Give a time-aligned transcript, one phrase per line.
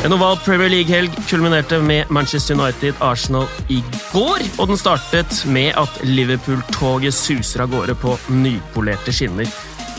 [0.00, 3.82] En oval Premier League-helg kulminerte med Manchester United-Arsenal i
[4.14, 9.50] går, og den startet med at Liverpool-toget suser av gårde på nypolerte skinner,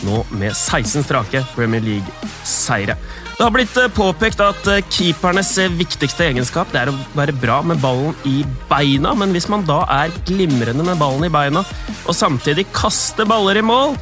[0.02, 2.96] nå med 16 strake Premier League-seire.
[3.36, 7.60] Det har blitt eh, påpekt at eh, keepernes eh, viktigste egenskap er å være bra
[7.62, 8.40] med ballen i
[8.70, 13.62] beina, men hvis man da er glimrende med ballen i beina og samtidig kaster baller
[13.62, 13.94] i mål,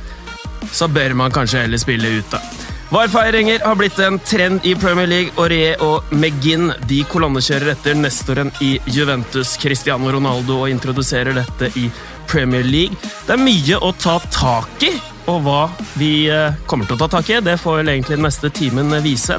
[0.73, 2.41] så bør man kanskje heller spille ute.
[2.91, 5.31] VAR-feiringer har blitt en trend i Premier League.
[5.39, 11.85] Aurier og McGinn de kolonnekjører etter nestoren i Juventus, Cristiano Ronaldo, og introduserer dette i
[12.27, 12.99] Premier League.
[13.29, 14.91] Det er mye å ta tak i,
[15.31, 15.61] og hva
[16.01, 18.91] vi eh, kommer til å ta tak i, det får vel egentlig den neste timen
[19.07, 19.39] vise.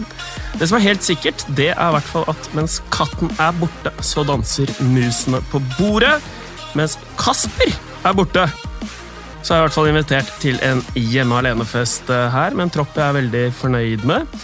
[0.56, 3.92] Det som er helt sikkert, det er i hvert fall at mens katten er borte,
[4.00, 6.22] så danser musene på bordet.
[6.80, 7.76] Mens Kasper
[8.08, 8.48] er borte,
[9.42, 12.74] så har jeg i hvert fall invitert til en hjemme alene-fest eh, her, med en
[12.80, 14.42] tropp jeg er veldig fornøyd med.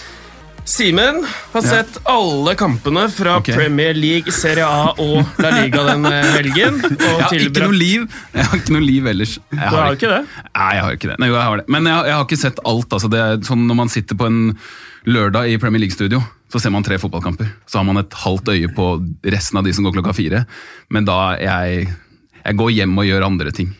[0.67, 1.21] Simen
[1.53, 3.55] har sett alle kampene fra okay.
[3.55, 6.81] Premier League, Serie A og La Liga den helgen.
[6.83, 9.37] Og Jeg har ikke noe liv Jeg har ikke noe liv ellers.
[9.53, 10.19] Jeg Du har ikke det?
[10.49, 11.17] Nei, jeg har ikke det.
[11.23, 11.67] Nei, jo, jeg har det.
[11.71, 12.97] Men jeg, jeg har ikke sett alt.
[12.99, 14.41] Altså, det er sånn Når man sitter på en
[15.07, 16.19] lørdag i Premier League-studio,
[16.51, 17.47] så ser man tre fotballkamper.
[17.63, 18.91] Så har man et halvt øye på
[19.23, 20.43] resten av de som går klokka fire.
[20.91, 21.87] Men da jeg,
[22.43, 23.71] jeg går hjem og gjør andre ting.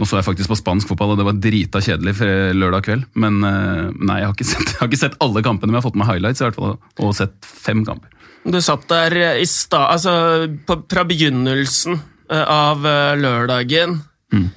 [0.00, 2.14] Nå så jeg faktisk på spansk fotball, og det var drita kjedelig
[2.56, 3.04] lørdag kveld.
[3.20, 5.88] Men eh, nei, jeg har, sett, jeg har ikke sett alle kampene, men jeg har
[5.90, 8.08] fått med highlights i hvert fall, og sett fem kamper.
[8.42, 9.86] Du satt der i sta...
[9.92, 12.00] Altså, på, fra begynnelsen
[12.32, 14.00] eh, av eh, lørdagen.
[14.34, 14.48] Mm.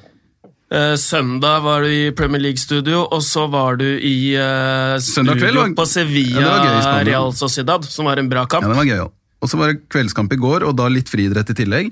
[0.73, 5.85] Eh, søndag var du i Premier League-studio, og så var du i eh, studio på
[5.85, 7.05] Sevilla Ja, gøy.
[7.11, 8.65] Real Sociedad, som var en bra kamp.
[8.65, 8.97] Ja, det var gøy.
[9.03, 9.11] ja.
[9.43, 11.91] Og så var det kveldskamp i går, og da litt friidrett i tillegg.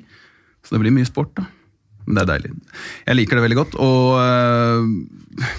[0.66, 1.46] Så det blir mye sport, da.
[2.06, 2.52] Det er deilig.
[3.08, 5.50] Jeg liker det veldig godt, og øh,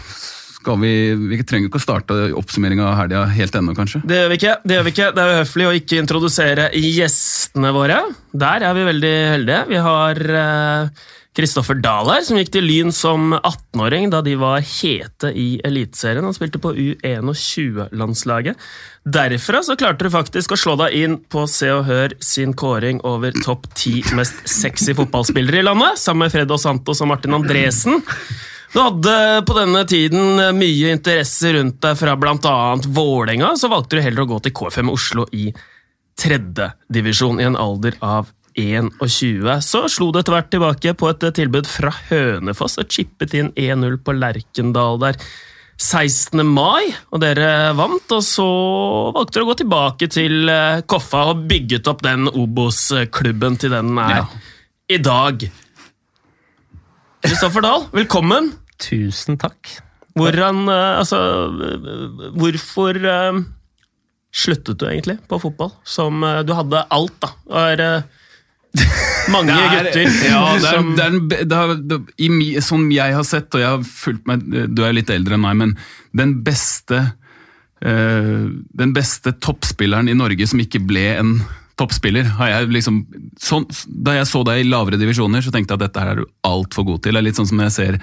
[0.65, 0.93] skal vi
[1.31, 4.03] Vi trenger ikke å starte oppsummeringa av helga helt ennå, kanskje.
[4.09, 4.55] Det gjør vi ikke.
[4.65, 5.11] Det gjør vi ikke.
[5.17, 7.99] Det er uhøflig å ikke introdusere gjestene våre.
[8.45, 9.61] Der er vi veldig heldige.
[9.73, 11.05] Vi har eh,
[11.35, 16.23] Kristoffer Dahl her, som gikk til Lyn som 18-åring da de var hete i Eliteserien.
[16.23, 18.61] Han spilte på U21-landslaget.
[19.03, 23.03] Derfra så klarte du faktisk å slå deg inn på Se og Hør sin kåring
[23.03, 27.99] over topp ti mest sexy fotballspillere i landet, sammen med Fredo Santos og Martin Andresen.
[28.75, 32.55] Du hadde på denne tiden mye interesse rundt deg fra bl.a.
[32.87, 35.49] Vålerenga, så valgte du heller å gå til KFM Oslo i
[36.19, 39.49] tredjedivisjon i en alder av 21.
[39.65, 43.99] Så slo det etter hvert tilbake på et tilbud fra Hønefoss og chippet inn 1-0
[44.07, 45.19] på Lerkendal der
[45.75, 46.39] 16.
[46.47, 48.13] mai, og dere vant.
[48.15, 48.47] Og så
[49.17, 53.91] valgte dere å gå tilbake til eh, Koffa og bygget opp den Obos-klubben til den
[53.99, 54.25] er Ja.
[54.95, 55.43] i dag.
[57.25, 58.53] Kristoffer Dahl, velkommen.
[58.79, 59.81] Tusen takk.
[60.15, 61.19] Hvordan, eh, altså,
[61.59, 63.39] eh, hvorfor eh,
[64.35, 65.73] sluttet du egentlig på fotball?
[65.83, 67.33] Som eh, du hadde alt, da.
[67.51, 68.03] Og eh,
[69.33, 72.29] mange er- gutter Ja, det er, som det er, det er det, i,
[72.65, 75.59] Sånn jeg har sett, og jeg har fulgt med Du er litt eldre enn meg,
[75.61, 75.77] men
[76.17, 77.01] den beste
[77.85, 78.47] uh,
[78.83, 81.37] Den beste toppspilleren i Norge som ikke ble en
[81.75, 83.01] toppspiller, har jeg liksom
[83.43, 83.65] sånn,
[84.07, 86.29] Da jeg så deg i lavere divisjoner, så tenkte jeg at dette her er du
[86.47, 87.17] altfor god til.
[87.17, 87.97] Det er litt sånn som når jeg ser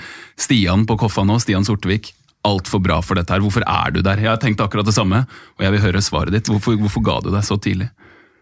[0.44, 2.12] Stian på Koffa nå, Stian Sortevik.
[2.48, 3.40] Altfor bra for dette her.
[3.40, 4.20] Hvorfor er du der?
[4.20, 5.22] Jeg har tenkt akkurat det samme,
[5.56, 6.50] og jeg vil høre svaret ditt.
[6.52, 7.88] Hvorfor, hvorfor ga du deg så tidlig?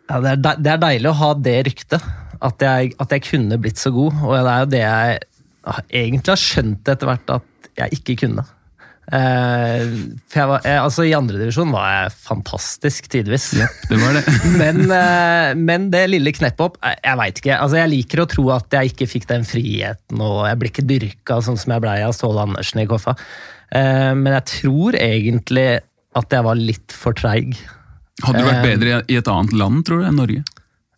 [0.09, 2.05] Ja, det, er de, det er deilig å ha det ryktet.
[2.39, 4.21] At jeg, at jeg kunne blitt så god.
[4.25, 5.19] Og det er jo det jeg
[6.01, 8.45] egentlig har skjønt etter hvert at jeg ikke kunne.
[9.09, 13.47] Uh, for jeg var, jeg, altså I andredivisjon var jeg fantastisk tidvis.
[13.89, 14.23] Det var det.
[14.61, 17.55] Men, uh, men det lille kneppet opp Jeg, jeg veit ikke.
[17.57, 20.85] Altså, jeg liker å tro at jeg ikke fikk den friheten, og jeg ble ikke
[20.89, 23.15] dyrka sånn som jeg blei av Ståle Andersen i Koffa.
[23.73, 25.67] Uh, men jeg tror egentlig
[26.19, 27.57] at jeg var litt for treig.
[28.25, 30.43] Hadde du vært Eh, bedre i et annet land, tror du, enn Norge?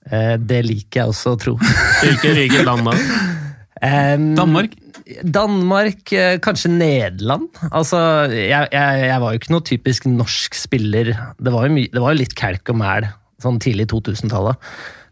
[0.10, 1.58] Eh, det liker jeg også å tro.
[2.02, 2.96] Hvilket rike land da?
[4.38, 4.78] Danmark?
[5.28, 7.50] Danmark, eh, kanskje Nederland.
[7.70, 8.00] Altså,
[8.32, 11.12] jeg, jeg, jeg var jo ikke noe typisk norsk spiller.
[11.38, 13.10] Det var jo, my, det var jo litt kalk og mæl
[13.42, 14.72] sånn tidlig 2000-tallet.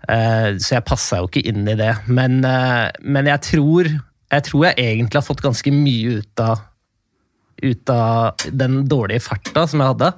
[0.10, 1.92] Eh, så jeg passa jo ikke inn i det.
[2.08, 3.92] Men, men jeg, tror,
[4.32, 6.66] jeg tror jeg egentlig har fått ganske mye ut av,
[7.66, 10.12] ut av den dårlige farta som jeg hadde.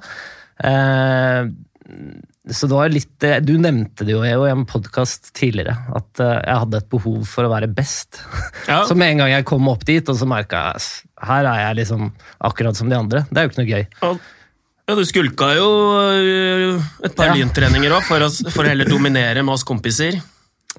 [1.92, 6.20] Eh, så det var litt eh, Du nevnte det jo i en podkast tidligere, at
[6.20, 8.20] eh, jeg hadde et behov for å være best.
[8.70, 8.84] Ja.
[8.86, 10.90] Så med en gang jeg kom opp dit, og så merka jeg "Ass,
[11.26, 12.12] her er jeg liksom
[12.46, 13.24] akkurat som de andre.
[13.30, 13.84] Det er jo ikke noe gøy.
[14.02, 15.66] Ja, Du skulka jo
[15.98, 17.34] øh, et par Ja.
[17.38, 20.20] lyntreninger òg, for, for å heller dominere med oss kompiser.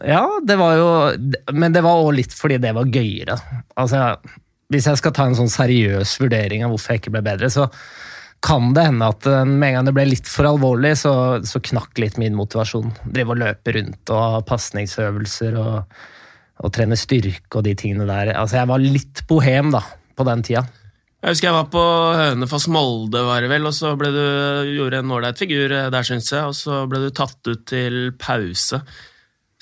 [0.03, 0.87] Ja, det var jo
[1.53, 3.35] Men det var òg litt fordi det var gøyere.
[3.77, 4.17] Altså,
[4.73, 7.67] hvis jeg skal ta en sånn seriøs vurdering av hvorfor jeg ikke ble bedre, så
[8.43, 11.13] kan det hende at eh, med en gang det ble litt for alvorlig, så,
[11.47, 12.91] så knakk litt min motivasjon.
[13.07, 15.99] Drive og løpe rundt og ha pasningsøvelser og,
[16.63, 18.33] og trene styrke og de tingene der.
[18.35, 19.83] Altså, jeg var litt bohem da,
[20.17, 20.65] på den tida.
[21.23, 21.85] Jeg husker jeg var på
[22.19, 24.23] Hønefoss Molde, var det vel, og så ble du,
[24.75, 28.81] gjorde en ålreit figur der, syns jeg, og så ble du tatt ut til pause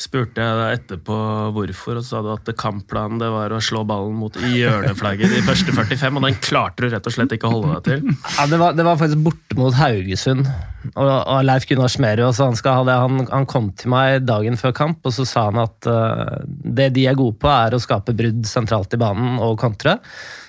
[0.01, 1.15] spurte jeg deg etterpå
[1.55, 5.43] hvorfor, og så sa du at kampplanen det var å slå ballen mot hjørneflagget de
[5.45, 8.17] første 45, og den klarte du rett og slett ikke å holde deg til.
[8.37, 10.49] Ja, Det var, det var faktisk borte mot Haugesund,
[10.95, 12.57] og, og Leif Gunnar Smerud han,
[12.89, 16.91] han, han, kom til meg dagen før kamp, og så sa han at uh, det
[16.97, 19.99] de er gode på, er å skape brudd sentralt i banen og kontre.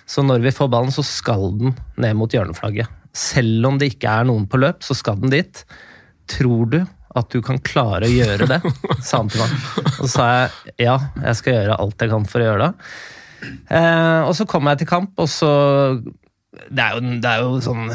[0.08, 2.90] Så når vi får ballen, så skal den ned mot hjørneflagget.
[3.12, 5.64] Selv om det ikke er noen på løp, så skal den dit.
[6.32, 6.80] Tror du
[7.18, 8.60] at du kan klare å gjøre det,
[9.06, 9.54] sa han til meg.
[9.98, 10.96] Og så sa jeg ja,
[11.28, 12.88] jeg skal gjøre alt jeg kan for å gjøre det.
[13.74, 15.52] Eh, og så kom jeg til kamp, og så
[16.52, 17.86] det er, jo, det er, jo, sånn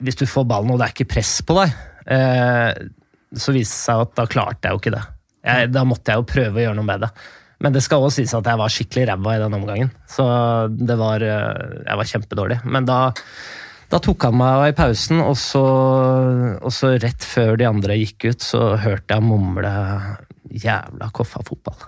[0.00, 1.74] Hvis du får ballen og det er ikke press på deg,
[2.16, 2.70] eh,
[3.36, 5.02] så viste det seg at da klarte jeg jo ikke det.
[5.46, 7.10] Jeg, da måtte jeg jo prøve å gjøre noe med det.
[7.64, 9.92] Men det skal også sies at jeg var skikkelig ræva i den omgangen.
[10.10, 10.24] Så
[10.76, 12.58] det var eh, Jeg var kjempedårlig.
[12.68, 12.98] Men da
[13.92, 15.62] da tok han meg i pausen, og så,
[16.58, 19.74] og så, rett før de andre gikk ut, så hørte jeg mumle
[20.56, 21.86] 'jævla Koffa-fotball'.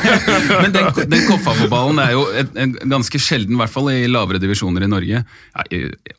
[0.62, 4.40] Men den, den Koffa-fotballen er jo en, en, ganske sjelden, i hvert fall i lavere
[4.42, 5.66] divisjoner i Norge, ja,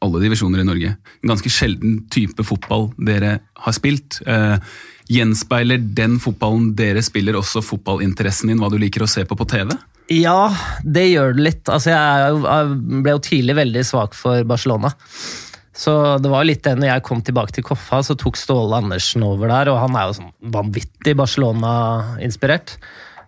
[0.03, 0.94] alle divisjoner i Norge,
[1.24, 4.21] en ganske sjelden type fotball dere har spilt.
[4.27, 4.57] Eh,
[5.07, 9.47] gjenspeiler den fotballen dere spiller også fotballinteressen din, hva du liker å se på på
[9.50, 9.71] TV?
[10.13, 10.54] Ja,
[10.88, 11.65] det gjør det litt.
[11.68, 14.94] Altså, jeg ble jo tidlig veldig svak for Barcelona.
[15.77, 15.92] Så
[16.24, 19.51] det var litt det når jeg kom tilbake til Koffa, så tok Ståle Andersen over
[19.51, 22.77] der, og han er jo sånn vanvittig Barcelona-inspirert.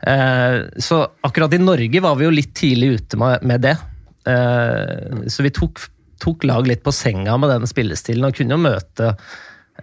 [0.07, 3.75] Eh, så akkurat i Norge var vi jo litt tidlig ute med det.
[4.31, 5.83] Eh, så vi tok,
[6.23, 9.11] tok lag litt på senga med den spillestilen, og kunne jo møte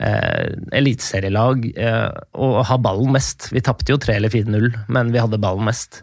[0.01, 1.69] eh, eliteserielag
[2.35, 3.53] og ha ballen mest.
[3.55, 6.03] Vi tapte jo 3 eller 4-0, men vi hadde ballen mest.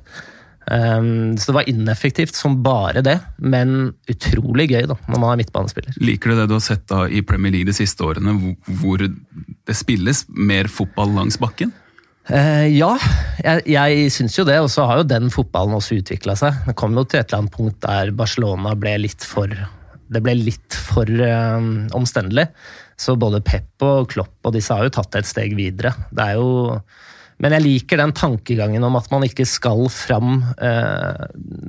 [0.63, 5.41] Um, så det var ineffektivt som bare det, men utrolig gøy da, når man er
[5.41, 5.97] midtbanespiller.
[5.99, 9.75] Liker du det du har sett da i Premier League de siste årene, hvor det
[9.75, 11.73] spilles mer fotball langs bakken?
[12.31, 12.93] Uh, ja,
[13.43, 14.55] jeg, jeg syns jo det.
[14.63, 16.61] Og så har jo den fotballen også utvikla seg.
[16.69, 19.51] Det kom jo til et eller annet punkt der Barcelona ble litt for
[20.13, 21.59] Det ble litt for uh,
[21.97, 22.47] omstendelig.
[22.99, 25.91] Så både Pep og Klopp og disse har jo tatt det et steg videre.
[26.13, 26.79] Det er jo
[27.43, 31.25] men jeg liker den tankegangen om at man ikke skal fram eh,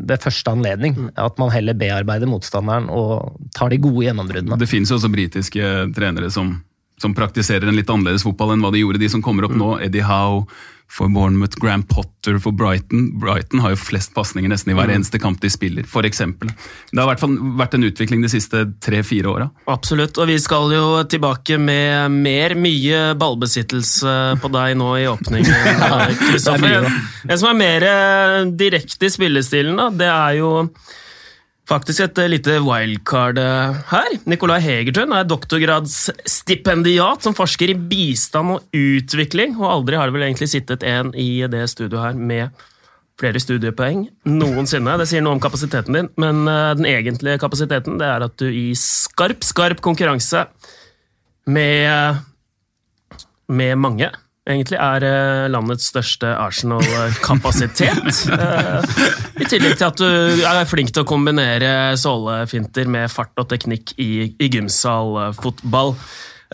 [0.06, 0.94] ved første anledning.
[0.94, 1.09] Mm.
[1.19, 4.61] At man heller bearbeider motstanderen og tar de gode gjennombruddene.
[4.61, 6.53] Det finnes jo også britiske trenere som,
[7.03, 9.65] som, praktiserer en litt annerledes fotball enn hva de gjorde, de som kommer opp mm.
[9.65, 9.73] nå.
[9.88, 10.47] Eddie Howe,
[10.90, 13.19] for Bournemouth, Graham Potter for Brighton.
[13.19, 14.94] Brighton har jo flest pasninger nesten i hver mm.
[14.98, 16.20] eneste kamp de spiller, f.eks.
[16.20, 19.48] Det har i hvert fall vært en utvikling de siste tre-fire åra.
[19.70, 25.81] Absolutt, og vi skal jo tilbake med mer mye ballbesittelse på deg nå i åpningen,
[26.28, 26.86] Kristoffer.
[27.26, 27.88] en som er mer
[28.54, 30.52] direkte i spillestilen, da, det er jo
[31.64, 34.19] Faktisk et eh, lite wildcard eh, her.
[34.28, 40.26] Nicolai Hegertun er doktorgradsstipendiat som forsker i bistand og utvikling, og aldri har det vel
[40.26, 42.67] egentlig sittet en i det studioet her med
[43.20, 44.98] flere studiepoeng noensinne.
[45.00, 48.50] Det sier noe om kapasiteten din, men eh, den egentlige kapasiteten det er at du
[48.50, 50.44] i skarp, skarp konkurranse
[51.48, 52.20] med,
[53.48, 54.12] med mange
[54.44, 58.03] egentlig er eh, landets største Arsenal-kapasitet.
[58.34, 63.48] Eh, I tillegg til at du er flink til å kombinere sålefinter med fart og
[63.51, 65.94] teknikk i, i gymsalfotball.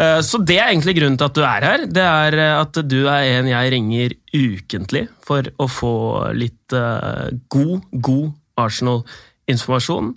[0.00, 1.86] Eh, så det er egentlig grunnen til at du er her.
[1.90, 5.94] Det er at du er en jeg ringer ukentlig for å få
[6.36, 8.28] litt god, god
[8.60, 10.14] Arsenal-informasjon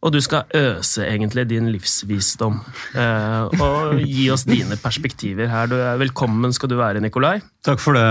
[0.00, 2.56] og du skal øse egentlig din livsvisdom
[2.96, 5.68] eh, og gi oss dine perspektiver her.
[5.68, 7.36] Du er velkommen skal du være, Nikolai.
[7.66, 8.06] Takk for det,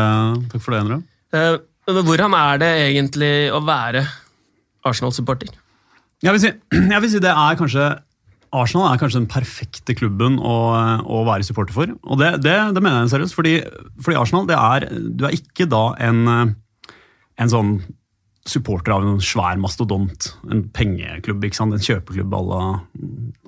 [0.53, 0.99] Takk for det Endre.
[1.33, 1.57] Eh,
[1.89, 4.05] hvordan er det egentlig å være
[4.85, 5.49] Arsenal-supporter?
[6.21, 6.53] Jeg, si,
[6.93, 7.89] jeg vil si det er kanskje
[8.49, 10.55] Arsenal er kanskje den perfekte klubben å,
[11.05, 11.91] å være supporter for.
[12.09, 13.59] Og det, det, det mener jeg seriøst, fordi,
[14.01, 16.23] fordi Arsenal det er, du er ikke da en,
[17.37, 17.75] en sånn
[18.49, 20.29] supporter av en svær mastodont.
[20.51, 21.75] En pengeklubb, ikke sant?
[21.75, 22.61] en kjøpeklubb à la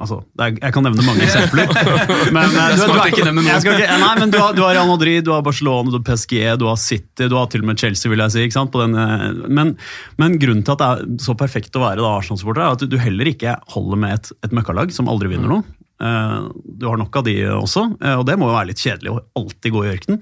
[0.02, 1.72] altså, er, Jeg kan nevne mange eksempler.
[2.36, 3.58] men, eh, du, du, ikke nevne.
[3.58, 6.38] Ikke, nei, men du har, du har Real Madrid, du har Barcelona, du har PSG,
[6.62, 8.46] du har City, du har til og med Chelsea, vil jeg si.
[8.48, 8.78] ikke sant?
[8.86, 9.76] Den, eh, men,
[10.22, 13.34] men, grunnen til at det er så perfekt å være Arsenal-supporter, er at du heller
[13.34, 15.81] ikke holder med et, et møkkalag som aldri vinner noe.
[16.02, 16.38] Eh,
[16.82, 19.20] du har nok av de også, eh, og det må jo være litt kjedelig å
[19.42, 20.22] alltid gå i ørkenen.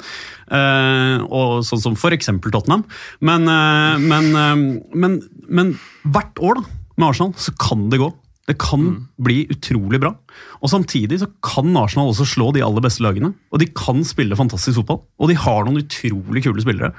[0.60, 2.32] Eh, og sånn som f.eks.
[2.50, 2.86] Tottenham.
[3.26, 3.46] Men,
[4.04, 4.32] men,
[4.94, 6.66] men, men, hvert år da,
[7.00, 8.10] med Arsenal så kan det gå.
[8.50, 8.86] Det kan
[9.22, 10.16] bli utrolig bra.
[10.60, 13.36] Og Samtidig så kan Arsenal også slå de aller beste lagene.
[13.54, 15.04] Og de kan spille fantastisk fotball.
[15.22, 16.96] Og de har noen utrolig kule spillere.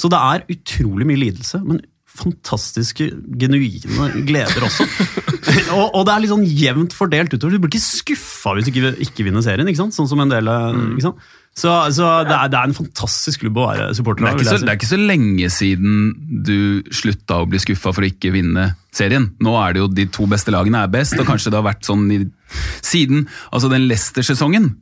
[0.00, 1.82] Så det er utrolig mye lidelse, men
[2.14, 3.08] fantastiske,
[3.40, 4.86] genuine gleder også.
[5.76, 7.56] og, og, det er litt sånn jevnt fordelt utover.
[7.56, 9.68] Du blir ikke skuffa hvis du ikke, ikke vinner serien.
[9.70, 9.96] ikke sant?
[9.96, 11.24] Sånn som en del ikke sant?
[11.54, 14.40] Så, så det, er, det, er, en fantastisk klubb å være supporter av.
[14.40, 16.08] Det, det, er ikke så lenge siden
[16.46, 19.28] du slutta å bli skuffa for å ikke vinne serien.
[19.42, 21.86] Nå er det jo de to beste lagene er best, og kanskje det har vært
[21.86, 22.24] sånn i,
[22.82, 24.72] siden altså den Leicester-sesongen.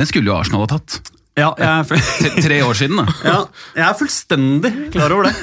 [0.00, 1.13] Den skulle jo Arsenal ha tatt.
[1.34, 1.98] Ja, jeg,
[2.44, 3.14] Tre år siden, da.
[3.26, 3.38] Ja,
[3.74, 5.34] jeg er fullstendig klar over det.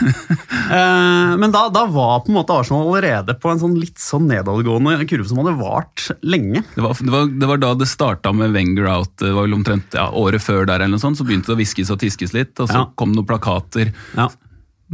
[0.72, 4.30] Eh, men da, da, var på en måte Arsenal allerede på en sånn litt sånn
[4.30, 6.62] nedadgående kurve som hadde vart lenge.
[6.78, 9.12] Det var, det var, det var da det starta med Wenger out.
[9.20, 11.60] Det var vel omtrent ja, året før der, eller noe sånt, så begynte det å
[11.60, 12.54] hviskes og tiskes litt.
[12.56, 12.86] Og så ja.
[12.96, 13.92] kom noen plakater.
[14.16, 14.30] Ja.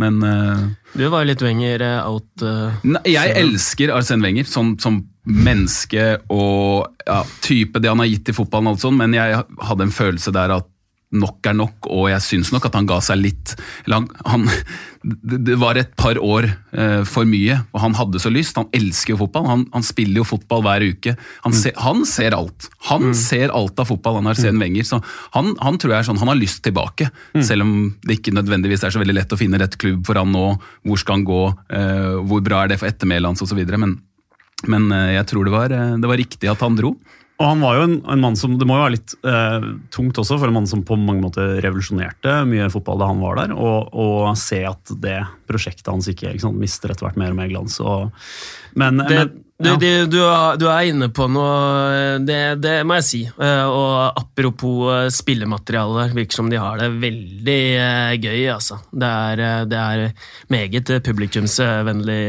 [0.01, 0.65] Men uh,
[0.97, 2.31] Du var jo litt Wenger out.
[2.41, 8.09] Uh, nei, jeg elsker Arsen Wenger som, som menneske og ja, type det han har
[8.09, 10.73] gitt i fotballen, og alt sånt, men jeg hadde en følelse der at
[11.15, 13.53] nok er nok, og jeg syns nok at han ga seg litt
[13.87, 14.43] lang, han,
[15.07, 18.57] Det var et par år eh, for mye, og han hadde så lyst.
[18.59, 19.45] Han elsker jo fotball.
[19.47, 21.13] Han, han spiller jo fotball hver uke.
[21.45, 21.59] Han, mm.
[21.61, 22.67] se, han ser alt.
[22.89, 23.15] Han mm.
[23.15, 24.65] ser alt av fotball, han har sen mm.
[24.65, 24.89] Wenger.
[24.89, 24.99] Så
[25.37, 27.45] han, han, tror jeg er sånn, han har lyst tilbake, mm.
[27.45, 30.33] selv om det ikke nødvendigvis er så veldig lett å finne rett klubb for han
[30.35, 30.49] nå.
[30.83, 31.43] Hvor skal han gå?
[31.77, 33.63] Eh, hvor bra er det for ettermælet hans osv.
[33.79, 33.95] Men,
[34.67, 36.97] men eh, jeg tror det var, eh, det var riktig at han dro.
[37.37, 40.17] Og han var jo en, en, mann som, Det må jo være litt eh, tungt
[40.17, 43.53] også for en mann som på mange måter revolusjonerte mye fotball da han var der,
[43.53, 47.51] og, se at det prosjektet hans ikke, ikke sant, mister etter hvert mer og mer
[47.51, 47.77] glans.
[47.81, 48.09] Og,
[48.77, 49.19] men, det,
[49.61, 49.75] men, ja.
[49.81, 50.17] du, du,
[50.61, 53.21] du, er inne på noe, det, det må jeg si.
[53.29, 58.81] Eh, og apropos eh, spillemateriale, virker som de har det veldig eh, gøy, altså.
[58.91, 60.07] Det er, det er
[60.53, 62.21] meget publikumsvennlig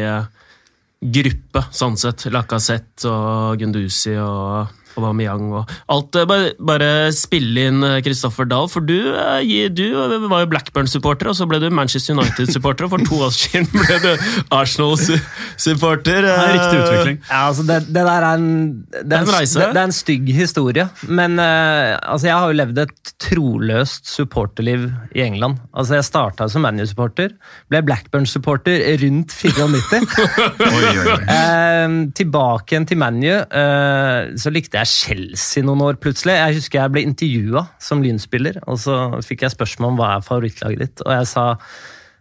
[0.98, 2.28] gruppe, sånn sett.
[2.32, 6.18] Lacassette og Gunduzi og Aubameyang og alt.
[6.18, 9.84] Eh, bare, bare spille inn Kristoffer eh, Dahl, for du, eh, du
[10.28, 14.00] var jo Blackburn-supporter, og så ble du Manchester United-supporter, og for to år siden ble
[14.04, 14.10] du
[14.54, 16.28] Arsenal-supporter.
[16.28, 17.20] Det er riktig utvikling.
[17.28, 18.48] Ja, altså det, det, der er en,
[18.92, 22.82] det er en, det, det er en stygg historie, men altså, jeg har jo levd
[22.84, 25.58] et troløst supporterliv i England.
[25.72, 27.34] Altså, jeg starta som ManU-supporter,
[27.70, 30.08] ble Blackburn-supporter rundt 94.
[30.68, 31.18] oi, oi, oi.
[31.32, 36.38] Eh, tilbake igjen til ManU, eh, så likte jeg Chelsea noen år plutselig.
[36.38, 40.26] Jeg husker jeg ble intervjua som Lynspiller, og så fikk jeg spørsmål om hva er
[40.26, 41.06] favorittlaget ditt.
[41.06, 41.46] Og jeg sa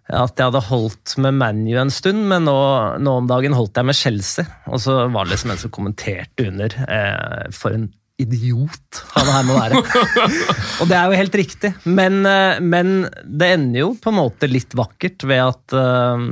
[0.08, 2.58] at jeg hadde holdt med ManU en stund, men nå,
[3.04, 4.48] nå, om dagen holdt jeg med Chelsea.
[4.72, 6.76] Og så var det liksom en som kommenterte under.
[6.88, 9.82] Eh, for en idiot han her må være.
[10.82, 14.50] og det er jo helt riktig, men, eh, men, det ender jo på en måte
[14.50, 16.28] litt vakkert ved at eh,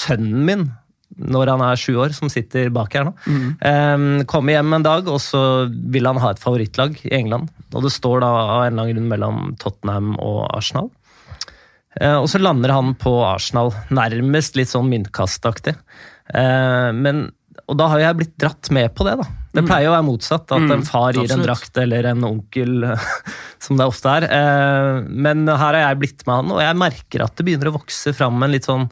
[0.00, 0.66] sønnen min
[1.20, 3.14] når han er sju år, som sitter bak her nå.
[3.26, 3.48] Mm.
[3.60, 7.50] Um, kommer hjem en dag, og så vil han ha et favorittlag i England.
[7.74, 10.90] Og det står da av en annen grunn mellom Tottenham og Arsenal.
[11.98, 15.76] Uh, og så lander han på Arsenal, nærmest litt sånn myntkastaktig.
[16.30, 17.28] Uh, men,
[17.66, 19.28] og da har jeg blitt dratt med på det, da.
[19.50, 20.84] Det pleier jo å være motsatt, at en mm.
[20.86, 22.84] far gir en drakt eller en onkel,
[23.64, 24.28] som det ofte er.
[25.10, 28.14] Men her har jeg blitt med han, og jeg merker at det begynner å vokse
[28.14, 28.86] fram en litt sånn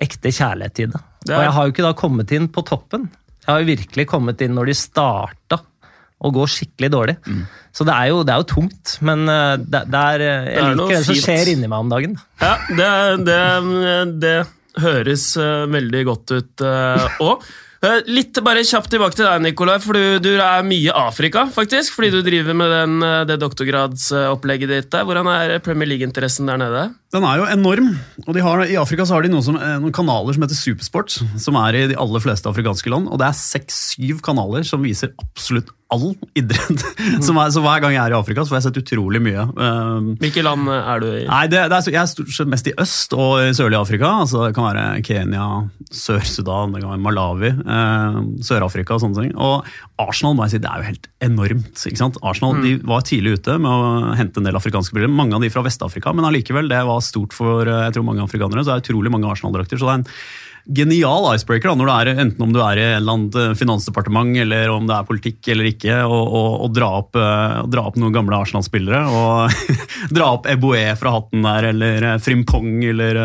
[0.00, 1.02] ekte kjærlighet i det.
[1.28, 1.34] Er...
[1.36, 3.08] Og jeg har jo ikke da kommet inn på toppen.
[3.40, 5.60] Jeg har jo virkelig kommet inn når de starta
[6.20, 7.16] og går skikkelig dårlig.
[7.24, 7.44] Mm.
[7.72, 10.64] Så det er, jo, det er, jo, tungt, men eh, det, det er, eh, jeg
[10.66, 12.16] det liker det som skjer inni meg om dagen.
[12.42, 14.34] Ja, det,
[14.80, 16.62] høres uh, veldig godt ut.
[16.62, 17.06] Eh,
[18.12, 21.94] litt bare kjapt tilbake til deg, Nikolai, for du, du, er mye Afrika, faktisk.
[21.96, 25.06] Fordi du driver med den, eh, det doktorgradsopplegget ditt der.
[25.08, 26.84] Hvordan er Premier League-interessen der nede?
[27.14, 27.94] Den er jo enorm.
[28.26, 31.16] og har, I Afrika så har de noen, som, eh, noen, kanaler som heter Supersport,
[31.40, 33.08] som er i de aller fleste afrikanske land.
[33.08, 36.84] Og det er seks-syv kanaler som viser absolutt all idrett.
[37.00, 37.22] Mm.
[37.24, 39.44] Så, så, hver gang jeg er i Afrika, så får jeg sett utrolig mye.
[39.56, 41.24] Um, Hvilke land er du i?
[41.26, 44.10] Nei, det, det er, Jeg er stort sett mest i øst og i sørlig Afrika.
[44.22, 45.46] altså Det kan være Kenya,
[45.90, 49.32] Sør-Sudan, det kan være Malawi, eh, Sør-Afrika og sånne ting.
[49.34, 49.66] Og
[50.00, 51.86] Arsenal må jeg si, det er jo helt enormt.
[51.90, 52.20] ikke sant?
[52.22, 52.62] Arsenal mm.
[52.66, 55.10] de var tidlig ute med å hente en del afrikanske briller.
[55.10, 58.28] Mange av de fra Vest-Afrika, men allikevel, det var stort for eh, jeg tror mange
[58.28, 58.62] afrikanere.
[58.62, 59.80] Så det er utrolig mange Arsenal-drakter.
[59.80, 60.08] så det er en
[60.70, 63.56] genial icebreaker da, når du er, enten om du er i en eller annen eh,
[63.58, 68.38] finansdepartement eller om det er politikk eller ikke, og, dra, uh, dra, opp, noen gamle
[68.38, 69.00] Arsenal-spillere.
[69.10, 69.50] og
[70.16, 73.20] Dra opp Eboe fra hatten der, eller uh, Frimpong eller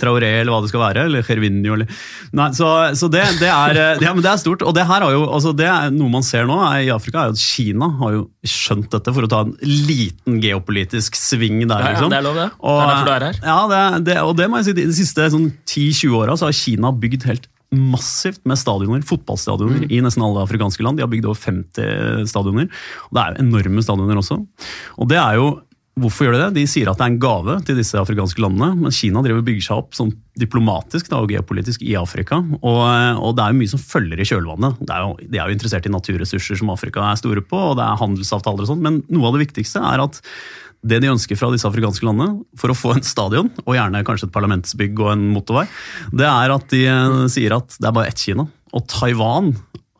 [0.00, 1.06] Traoré eller hva det skal være.
[1.10, 1.76] Eller Gervinho.
[1.76, 1.92] Eller,
[2.36, 4.64] nei, så, så det, det, er, ja, det, er, stort.
[4.66, 7.32] Og det her har jo, altså det er noe man ser nå i Afrika, er
[7.32, 11.90] jo at Kina har jo skjønt dette for å ta en liten geopolitisk sving der.
[11.92, 12.08] Liksom.
[12.08, 12.48] Ja, det er lov, det.
[12.62, 13.40] Og, det er derfor du er her.
[13.42, 16.94] Ja, det, og det må jeg si, De siste sånn, 10-20 åra har Kina Kina
[16.94, 20.98] bygd helt massivt med stadioner, fotballstadioner i nesten alle afrikanske land.
[20.98, 22.68] De har bygd over 50 stadioner.
[23.10, 24.38] og Det er jo enorme stadioner også.
[24.98, 25.62] Og det er jo
[25.96, 26.56] Hvorfor gjør de det?
[26.58, 29.64] De sier at det er en gave til disse afrikanske landene, men Kina driver bygger
[29.64, 32.36] seg opp sånn diplomatisk da, og geopolitisk i Afrika.
[32.36, 32.82] Og,
[33.16, 34.82] og, det er jo mye som følger i kjølvannet.
[34.92, 37.86] Er jo, de er jo interessert i naturressurser som Afrika er store på, og det
[37.86, 40.20] er handelsavtaler og sånn, men noe av det viktigste er at
[40.86, 44.28] det de ønsker fra disse afrikanske landene for å få en stadion, og gjerne kanskje
[44.28, 45.66] et parlamentsbygg og en motorvei,
[46.12, 48.46] det er at de eh, sier at det er bare ett Kina.
[48.76, 49.54] Og Taiwan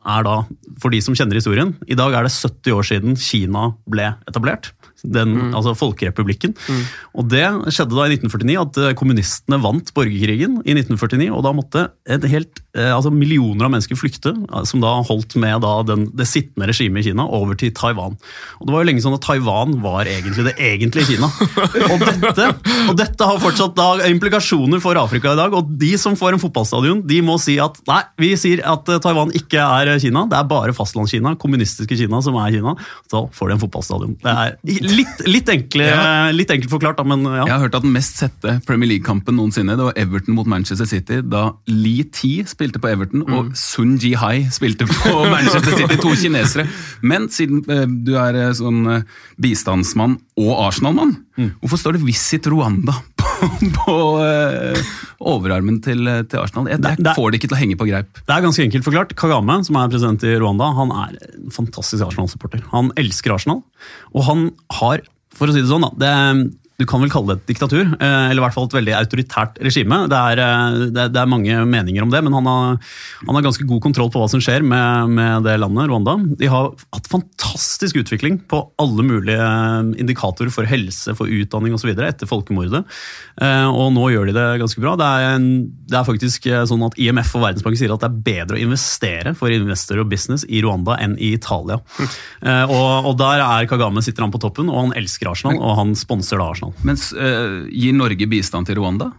[0.07, 0.37] er da,
[0.81, 4.71] for de som kjenner historien, i dag er det 70 år siden Kina ble etablert
[5.03, 5.53] den, mm.
[5.57, 6.55] altså Folkerepublikken.
[6.67, 6.83] Mm.
[7.17, 11.29] Og Det skjedde da i 1949, at eh, kommunistene vant borgerkrigen i 1949.
[11.31, 15.61] og Da måtte helt, eh, altså millioner av mennesker flykte, eh, som da holdt med
[15.65, 18.17] da den, det sittende regimet i Kina, over til Taiwan.
[18.59, 21.29] Og Det var jo lenge sånn at Taiwan var egentlig det egentlige Kina.
[21.91, 22.49] og, dette,
[22.87, 25.53] og dette har fortsatt da implikasjoner for Afrika i dag.
[25.53, 29.33] og De som får en fotballstadion, de må si at nei, vi sier at Taiwan
[29.37, 32.75] ikke er Kina, det er bare fastlandskina, kommunistiske Kina, som er Kina.
[33.11, 34.17] Så får de en fotballstadion.
[34.23, 34.57] Det er
[34.91, 36.01] litt, litt, enkle, ja.
[36.33, 37.45] litt, enkelt forklart, da, men ja.
[37.45, 40.87] Jeg har hørt at den mest sette Premier League-kampen noensinne det var Everton mot Manchester
[40.89, 43.35] City, da Lee Tee spilte på Everton mm.
[43.37, 45.99] og Sun Ji Hai spilte på Manchester City.
[46.01, 46.67] To kinesere.
[47.01, 51.53] Men siden eh, du er eh, sånn eh, bistandsmann og Arsenal-mann, mm.
[51.61, 52.97] hvorfor står det Visit Rwanda
[53.79, 54.93] på, uh,
[55.33, 56.69] overarmen til, til Arsenal?
[56.73, 58.21] Jeg, jeg får det ikke til å henge på greip.
[58.23, 59.13] Det er ganske enkelt forklart.
[59.19, 62.65] Kagame, som er president i Rwanda, han er en fantastisk Arsenal-supporter.
[62.73, 63.61] Han elsker Arsenal,
[64.13, 65.05] og han har
[65.37, 66.13] for å si det sånn, da, det,
[66.77, 69.55] du kan vel kalle det et diktatur, eh, eller i hvert fall et veldig autoritært
[69.65, 69.97] regime.
[70.11, 72.77] Det er, eh, det, er mange meninger om det, men han har,
[73.23, 76.13] han har, ganske god kontroll på hva som skjer med, med, det landet, Rwanda.
[76.37, 81.95] De har hatt fantastisk utvikling på alle mulige eh, indikatorer for helse, for utdanning osv.
[81.97, 82.83] etter folkemordet.
[83.37, 84.93] Og nå gjør de det ganske bra.
[84.97, 85.49] Det er, en,
[85.89, 89.33] det er, faktisk sånn at IMF og Verdensbanken sier at det er bedre å investere
[89.37, 91.79] for investor og business i Rwanda enn i Italia.
[91.97, 92.09] Mm.
[92.73, 95.93] Og, og, der er Kagame sitter han på toppen, og han elsker Arsenal, og han
[95.97, 96.66] sponser da Arsenal.
[96.67, 96.85] Arsenal.
[96.85, 99.13] Mens uh, Gir Norge bistand til Rwanda?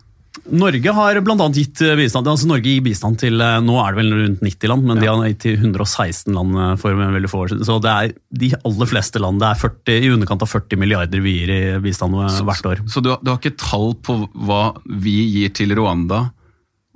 [0.48, 3.92] Norge har blant annet gitt eh, bistand altså Norge gir bistand til eh, nå er
[3.92, 5.02] det vel rundt 90 land, men ja.
[5.02, 7.66] de har gitt til 116 land for veldig få år siden.
[7.66, 9.42] Så det er de aller fleste land.
[9.42, 12.84] Det er 40, i underkant av 40 milliarder vi gir i bistand hvert år.
[12.87, 14.62] Så, så du, har, du har ikke tall på hva
[15.02, 16.28] vi gir til Rwanda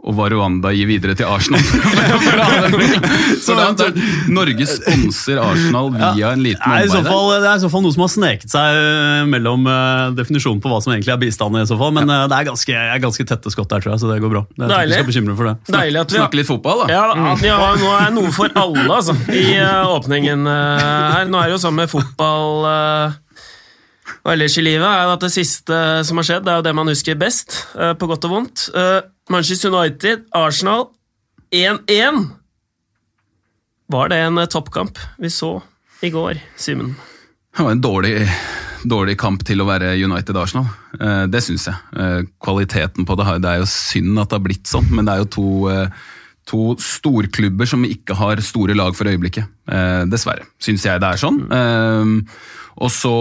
[0.03, 1.63] og hva Rwanda gir videre til Arsenal.
[3.45, 4.01] så det er,
[4.35, 7.39] Norge sponser Arsenal via en liten omvei der?
[7.39, 10.73] Det er i så fall noe som har sneket seg eh, mellom uh, definisjonen på
[10.73, 11.61] hva som egentlig er bistand.
[11.61, 12.25] i så fall, Men ja.
[12.25, 14.45] uh, det er ganske, er ganske, tette skott der, tror jeg, så det går bra.
[14.59, 15.01] Det Deilig.
[15.23, 15.57] For det.
[15.71, 16.91] Deilig at vi Snakke litt fotball, da.
[16.91, 21.31] Ja, at vi har, Nå er noe for alle altså, i uh, åpningen her.
[21.31, 22.67] Nå er det jo sånn med fotball
[24.23, 26.75] og ellers i livet er at det siste som har skjedd, det er jo det
[26.79, 28.69] man husker best, på godt og vondt.
[29.31, 30.87] Manchester United, Arsenal
[31.53, 32.29] 1-1.
[33.93, 35.59] Var det en eh, toppkamp vi så
[36.03, 36.95] i går, Simen?
[37.53, 38.15] Det var en dårlig,
[38.89, 40.67] dårlig kamp til å være United-Arsenal.
[40.97, 41.77] Eh, det syns jeg.
[41.93, 45.15] Eh, kvaliteten på det Det er jo synd at det har blitt sånn, men det
[45.15, 45.49] er jo to,
[46.49, 49.45] to storklubber som ikke har store lag for øyeblikket.
[50.11, 51.45] Dessverre, syns jeg det er sånn.
[52.81, 53.13] Og så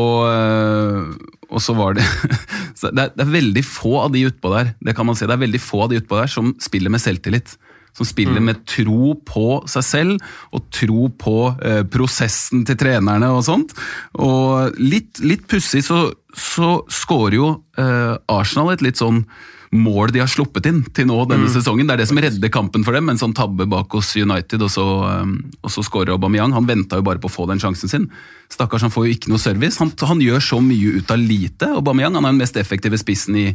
[1.52, 2.06] og så var det
[2.82, 5.36] det er, det er, veldig få av de utpå der det kan man si, det
[5.36, 7.58] er veldig få av de utpå der som spiller med selvtillit.
[7.92, 8.46] Som spiller mm.
[8.48, 13.74] med tro på seg selv og tro på eh, prosessen til trenerne og sånt.
[14.16, 19.26] Og litt, litt pussig så, så scorer jo eh, Arsenal et litt sånn
[19.72, 21.54] mål de har sluppet inn til nå denne mm.
[21.54, 21.88] sesongen.
[21.88, 23.08] Det er det som redder kampen for dem.
[23.12, 24.86] En sånn tabbe bak hos United, og så,
[25.24, 26.56] um, og så skårer Aubameyang.
[26.58, 28.10] Han venta jo bare på å få den sjansen sin.
[28.52, 29.80] Stakkars, han får jo ikke noe service.
[29.80, 31.72] Han, han gjør så mye ut av lite.
[31.80, 33.48] Aubameyang han er den mest effektive spissen i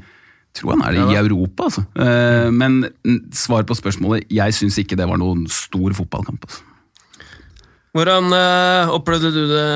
[0.56, 1.82] tror han er det i Europa, altså.
[1.92, 2.86] Uh, men
[3.36, 6.48] svar på spørsmålet, jeg syns ikke det var noen stor fotballkamp.
[6.48, 6.64] altså.
[7.96, 9.66] Hvordan uh, opplevde du det,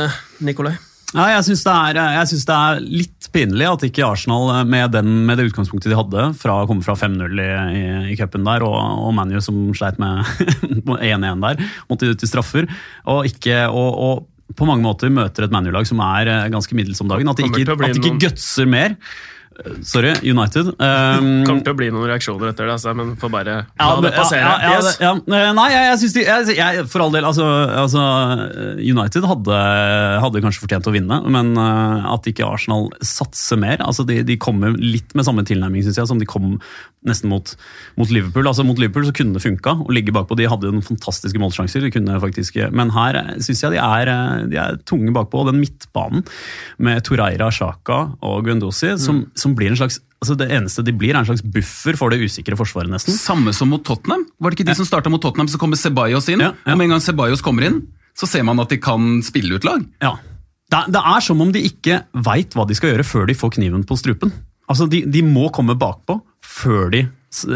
[0.44, 0.78] Nikolai?
[1.10, 5.50] Ja, jeg syns det, det, er litt pinlig at ikke Arsenal, med, den, med det
[5.50, 9.14] utgangspunktet de hadde, fra å komme fra 5-0 i, i, i cupen der, og, og
[9.16, 10.26] ManU som sleit med
[11.00, 12.68] 1-1 der, måtte ut i straffer,
[13.06, 17.00] og, ikke, og, og på mange måter møter et ManU-lag som er eh, ganske middels
[17.02, 17.28] om dagen.
[17.30, 18.96] At de ikke, at de ikke gutser mer.
[19.86, 20.70] Sorry, United.
[20.78, 23.88] Um, Kommer til å bli noen reaksjoner etter det, altså, men får bare la ja,
[24.04, 24.52] det passere.
[24.64, 24.98] Ja, yes.
[25.02, 27.46] ja, eh, nei, jeg, jeg syns de jeg, jeg, For all del, altså,
[27.82, 28.04] altså
[28.80, 29.60] United hadde,
[30.24, 34.38] hadde, kanskje fortjent å vinne, men uh, at ikke Arsenal satser mer altså de, de
[34.40, 36.56] kommer litt med samme tilnærming synes jeg, som de kom
[37.06, 37.54] nesten mot,
[37.96, 38.48] mot Liverpool.
[38.48, 40.36] Altså Mot Liverpool så kunne det funka å ligge bakpå.
[40.38, 41.86] De hadde noen fantastiske målsjanser,
[42.20, 44.12] faktisk, men her syns jeg de er,
[44.50, 45.46] de er tunge bakpå.
[45.48, 46.26] Den midtbanen
[46.82, 51.14] med Toreira, Sjaka og Guendouzi, som, som blir en slags altså Det eneste de blir,
[51.14, 53.14] er en slags buffer for det usikre forsvaret, nesten.
[53.16, 54.26] Samme som mot Tottenham.
[54.36, 56.42] Var det ikke de som starta mot Tottenham, så kommer Ceballos inn?
[56.44, 56.74] Ja, ja.
[56.74, 57.78] Og med en gang Ceballos kommer inn,
[58.12, 59.86] så ser man at de kan spille ut lag.
[60.04, 60.18] Ja.
[60.70, 63.56] Det, det er som om de ikke veit hva de skal gjøre før de får
[63.56, 64.34] kniven på strupen.
[64.70, 67.08] Altså, De, de må komme bakpå før de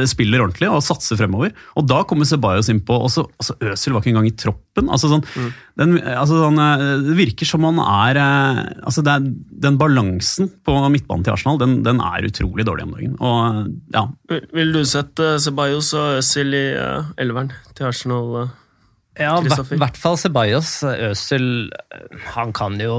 [0.06, 1.50] spiller ordentlig og satser fremover.
[1.74, 4.86] Og da kommer Ceballos innpå, og så altså Øzil var ikke engang i troppen.
[4.86, 5.24] altså sånn,
[5.80, 9.26] den, altså sånn, eh, Det virker som han er eh, altså det er,
[9.66, 13.16] Den balansen på midtbanen til Arsenal den, den er utrolig dårlig om dagen.
[13.18, 18.30] Og ja, Vil- Vil du sette Ceballos og Øzil i uh, elveren til Arsenal?
[18.44, 18.54] Uh,
[19.18, 20.70] Ja, i hvert fall Ceballos.
[20.86, 21.70] Øzil,
[22.34, 22.94] han kan jo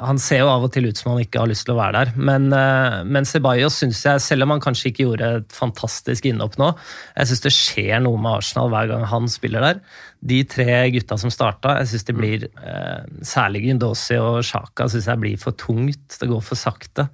[0.00, 2.00] Han ser jo av og til ut som han ikke har lyst til å være
[2.04, 2.12] der.
[2.16, 6.58] Men, eh, men Ceballos syns jeg, selv om han kanskje ikke gjorde et fantastisk innhopp
[6.60, 6.72] nå,
[7.16, 9.80] jeg syns det skjer noe med Arsenal hver gang han spiller der.
[10.24, 15.06] De tre gutta som starta, jeg syns det blir eh, Særlig Gundosi og Sjaka synes
[15.12, 16.18] jeg blir for tungt.
[16.18, 17.08] Det går for sakte.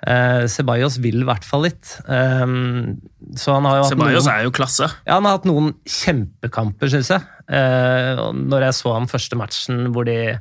[0.00, 1.90] Eh, Ceballos vil i hvert fall litt.
[2.08, 2.94] Um,
[3.36, 4.88] så han har jo hatt Ceballos noen- er jo klasse.
[5.04, 7.20] ja, han har hatt noen kjempekamper, syns jeg.
[7.50, 10.38] Eh, når jeg så han første matchen hvor, de,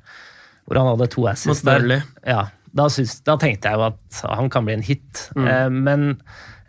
[0.70, 2.46] hvor han hadde to assists ja,
[2.78, 2.86] da,
[3.26, 5.26] da tenkte jeg jo at han kan bli en hit.
[5.36, 5.48] Mm.
[5.50, 6.08] Eh, men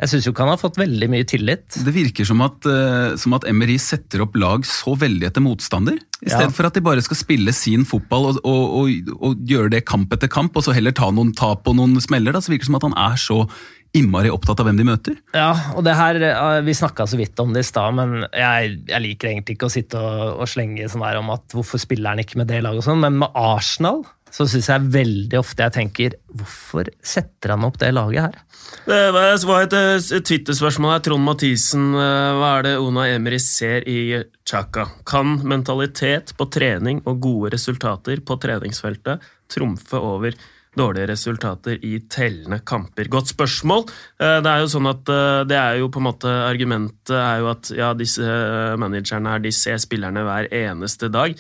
[0.01, 1.77] jeg syns jo ikke han har fått veldig mye tillit.
[1.85, 5.99] Det virker som at, uh, som at Emery setter opp lag så veldig etter motstander.
[6.25, 6.39] I Ja.
[6.39, 9.85] stedet for at de bare skal spille sin fotball og, og, og, og gjøre det
[9.85, 12.33] kamp etter kamp, og så heller ta noen tap og noen smeller.
[12.33, 13.39] Da, så virker det som at han er så
[13.97, 15.19] innmari opptatt av hvem de møter.
[15.35, 18.79] Ja, og det her, eh, Vi snakka så vidt om det i stad, men jeg,
[18.87, 22.15] jeg liker egentlig ikke å sitte og, og slenge sånn her om at hvorfor spiller
[22.15, 25.67] han ikke med det laget og sånn, men med Arsenal så syns jeg veldig ofte
[25.67, 28.37] jeg tenker hvorfor setter han opp det laget her?
[28.87, 31.03] Det var et, et Twitter-spørsmål her.
[31.03, 34.87] Trond Mathisen, eh, hva er det Ona Emery ser i Chaka?
[35.09, 40.39] Kan mentalitet på trening og gode resultater på treningsfeltet trumfe over
[40.77, 43.09] dårlige resultater i tellende kamper?
[43.11, 43.87] Godt spørsmål.
[44.21, 47.41] Eh, Det er jo sånn at eh, det er jo på en måte Argumentet er
[47.43, 51.35] jo at ja, disse eh, managerne her, de ser spillerne hver eneste dag.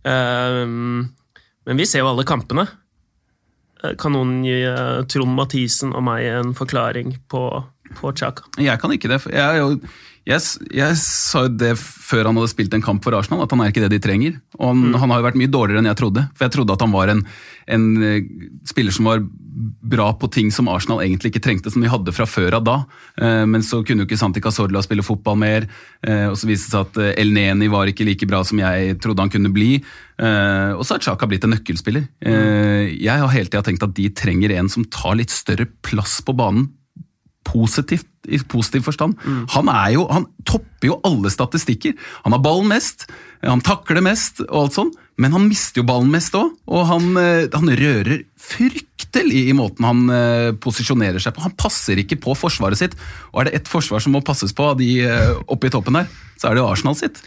[0.00, 2.64] Men vi ser jo alle kampene.
[4.00, 4.62] Kan noen gi
[5.12, 7.42] Trond Mathisen og meg en forklaring på,
[7.98, 8.48] på Chaka?
[8.56, 9.20] Jeg kan ikke det.
[9.28, 9.76] Jeg, er jo,
[10.28, 10.40] jeg,
[10.76, 13.70] jeg sa jo det før han hadde spilt en kamp for Arsenal, at han er
[13.72, 14.34] ikke det de trenger.
[14.58, 16.24] Og han, han har jo vært mye dårligere enn jeg trodde.
[16.36, 17.22] For jeg trodde at han var en,
[17.70, 18.18] en eh,
[18.68, 19.22] spiller som var
[19.90, 22.76] bra på ting som Arsenal egentlig ikke trengte, som de hadde fra før av da.
[23.20, 25.66] Eh, Men så kunne jo ikke Santi Casorla spille fotball mer.
[26.06, 28.98] eh, Og så viste det seg at El Neni var ikke like bra som jeg
[29.02, 29.72] trodde han kunne bli.
[30.20, 32.04] Og så har Chaka blitt en nøkkelspiller.
[32.20, 36.18] Eh, Jeg har hele tida tenkt at de trenger en som tar litt større plass
[36.20, 36.68] på banen
[37.46, 39.16] positivt, i positiv forstand.
[39.54, 41.94] Han, er jo, han topper jo alle statistikker.
[42.26, 43.06] Han har ballen mest,
[43.42, 46.52] han takler mest, og alt sånn, men han mister jo ballen mest òg.
[46.70, 51.44] Og han, eh, han rører fryktelig i måten han eh, posisjonerer seg på.
[51.44, 52.96] Han passer ikke på forsvaret sitt.
[53.32, 56.00] Og er det ett forsvar som må passes på av de eh, oppe i toppen
[56.00, 56.08] her,
[56.40, 57.20] så er det jo Arsenal sitt.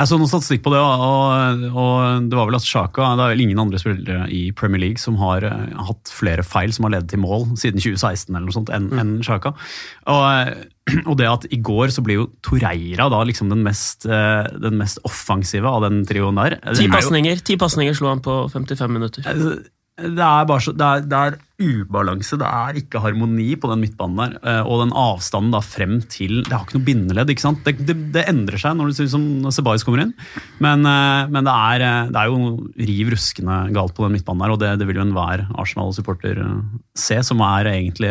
[0.00, 3.34] Jeg så noen statistikk på det, og, og det var vel at Sjaka Det er
[3.34, 6.94] vel ingen andre spillere i Premier League som har eh, hatt flere feil som har
[6.94, 9.00] ledet til mål siden 2016 eller noe sånt, enn mm.
[9.02, 9.52] en Sjaka.
[10.08, 14.08] Og, eh, og det at i går så blir jo Toreira da liksom den mest,
[14.08, 16.56] eh, den mest offensive av den trioen der.
[16.72, 19.28] Ti er Ti pasninger slo han på 55 minutter.
[20.00, 23.82] det er bare så, det er, det er ubalanse, det er ikke harmoni på den
[23.84, 24.36] midtbanen der.
[24.42, 27.60] eh, Og den avstanden da frem til Det har ikke noe bindeledd, ikke sant?
[27.66, 30.14] Det, det, det endrer seg når, det ser ut som når Ceballos kommer inn.
[30.58, 34.44] Men, eh, men det, er, eh, det er jo riv ruskende galt på den midtbanen
[34.46, 36.40] der, og det, det vil jo enhver Arsenal-supporter
[36.96, 38.10] se, som er egentlig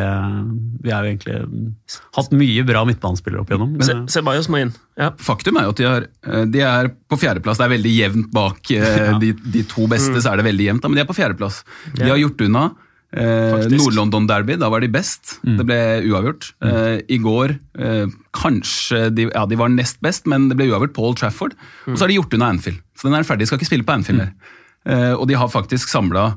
[0.83, 3.77] Vi har jo egentlig eh, hatt mye bra midtbanespillere opp igjennom.
[4.09, 4.71] Se- må inn.
[4.99, 5.09] Ja.
[5.17, 6.05] Faktum er jo at de, har,
[6.51, 7.57] de er på fjerdeplass.
[7.59, 10.89] Det er veldig jevnt bak de, de to beste, så er det veldig jevnt, da,
[10.91, 11.63] men de er på fjerdeplass.
[11.97, 12.67] De har gjort unna.
[13.09, 15.39] Eh, Nord-London Derby, da var de best.
[15.41, 16.51] Det ble uavgjort.
[16.61, 18.05] Eh, I går eh,
[18.37, 21.55] kanskje de, ja, de var nest best, men det ble uavgjort på Old Trafford.
[21.87, 22.83] Og så har de gjort unna Anfield.
[22.95, 24.31] Så den er ferdig, de skal ikke spille på Anfield mer.
[24.89, 26.31] Eh, og de har faktisk samla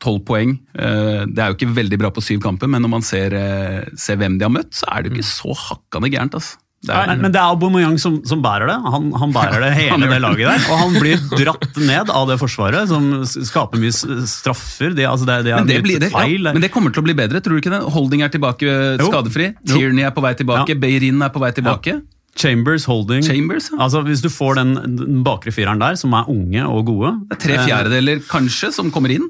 [0.00, 0.54] tolv poeng.
[0.74, 3.88] Eh, det er jo ikke veldig bra på syv kamper, men når man ser, eh,
[3.96, 6.34] ser hvem de har møtt, så er det jo ikke så hakkande gærent.
[6.34, 6.56] altså.
[6.80, 8.76] Det er, Men, men det er Aubameyang som, som bærer det.
[8.94, 10.62] Han, han bærer det hele det laget der.
[10.72, 14.94] Og han blir dratt ned av det forsvaret, som skaper mye straffer.
[14.96, 16.40] Det, altså det, det er Men det, blir, det, feil.
[16.48, 17.82] ja, men det kommer til å bli bedre, tror du ikke det?
[17.92, 19.50] Holding er tilbake eh, skadefri.
[19.60, 19.74] Jo.
[19.74, 20.72] Tierney er på vei tilbake.
[20.72, 20.80] Ja.
[20.86, 21.98] Beirin er på vei tilbake.
[22.40, 23.80] Chambers, Holding Chambers, ja.
[23.84, 27.36] altså Hvis du får den, den bakre fireren der, som er unge og gode Det
[27.36, 29.26] er tre eh, fjerdedeler kanskje som kommer inn.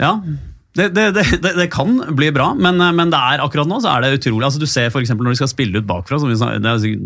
[0.00, 0.16] Ja,
[0.78, 4.04] Det, det, det, det, kan bli bra, men, men det er akkurat nå så er
[4.04, 4.46] det utrolig.
[4.46, 6.38] altså Du ser for når de skal spille ut bakfra, som vi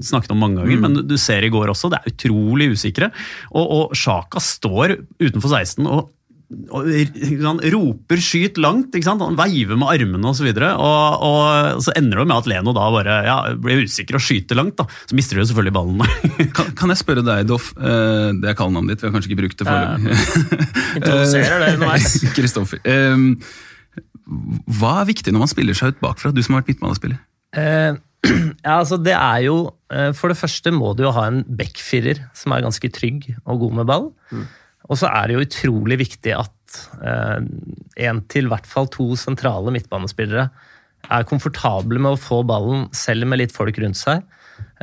[0.04, 3.12] snakket om mange ganger, men du ser i går også, det er utrolig usikre.
[3.52, 6.10] Og, og Sjaka står utenfor 16 og og
[6.52, 9.22] han roper 'skyt langt', ikke sant?
[9.24, 10.48] han veiver med armene osv.
[10.50, 14.18] Og, så og, og så ender det med at Leno da bare ja, blir usikker
[14.18, 14.76] og skyter langt.
[14.80, 14.86] da.
[15.08, 16.04] Så mister du selvfølgelig ballen.
[16.56, 19.42] kan, kan, jeg spørre deg, Doff, eh, det er kallenavnet ditt, vi har kanskje ikke
[19.42, 20.70] brukt det foreløpig.
[21.00, 22.16] Introduserer det underveis.
[22.36, 22.82] Kristoffer.
[22.86, 23.28] Um,
[24.78, 27.20] hva er viktig når man spiller seg ut bakfra, du som har vært midtbanespiller?
[27.56, 28.00] Uh,
[28.66, 29.56] ja, altså det er jo
[30.14, 33.80] For det første må du jo ha en backfirer som er ganske trygg og god
[33.80, 34.12] med ball.
[34.30, 34.44] Mm.
[34.90, 37.38] Og så er det jo utrolig viktig at eh,
[38.08, 40.48] en til hvert fall to sentrale midtbanespillere
[41.12, 44.24] er komfortable med å få ballen selv med litt folk rundt seg.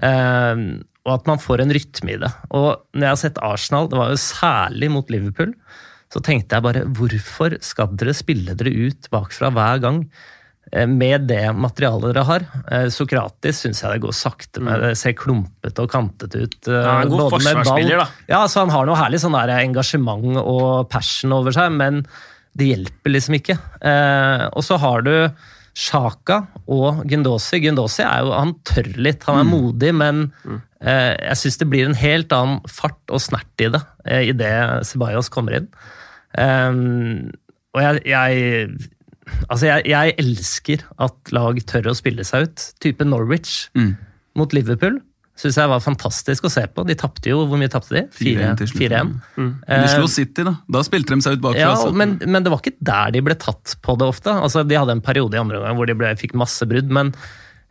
[0.03, 0.63] Eh,
[1.07, 2.31] og at man får en rytme i det.
[2.55, 5.53] Og når jeg har sett Arsenal, det var jo særlig mot Liverpool,
[6.09, 10.03] så tenkte jeg bare hvorfor skal dere spille dere ut bakfra hver gang?
[10.71, 12.45] Eh, med det materialet dere har.
[12.71, 14.77] Eh, Sokratis syns jeg det går sakte med.
[14.77, 14.83] Mm.
[14.85, 16.59] Det ser klumpete og kantete ut.
[16.67, 18.07] Eh, ja, en god forsvarsspiller, da.
[18.29, 22.03] Ja, så Han har noe herlig sånn der engasjement og passion over seg, men
[22.57, 23.55] det hjelper liksom ikke.
[24.51, 25.13] og så har du
[25.79, 27.61] Sjaka og Gundosi.
[27.63, 29.53] Gundosi er jo, han tør litt, han er mm.
[29.53, 30.57] modig, men mm.
[30.81, 33.83] jeg syns det blir en helt annen fart og snert i det
[34.33, 35.69] idet Ceballos kommer inn.
[36.35, 38.89] og jeg, jeg
[39.47, 42.65] Altså, jeg, jeg, elsker at lag tør å spille seg ut.
[42.83, 43.93] Type Norwich mm.
[44.39, 44.99] mot Liverpool
[45.39, 46.83] syns jeg var fantastisk å se på.
[46.87, 48.01] De tapte jo Hvor mye tapte de?
[48.17, 49.13] 4-1.
[49.39, 49.51] Mm.
[49.63, 50.57] De slo City, da.
[50.71, 51.69] Da spilte de seg ut bakfra.
[51.69, 54.33] Ja, men, men, det var ikke der de ble tatt på det ofte.
[54.35, 57.13] Altså, De hadde en periode i andre omgang hvor de ble, fikk masse brudd, men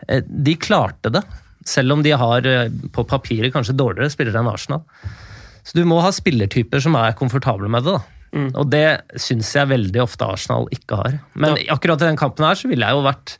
[0.06, 1.24] eh, de klarte det.
[1.68, 4.86] Selv om de har eh, på papiret kanskje dårligere spillere enn Arsenal.
[5.68, 7.98] Så du må ha spillertyper som er komfortable med det.
[7.98, 8.17] da.
[8.34, 8.48] Mm.
[8.54, 8.86] Og det
[9.20, 11.18] syns jeg veldig ofte Arsenal ikke har.
[11.34, 11.74] Men ja.
[11.76, 13.36] akkurat i den kampen her så ville jeg jo vært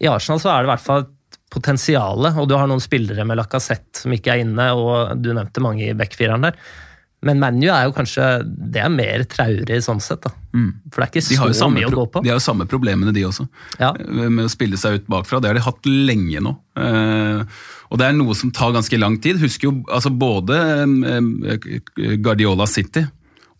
[0.00, 3.26] I Arsenal så er det i hvert fall et potensial, og du har noen spillere
[3.26, 6.60] med Lacassette som ikke er inne, og du nevnte mange i backfireren der.
[7.26, 10.22] Men ManU er jo kanskje Det er mer traurig sånn sett.
[10.24, 10.32] da.
[10.56, 10.70] Mm.
[10.88, 12.22] For det er ikke så mye å gå på.
[12.24, 13.44] De har jo samme problemene, de også.
[13.80, 13.92] Ja.
[14.08, 15.40] Med å spille seg ut bakfra.
[15.40, 16.54] Det har de hatt lenge nå.
[16.80, 19.40] Eh, og det er noe som tar ganske lang tid.
[19.42, 23.04] Husker jo altså både eh, Guardiola City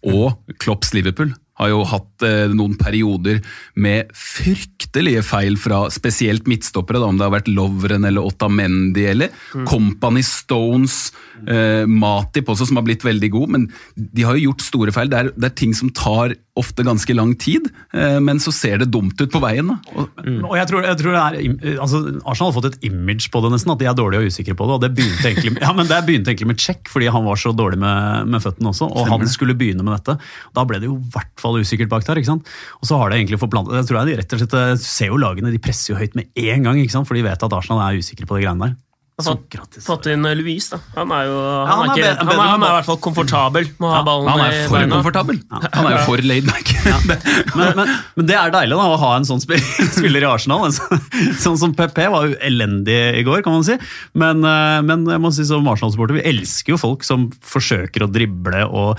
[0.06, 3.40] og Klopps Liverpool har jo hatt eh, noen perioder
[3.80, 9.32] med fryktelige feil fra spesielt midtstoppere, da, om det har vært Lovren eller Ottamendi eller
[9.54, 9.66] mm.
[9.68, 11.10] Company Stones,
[11.46, 15.12] eh, Matip også, som har blitt veldig god, men de har jo gjort store feil.
[15.12, 18.80] Det er, det er ting som tar ofte ganske lang tid, eh, men så ser
[18.82, 19.70] det dumt ut på veien.
[19.70, 20.40] Og, mm.
[20.48, 21.38] og jeg tror, jeg tror er,
[21.76, 24.56] altså, Arsenal har fått et image på det, nesten, at de er dårlige og usikre
[24.58, 24.76] på det.
[24.76, 27.54] og Det begynte egentlig, ja, men det begynte egentlig med Check, fordi han var så
[27.56, 28.90] dårlig med, med føttene også.
[28.90, 30.18] Og han skulle begynne med dette.
[30.56, 32.20] Da ble det jo i hvert fall usikkert bak der.
[32.20, 32.52] ikke sant?
[32.80, 35.10] Og så har det egentlig forplantet jeg tror jeg de rett og slett eh, ser
[35.10, 37.10] jo lagene, de presser jo høyt med en gang, ikke sant?
[37.10, 38.78] for de vet at Arsenal er usikre på de greiene der.
[39.20, 40.80] Fått, fått, inn eh, Louise, da.
[40.96, 42.98] Han er jo han, ja, han, er, ikke, han, er, han er, i hvert fall
[43.04, 45.40] komfortabel med å ha ballen Han er for komfortabel.
[45.50, 46.72] Han er jo for laid back.
[46.86, 50.68] men, men, men, det er deilig da, å ha en sånn spiller i Arsenal.
[50.72, 53.76] Sånn som PP var jo elendig i går, kan man si.
[54.20, 58.12] Men, eh, men jeg må si som Arsenal-supporter, vi elsker jo folk som forsøker å
[58.12, 58.94] drible og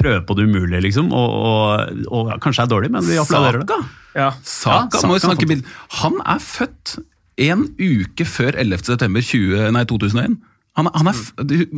[0.00, 1.12] prøve på det umulige, liksom.
[1.16, 3.80] Og, og, og kanskje er dårlig, men vi applauderer det.
[4.16, 4.32] Ja.
[4.42, 5.66] Saka, ja, må jo snakke bild.
[6.00, 6.96] Han er født
[7.40, 8.86] en uke før 11.
[8.90, 10.40] september 20, nei, 2001.
[10.78, 11.20] Han, han er,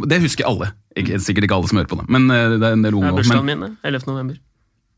[0.09, 0.73] det husker alle.
[0.99, 2.09] Ikke, sikkert ikke alle som hører på det.
[2.13, 3.09] men eh, det er en del unge.
[3.09, 4.09] Det er bursdagen min, 11.
[4.11, 4.41] november.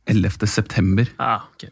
[0.07, 0.47] 11.
[0.47, 1.07] september.
[1.17, 1.71] Ah, okay.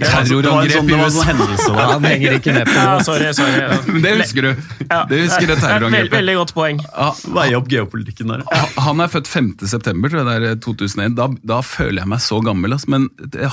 [0.00, 1.34] Terrorangrep i USA!
[1.62, 2.80] Sånn, han henger ikke med på det.
[2.82, 3.60] Ja, sorry, sorry.
[3.92, 4.64] Men det husker du.
[4.82, 6.16] Det husker det terrorangrepet.
[6.16, 6.82] Veldig, godt poeng.
[6.88, 8.42] Ja, Veie opp geopolitikken der.
[8.82, 9.52] Han er født 5.
[9.62, 11.16] september, tror jeg det er 2001.
[11.20, 12.74] Da, da føler jeg meg så gammel.
[12.74, 12.92] Altså.
[12.96, 13.08] Men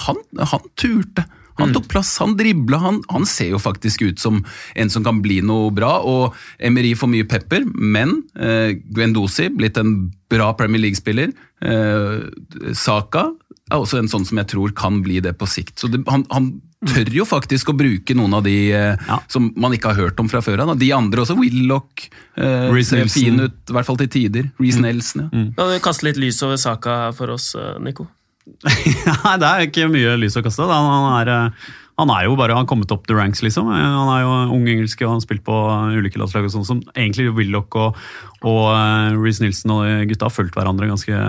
[0.07, 1.27] han, han turte.
[1.59, 1.73] Han mm.
[1.75, 4.41] tok plass, han dribla, han, han, ser jo faktisk ut som
[4.75, 5.99] en som kan bli noe bra.
[6.01, 9.95] Og Emery får mye pepper, men eh, Gwendosi, blitt en
[10.33, 11.33] bra Premier League-spiller.
[11.63, 13.27] Eh, Saka
[13.71, 15.77] er også en sånn som jeg tror kan bli det på sikt.
[15.79, 19.17] Så det, han, han, tør jo faktisk å bruke noen av de eh, ja.
[19.31, 20.73] som man ikke har hørt om fra før av.
[20.75, 24.49] De andre også, Willoch, eh, ser fin ut, i hvert fall til tider.
[24.59, 24.87] Reece mm.
[24.89, 25.21] Nelson.
[25.23, 25.29] Ja.
[25.31, 25.45] Mm.
[25.55, 28.09] Kan du kaste litt lys over Saka for oss, eh, Nico?
[28.67, 30.67] Nei, det er ikke mye lys å kaste.
[30.67, 31.71] Han er, eh,
[32.03, 33.71] han er jo bare han har kommet opp the ranks, liksom.
[33.71, 35.63] Eh, han er jo ung engelsk og han har spilt på
[35.95, 38.03] ulike landslag og sånn som egentlig Willoch og,
[38.43, 41.23] og Reece Nilsen og gutta har fulgt hverandre ganske,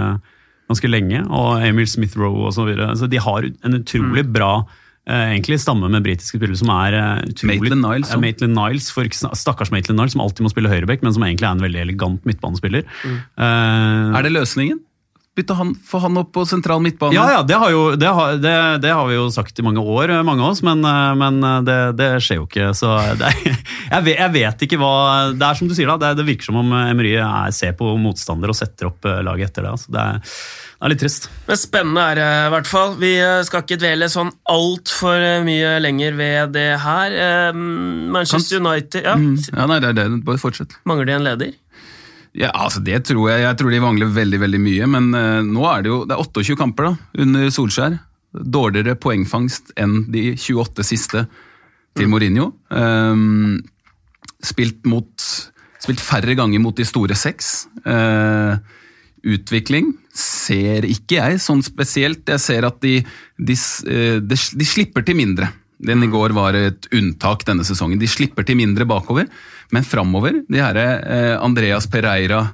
[0.70, 1.20] ganske lenge.
[1.29, 2.94] Og Emil Smith Rowe og så videre.
[2.98, 4.33] Så de har en utrolig mm.
[4.35, 8.59] bra uh, egentlig stamme med britiske spillere som er uh, utrolig Maitland Niles, ja, Maitland
[8.59, 11.68] Niles for, Stakkars Maitland Niles, som alltid må spille høyreback, men som egentlig er en
[11.68, 12.88] veldig elegant midtbanespiller.
[13.05, 13.22] Mm.
[13.38, 14.83] er det løsningen?
[15.35, 17.14] Bytte han, Få han opp på sentral midtbane.
[17.14, 19.83] Ja, ja, det har, jo, det, har, det, det har vi jo sagt i mange
[19.83, 22.68] år, mange av oss, men, eh, men eh, det, det, skjer jo ikke.
[22.79, 24.92] Så det, jeg, vet, jeg, vet, ikke hva
[25.35, 26.12] Det er som du sier, da.
[26.14, 27.16] Det, virker som om Emery
[27.55, 29.75] ser på motstander og setter opp eh, laget etter det.
[29.75, 29.90] Altså.
[29.97, 30.38] Det, er,
[30.79, 31.29] det er litt trist.
[31.49, 32.94] Men spennende er det i hvert fall.
[33.03, 33.12] Vi
[33.51, 37.18] skal ikke dvele sånn altfor mye lenger ved det her.
[37.55, 39.18] Manchester United ja.
[39.18, 40.09] Mm, ja, nei, det er det.
[40.31, 40.79] Bare fortsett.
[40.87, 41.55] Mangler de en leder?
[42.35, 43.44] Ja, altså Det tror jeg.
[43.44, 44.90] Jeg tror de mangler veldig veldig mye.
[44.90, 46.94] Men uh, nå er det jo det er 28 kamper da,
[47.25, 47.99] under Solskjær.
[48.35, 51.27] Dårligere poengfangst enn de 28 siste
[51.94, 52.51] til Mourinho.
[52.75, 53.61] Um,
[54.42, 55.29] spilt, mot,
[55.79, 57.68] spilt færre ganger mot de store seks.
[57.87, 58.59] Uh,
[59.25, 62.27] utvikling ser ikke jeg sånn spesielt.
[62.27, 62.99] Jeg ser at de,
[63.38, 65.53] de, de, de slipper til mindre.
[65.78, 68.00] Den i går var et unntak denne sesongen.
[68.00, 69.28] De slipper til mindre bakover.
[69.74, 72.44] Men framover, de herre eh, Andreas Pereira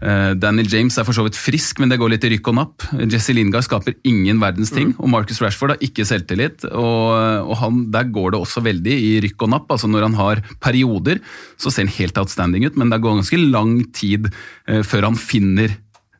[0.00, 2.58] eh, Daniel James er for så vidt frisk, men det går litt i rykk og
[2.58, 2.86] napp.
[3.12, 5.00] Jesse Lingard skaper ingen verdens ting, mm.
[5.00, 6.68] og Marcus Rashford har ikke selvtillit.
[6.70, 9.70] og, og han, Der går det også veldig i rykk og napp.
[9.74, 11.20] altså Når han har perioder,
[11.60, 14.30] så ser han helt outstanding ut, men det går ganske lang tid
[14.68, 15.76] eh, før han finner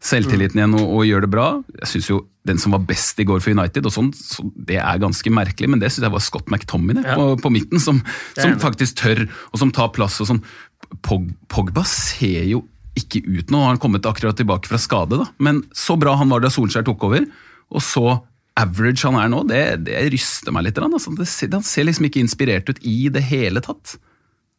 [0.06, 1.46] selvtilliten igjen og, og gjør det bra.
[1.82, 4.78] Jeg synes jo den som var best i går for United, og sånn, så det
[4.78, 7.16] er ganske merkelig, men det syns jeg var Scott McTominay ja.
[7.18, 7.98] på, på, midten, som,
[8.38, 10.20] som faktisk tør, og som tar plass.
[10.22, 10.42] og sånn.
[11.06, 12.62] Pog, Pogba ser jo
[12.96, 15.26] ikke ut nå, han har kommet akkurat tilbake fra skade, da.
[15.42, 17.26] men så bra han var da Solskjær tok over,
[17.74, 18.06] og så
[18.56, 20.78] average han er nå, det, det ryster meg litt.
[20.80, 23.98] Altså, det, han ser liksom ikke inspirert ut i det hele tatt.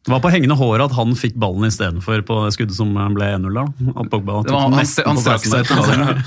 [0.06, 3.48] Det var på hengende håret at han fikk ballen istedenfor på skuddet som ble 1-0.
[3.52, 3.64] da.
[4.08, 6.20] Pogba, det var, han, han strakk seg etter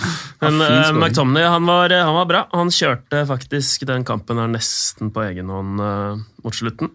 [0.44, 2.42] Men uh, McTomney han var, han var, bra.
[2.52, 6.92] Han kjørte faktisk den kampen her nesten på egen hånd uh, mot slutten.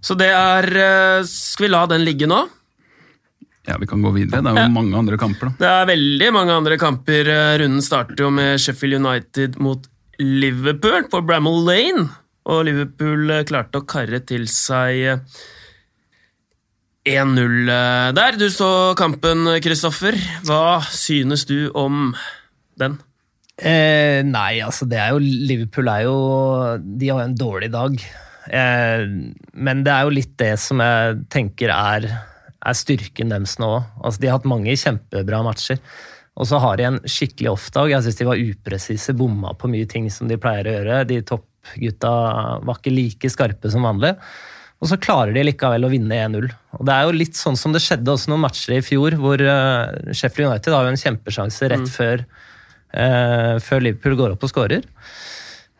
[0.00, 2.38] Så det er uh, Skal vi la den ligge nå?
[3.66, 4.44] Ja, Vi kan gå videre.
[4.46, 4.72] Det er jo ja.
[4.72, 5.50] mange andre kamper.
[5.50, 5.58] da.
[5.58, 7.32] Det er veldig mange andre kamper.
[7.60, 9.90] Runden starter jo med Sheffield United mot
[10.22, 12.06] Liverpool på Bramall Lane.
[12.46, 15.26] Og Liverpool klarte å karre til seg
[17.06, 18.36] 1-0 eh, der.
[18.38, 20.16] Du så kampen, Kristoffer.
[20.46, 22.10] Hva synes du om
[22.80, 22.98] den?
[23.56, 26.16] Eh, nei, altså det er jo Liverpool er jo
[26.76, 27.94] De har jo en dårlig dag.
[28.50, 29.06] Eh,
[29.54, 32.10] men det er jo litt det som jeg tenker er,
[32.58, 33.88] er styrken deres nå òg.
[34.02, 35.80] Altså, de har hatt mange kjempebra matcher.
[36.36, 37.94] Og så har de en skikkelig off-dag.
[37.94, 40.98] Jeg syns de var upresise, bomma på mye ting som de pleier å gjøre.
[41.08, 42.12] De toppgutta
[42.66, 44.12] var ikke like skarpe som vanlig.
[44.76, 46.50] Og så klarer de likevel å vinne 1-0.
[46.76, 49.40] Og Det er jo litt sånn som det skjedde også noen matcher i fjor, hvor
[49.40, 51.94] uh, Sheffield United har jo en kjempesjanse rett mm.
[51.94, 52.26] før,
[52.92, 54.84] uh, før, Liverpool går opp og skårer.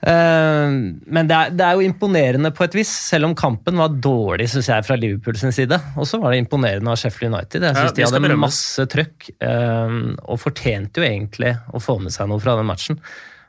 [0.06, 3.92] Uh, men det er, det er, jo imponerende på et vis, selv om kampen var
[3.92, 5.76] dårlig synes jeg, fra Liverpool sin side.
[6.00, 7.68] Og så var det imponerende av Sheffield United.
[7.68, 12.32] Jeg synes ja, De hadde masse trøkk og fortjente jo egentlig å få med seg
[12.32, 13.02] noe fra den matchen.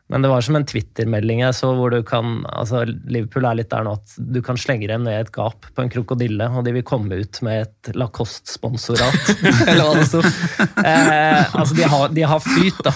[0.09, 3.71] Men det var som en Twitter-melding jeg så, hvor du kan altså Liverpool er litt
[3.73, 6.63] der nå at du kan slenge dem ned i et gap på en krokodille, og
[6.63, 9.33] de vil komme ut med et Lacoste-sponsorat.
[9.67, 10.23] eller hva det sto.
[10.23, 12.95] Eh, altså, de har, de har flyt, da.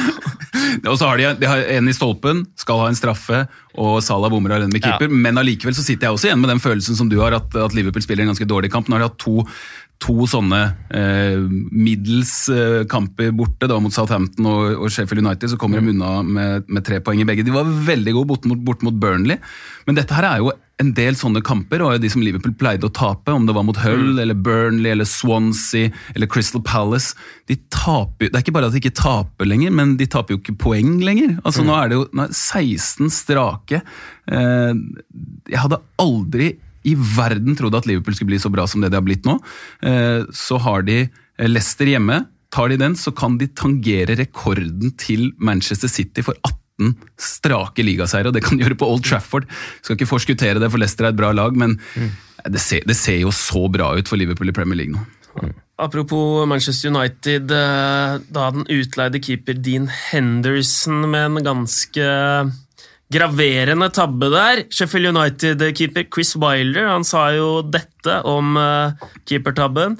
[0.90, 3.44] og så har de, de har en i stolpen, skal ha en straffe,
[3.78, 5.06] og Salah bommer alene med keeper.
[5.06, 5.22] Ja.
[5.28, 7.76] Men allikevel så sitter jeg også igjen med den følelsen som du har, at, at
[7.76, 8.90] Liverpool spiller en ganske dårlig kamp.
[8.90, 9.44] Nå har de hatt to
[10.00, 10.60] to sånne
[10.96, 11.36] eh,
[11.70, 16.20] middels eh, kamper borte, da mot Southampton og, og, Sheffield United, så kommer de unna
[16.24, 17.44] med, med, tre poeng i begge.
[17.44, 19.36] De var veldig gode borte mot, bort mot, Burnley,
[19.86, 22.94] men dette her er jo en del sånne kamper, og de som Liverpool pleide å
[22.96, 24.22] tape, om det var mot Hull, mm.
[24.24, 27.12] eller Burnley, eller Swansea, eller Crystal Palace
[27.50, 30.40] de taper, Det er ikke bare at de ikke taper lenger, men de taper jo
[30.40, 31.36] ikke poeng lenger.
[31.44, 31.68] Altså mm.
[31.68, 33.82] Nå er det jo er 16 strake.
[34.30, 34.72] Eh,
[35.52, 36.54] jeg hadde aldri
[36.86, 39.36] i verden trodde at Liverpool skulle bli så bra som det de har blitt nå.
[39.84, 42.22] Eh, så har de eh, Leicester hjemme.
[42.50, 48.30] Tar de den, så kan de tangere rekorden til Manchester City for 18 strake ligaseiere,
[48.30, 49.46] og det kan de gjøre på Old Trafford.
[49.84, 52.12] Skal ikke forskuttere det, for Leicester er et bra lag, men mm.
[52.48, 55.04] det, ser, det, ser, jo så bra ut for Liverpool i Premier League nå.
[55.80, 62.08] Apropos Manchester United, eh, da den utleide keeper Dean Henderson med en ganske
[63.10, 64.64] graverende tabbe der.
[64.70, 69.98] Sheffield United-keeper Chris Wilder han sa jo dette om uh, keepertabben.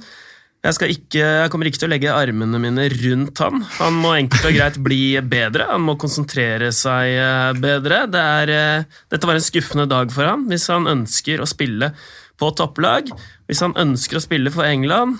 [0.60, 3.62] Jeg, ikke, jeg, kommer ikke til å legge armene mine rundt han.
[3.78, 5.70] Han må enkelt og greit bli bedre.
[5.72, 8.04] Han må konsentrere seg uh, bedre.
[8.12, 11.94] Det er, uh, dette var en skuffende dag for han hvis han ønsker å spille
[12.40, 13.08] på topplag.
[13.48, 15.18] Hvis han ønsker å spille for England,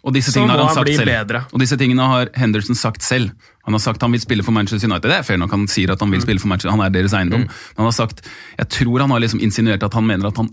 [0.00, 1.12] og disse tingene har han sagt selv.
[1.12, 1.42] Bedre.
[1.52, 3.34] Og disse tingene har Henderson sagt selv.
[3.68, 5.10] Han har sagt han vil spille for Manchester United.
[5.10, 6.24] Det er fair nok, han sier at han vil mm.
[6.24, 7.44] spille for Manchester, han er deres eiendom.
[7.44, 7.58] Mm.
[7.74, 8.24] Men han har sagt,
[8.56, 10.48] jeg tror han har liksom insinuert at han mener at han,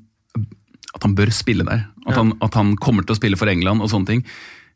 [0.98, 1.86] at han bør spille der.
[2.04, 2.18] At, ja.
[2.20, 4.26] han, at, han, kommer til å spille for England og sånne ting.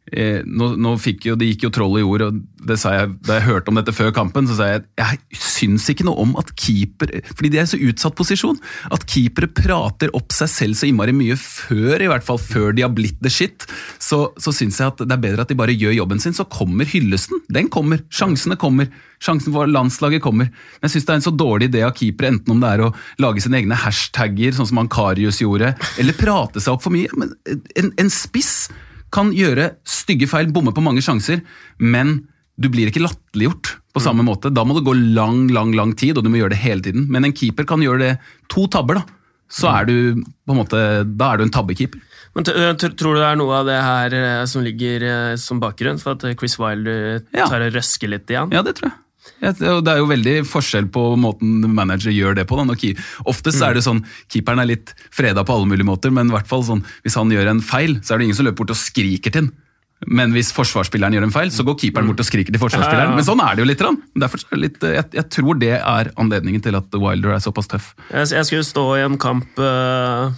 [0.09, 3.37] Eh, nå, nå jo, Det gikk jo troll i ord, og det sa jeg, da
[3.37, 6.51] jeg hørte om dette før kampen, så sa jeg jeg syns ikke noe om at
[6.59, 8.59] keeper Fordi de er i så utsatt posisjon.
[8.93, 12.85] At keepere prater opp seg selv så innmari mye før, i hvert fall før de
[12.85, 13.67] har blitt the shit.
[14.01, 16.35] Så, så syns jeg at det er bedre at de bare gjør jobben sin.
[16.37, 17.43] Så kommer hyllesten.
[17.51, 18.03] Den kommer.
[18.13, 18.91] Sjansene kommer.
[19.21, 20.49] Sjansen for landslaget kommer.
[20.49, 22.85] Men jeg syns det er en så dårlig idé av keepere, enten om det er
[22.87, 27.11] å lage sine egne hashtagger, sånn som Ankarius gjorde, eller prate seg opp for mye.
[27.17, 27.35] Men
[27.77, 28.65] en, en spiss
[29.11, 31.41] kan gjøre stygge feil, bomme på mange sjanser,
[31.79, 32.21] men
[32.61, 34.51] du blir ikke latterliggjort på samme måte.
[34.53, 37.07] Da må det gå lang, lang lang tid, og du må gjøre det hele tiden.
[37.11, 38.13] Men en keeper kan gjøre det
[38.51, 39.17] to tabber, da.
[39.51, 39.95] Så er du
[40.47, 40.79] på en måte,
[41.19, 41.99] da er du en tabbekeeper.
[42.37, 45.99] Men Tror du det er noe av det her eh, som ligger eh, som bakgrunn
[45.99, 48.53] for at Chris Wilder tar og røsker litt igjen?
[48.55, 48.95] Ja, det tror jeg.
[49.41, 52.57] Ja, det- er jo veldig forskjell på måten manager gjør det på.
[53.25, 56.47] Oftest er det sånn, keeperen er litt freda på alle mulige måter, men i hvert
[56.47, 58.77] fall sånn, hvis han gjør en feil, så er det ingen som løper bort og
[58.77, 59.51] skriker til ham.
[60.07, 63.13] Men hvis forsvarsspilleren gjør en feil, så går keeperen bort og skriker til forsvarsspilleren.
[63.13, 63.83] Men sånn er det jo litt.
[64.17, 67.69] Derfor er det litt, jeg, jeg tror det er anledningen til at Wilder er såpass
[67.69, 67.91] tøff.
[68.09, 70.31] Jeg, jeg skulle stå i en kamp eh,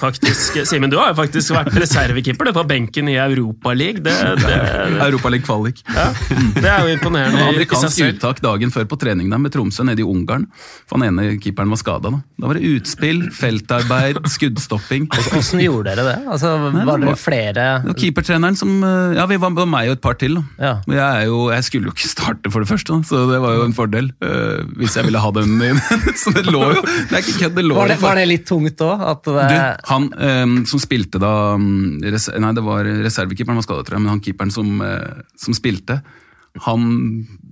[0.00, 4.02] faktisk Simen, du har jo faktisk vært reservekeeper på benken i Europaligaen.
[4.04, 4.56] Det, det,
[5.04, 5.82] Europaliga kvalik.
[5.86, 6.08] ja,
[6.56, 10.06] det er jo imponerende Amerikansk uttak dagen før på trening der med Tromsø nede i
[10.06, 10.48] Ungarn.
[10.88, 12.10] For han ene keeperen var skada.
[12.10, 12.20] Da.
[12.42, 15.08] da var det utspill, feltarbeid, skuddstopping.
[15.30, 16.16] Hvordan gjorde dere det?
[16.26, 19.92] Altså, Nei, var det dere flere Det var keepertreneren som eh, Ja, vi var meg
[19.92, 20.38] og et par til.
[20.40, 20.44] da.
[20.58, 20.74] Ja.
[20.86, 23.40] Men Jeg, er jo, jeg skulle jo ikke starte, for det første, da, så det
[23.42, 24.10] var jo en fordel.
[24.24, 25.80] Uh, hvis jeg ville ha den inn.
[26.22, 28.46] så det lå jo Det er ikke kødd, det lå Var det, var det litt
[28.48, 29.06] tungt òg?
[29.90, 34.14] Han um, som spilte da mm, Nei, det var reservekeeperen var skada, tror jeg, men
[34.14, 36.00] han keeperen som, eh, som spilte,
[36.66, 36.90] han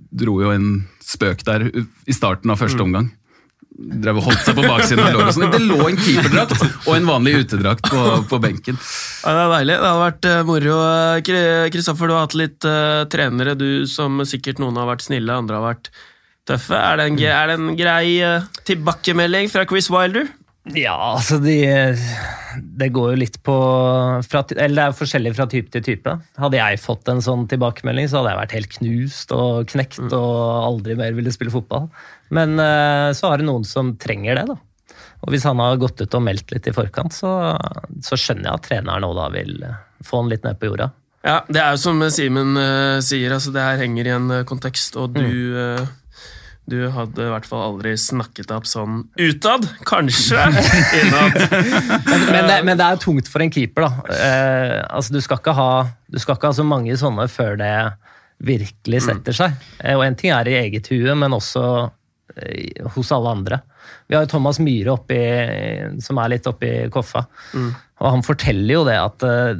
[0.09, 0.67] dro jo en
[1.05, 3.09] spøk der i starten av første omgang.
[3.79, 5.35] Drev og holdt seg på baksiden av låret.
[5.37, 5.53] sånn.
[5.53, 8.79] Det lå en keeperdrakt og en vanlig utedrakt på, på benken.
[9.23, 9.77] Ja, det er deilig.
[9.77, 10.79] Det hadde vært eh, moro.
[11.75, 15.61] Kristoffer, du har hatt litt uh, trenere, du som sikkert noen har vært snille, andre
[15.61, 15.91] har vært
[16.49, 16.75] tøffe.
[16.75, 20.27] Er det en, er det en grei uh, tilbakemelding fra Chris Wilder?
[20.77, 21.55] Ja, altså de
[22.77, 23.55] Det går jo litt på
[24.25, 26.15] fra, Eller det er forskjellig fra type til type.
[26.39, 30.39] Hadde jeg fått en sånn tilbakemelding, så hadde jeg vært helt knust og knekt og
[30.67, 31.89] aldri mer ville spille fotball.
[32.35, 34.57] Men eh, så har det noen som trenger det, da.
[35.25, 37.33] Og hvis han har gått ut og meldt litt i forkant, så,
[38.05, 40.91] så skjønner jeg at treneren nå da vil eh, få han litt ned på jorda.
[41.25, 44.95] Ja, det er jo som Simen uh, sier, altså det her henger i en kontekst,
[44.95, 45.89] og du eh,
[46.69, 50.45] du hadde i hvert fall aldri snakket opp sånn utad, kanskje
[50.99, 51.39] innad.
[52.09, 54.15] Men, men, det, men det er tungt for en keeper, da.
[54.15, 55.71] Eh, altså, du, skal ikke ha,
[56.09, 57.73] du skal ikke ha så mange sånne før det
[58.45, 59.57] virkelig setter seg.
[59.83, 61.63] Eh, og en ting er i eget hue, men også
[62.37, 63.61] eh, hos alle andre.
[64.09, 65.19] Vi har jo Thomas Myhre oppi,
[66.03, 67.25] som er litt oppi koffa.
[67.99, 69.53] Og han forteller jo det at eh,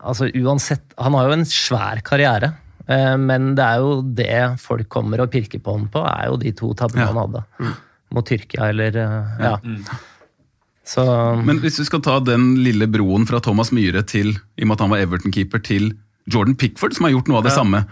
[0.00, 2.54] altså, uansett Han har jo en svær karriere.
[2.92, 6.38] Eh, Men det er jo det folk kommer og pirker på ham på, er jo
[6.42, 7.10] de to tabbene Ja.
[7.12, 7.44] han hadde.
[8.12, 9.24] Mot Tyrkia eller Ja.
[9.40, 9.56] Ja.
[10.84, 11.02] Så
[11.46, 14.76] Men hvis du skal ta den lille broen fra Thomas Myhre til, i og med
[14.76, 15.92] at han var Everton-keeper, til
[16.32, 17.84] Jordan Pickford, som har gjort noe av det samme.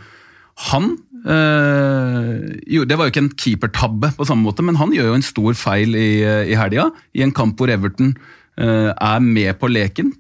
[0.71, 0.91] Han
[1.27, 5.19] øh, jo, Det var jo ikke en keepertabbe på samme måte, men han gjør jo
[5.19, 6.11] en stor feil i,
[6.51, 6.89] i helga.
[7.15, 8.15] I en kamp hvor Everton
[8.59, 10.13] øh, er med på leken.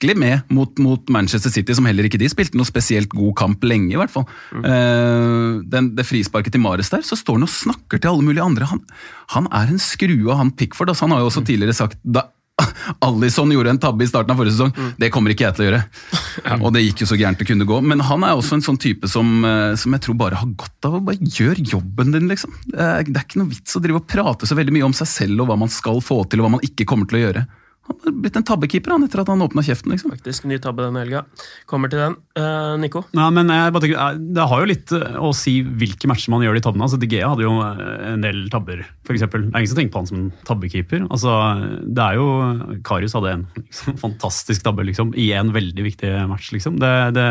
[0.00, 3.64] Skikkelig med mot, mot Manchester City, som heller ikke de spilte noe spesielt god kamp
[3.68, 4.24] lenge, i hvert fall.
[4.56, 8.46] Eh, den, det frisparket til Mares der, så står han og snakker til alle mulige
[8.46, 8.64] andre.
[8.70, 8.80] Han,
[9.34, 10.88] han er en skrue, han Pickford.
[10.88, 12.30] Altså, han har jo også tidligere sagt da
[13.04, 14.72] Allison gjorde en tabbe i starten av forrige sesong.
[14.96, 15.84] Det kommer ikke jeg til å gjøre.
[16.64, 17.84] Og det gikk jo så gærent det kunne gå.
[17.84, 20.88] Men han er også en sånn type som, eh, som jeg tror bare har godt
[20.88, 22.56] av å bare gjøre jobben din, liksom.
[22.72, 24.96] Det er, det er ikke noe vits å drive og prate så veldig mye om
[24.96, 27.26] seg selv og hva man skal få til og hva man ikke kommer til å
[27.28, 27.50] gjøre.
[27.88, 30.12] Han har blitt en tabbekeeper han, etter at han åpna kjeften, liksom.
[30.12, 31.22] Faktisk ny tabbe denne helga.
[31.70, 32.16] Kommer til den.
[32.38, 33.02] Uh, Nico?
[33.16, 36.30] Nei, men jeg bare tenker, eh, Det har jo litt eh, å si hvilke matcher
[36.34, 36.86] man gjør de tabbene.
[36.86, 39.24] Altså, DG hadde jo en del tabber, f.eks.
[39.24, 41.06] Det er ingen som tenker på han som en tabbekeeper.
[41.08, 41.34] Altså,
[41.88, 42.28] det er jo,
[42.86, 46.52] Karius hadde en liksom, fantastisk tabbe liksom, i en veldig viktig match.
[46.54, 46.78] Liksom.
[46.84, 47.26] Det, det,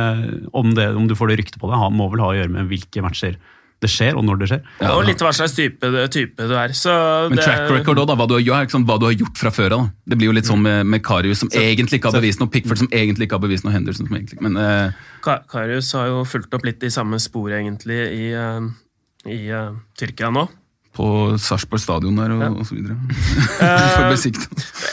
[0.52, 2.56] om, det, om du får det ryktet på det, ha- må vel ha å gjøre
[2.58, 3.38] med hvilke matcher
[3.80, 4.64] det skjer, og når det skjer.
[4.92, 6.74] Og litt hva slags type, type du er.
[6.76, 6.92] Så
[7.30, 9.38] Men det- track record òg, da, hva du, har, ja, ikke hva du har gjort
[9.40, 9.90] fra før av.
[10.06, 12.78] Det blir jo litt sånn med, med Karius, som egentlig ikke har bevist noe, Pickford
[12.84, 14.92] som egentlig ikke har bevist noe, Henderson som egentlig Men uh,
[15.24, 18.68] Kar Karius har jo fulgt opp litt i samme spor, egentlig, i, uh,
[19.30, 20.50] i uh, Tyrkia nå.
[21.00, 21.08] på
[21.40, 22.50] Sarpsborg stadion der og, Ja.
[22.52, 22.98] og så videre.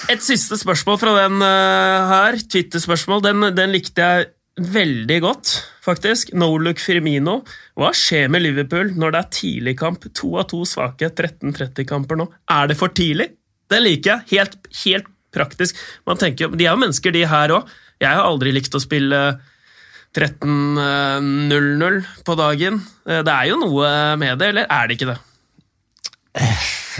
[0.13, 2.37] Et siste spørsmål fra den eh, her.
[2.53, 3.23] Twitter-spørsmål.
[3.25, 4.27] Den, den likte jeg
[4.57, 5.51] veldig godt,
[5.85, 6.31] faktisk.
[6.35, 7.41] No look Firmino.
[7.77, 10.07] Hva skjer med Liverpool når det er tidligkamp?
[10.17, 12.29] To av to svake 13-30-kamper nå.
[12.53, 13.31] Er det for tidlig?
[13.69, 14.27] Det liker jeg.
[14.33, 15.77] Helt, helt praktisk.
[16.09, 17.69] Man tenker, De er jo mennesker, de her òg.
[18.01, 19.21] Jeg har aldri likt å spille
[20.17, 22.81] 13-0-0 på dagen.
[23.09, 23.91] Eh, Det er jo noe
[24.21, 25.19] med det, eller er det ikke det?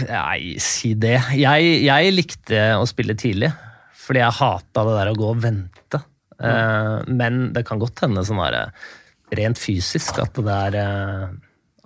[0.07, 1.17] Nei, si det.
[1.37, 3.49] Jeg, jeg likte å spille tidlig,
[3.97, 6.01] fordi jeg hata det der å gå og vente.
[6.43, 8.71] Eh, men det kan godt hende sånn der,
[9.37, 11.27] rent fysisk at det er eh,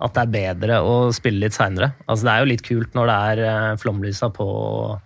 [0.02, 1.92] at det er bedre å spille litt seinere.
[2.08, 4.96] Altså, det er jo litt kult når det er eh, flomlysa på og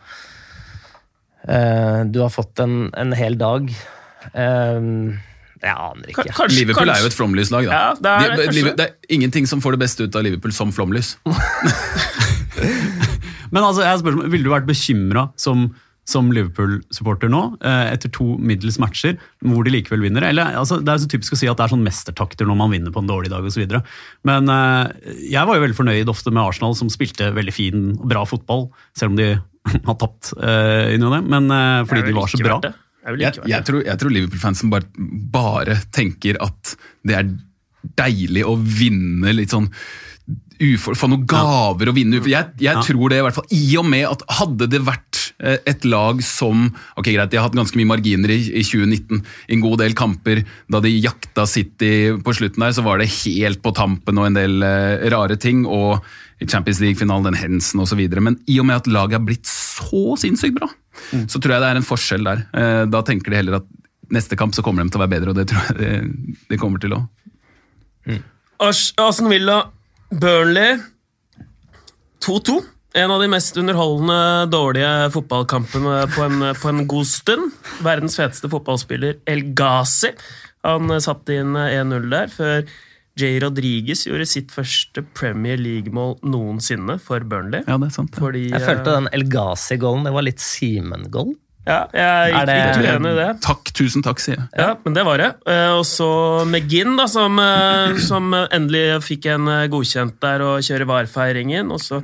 [1.44, 3.68] eh, Du har fått en, en hel dag.
[4.32, 5.12] Uh,
[5.62, 6.24] jeg aner ikke.
[6.34, 7.72] Kanskje, Liverpool er jo et flomlyslag, da.
[7.76, 10.53] Ja, det er det, De- det er ingenting som får det beste ut av Liverpool
[10.57, 11.09] som flomlys.
[13.53, 15.68] Men altså, jeg spør, ville du vært bekymra som,
[16.07, 20.23] som Liverpool-supporter nå, eh, etter to middels matcher, hvor de likevel vinner?
[20.29, 22.71] Eller, altså, det er så typisk å si at det er sånn mestertakter når man
[22.75, 23.67] vinner på en dårlig dag osv.
[24.29, 28.07] Men eh, jeg var jo veldig fornøyd ofte med Arsenal, som spilte veldig fin og
[28.13, 29.33] bra fotball, selv om de
[29.89, 32.61] har tapt uh, inni det, men uh, fordi de var så bra.
[33.07, 34.87] Jeg Jeg, jeg, tror, jeg tror Liverpool-fansen bare,
[35.35, 36.77] bare tenker at
[37.07, 37.29] det er
[37.99, 39.69] deilig å vinne litt sånn
[40.63, 42.19] ufor, Få noen gaver å vinne.
[42.23, 42.83] Jeg, jeg Ja.
[42.83, 43.47] tror det, i hvert fall.
[43.53, 46.62] I og med at hadde det vært eh, et lag som
[46.97, 49.18] Ok, greit, de har hatt ganske mye marginer i, i 2019.
[49.51, 50.41] I en god del kamper.
[50.72, 51.91] Da de jakta City
[52.24, 55.66] på slutten der, så var det helt på tampen og en del eh, rare ting.
[55.68, 56.01] Og
[56.41, 58.01] i Champions League-finalen, den hensen osv.
[58.20, 60.68] Men i og med at laget har blitt så sinnssykt bra,
[61.28, 62.43] så tror jeg det er en forskjell der.
[62.57, 63.68] Eh, Da tenker de heller at
[64.12, 66.59] neste kamp så kommer de til å være bedre, og det tror jeg de, de
[66.61, 67.03] kommer til å.
[68.62, 69.57] Ars- Aston Villa,
[70.12, 70.76] Burnley
[72.24, 72.61] 2-2.
[72.97, 77.53] En av de mest underholdende dårlige fotballkampene på en, på en god stund.
[77.84, 80.14] Verdens feteste fotballspiller El Ghazi.
[80.64, 82.62] Han eh, satte inn eh, 1-0 der, før
[83.16, 87.62] Jay Rodriguez gjorde sitt første Premier League-mål noensinne for Burnley.
[87.68, 88.16] Ja, det er sant.
[88.16, 91.34] Fordi, Jeg eh, følte den El Ghazi-goalen, det var litt Simen-goal.
[91.66, 93.28] Ja, jeg er det- ikke uenig i det.
[93.42, 94.47] Takk, tusen takk, sier jeg.
[94.57, 95.30] Ja, men det var det.
[95.51, 96.09] Eh, Og så
[96.47, 101.72] McGinn, da, som, eh, som endelig fikk en eh, godkjent der og kjører VAR-feiringen.
[101.74, 102.01] Og så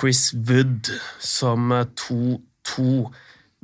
[0.00, 0.90] Chris Wood
[1.22, 3.10] som eh, 2-2.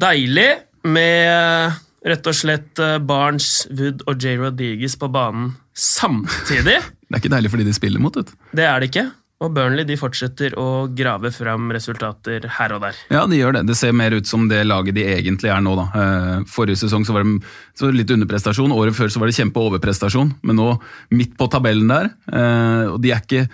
[0.00, 0.48] Deilig
[0.88, 1.78] med eh,
[2.10, 4.36] rett og slett eh, Barnes, Wood og J.
[4.40, 6.78] Rodriguez på banen samtidig.
[7.10, 8.14] Det er ikke deilig fordi de spiller mot.
[8.20, 8.28] Vet.
[8.54, 9.08] Det er det ikke.
[9.40, 12.98] Og Burnley de fortsetter å grave fram resultater her og der.
[13.10, 13.62] Ja, de gjør det.
[13.70, 15.72] Det ser mer ut som det laget de egentlig er nå.
[15.80, 15.86] da.
[15.96, 17.38] Eh, Forrige sesong så var det
[17.80, 20.34] så litt underprestasjon, året før så var det kjempeoverprestasjon.
[20.44, 20.68] Men nå
[21.16, 22.12] midt på tabellen der.
[22.30, 23.46] eh, Og de er ikke,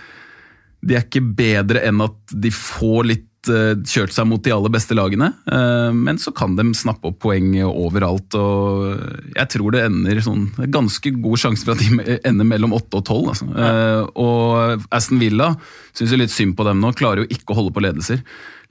[0.85, 4.69] de er ikke bedre enn at de får litt eh, kjørt seg mot de aller
[4.73, 5.31] beste lagene.
[5.49, 8.35] eh, Men så kan de snappe opp poeng overalt.
[8.35, 12.99] og Jeg tror det ender sånn Ganske god sjanse for at de ender mellom 8
[13.01, 13.29] og 12.
[13.33, 13.47] Altså.
[13.55, 15.53] Eh, Og Aston Villa
[15.97, 16.93] syns litt synd på dem nå.
[16.93, 18.21] Klarer jo ikke å holde på ledelser.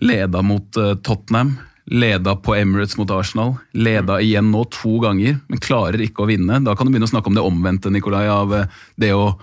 [0.01, 0.71] Leda mot
[1.03, 1.57] Tottenham.
[1.89, 3.57] Leda på Emirates mot Arsenal.
[3.73, 6.59] Leda igjen nå to ganger, men klarer ikke å vinne.
[6.67, 8.51] Da kan du begynne å snakke om det omvendte, Nikolai, av
[8.99, 9.37] det å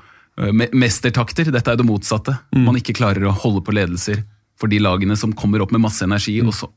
[0.74, 1.52] Mestertakter.
[1.54, 2.36] Dette er det motsatte.
[2.56, 4.24] Man ikke klarer å holde på ledelser
[4.60, 6.40] for de lagene som kommer opp med masse energi.
[6.42, 6.70] og så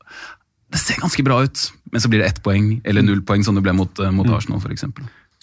[0.69, 3.55] Det ser ganske bra ut, men så blir det ett poeng eller null poeng, som
[3.55, 4.83] det ble mot, eh, mot Arsenal f.eks.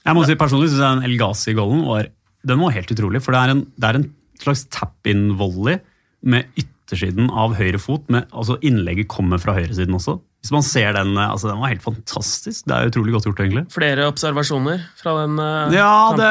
[0.04, 2.10] Jeg må si Personlig syns jeg den El Ghazi-goalen var,
[2.44, 3.22] den var helt utrolig.
[3.24, 4.10] For det er en, det er en
[4.42, 5.80] slags tap-in-volley
[6.28, 8.04] med yttersiden av høyre fot.
[8.12, 10.18] Med, altså Innlegget kommer fra høyresiden også.
[10.44, 12.66] Hvis man ser den, eh, altså Den var helt fantastisk.
[12.68, 13.62] Det er utrolig godt gjort, egentlig.
[13.72, 16.26] Flere observasjoner fra den eh, Ja, det,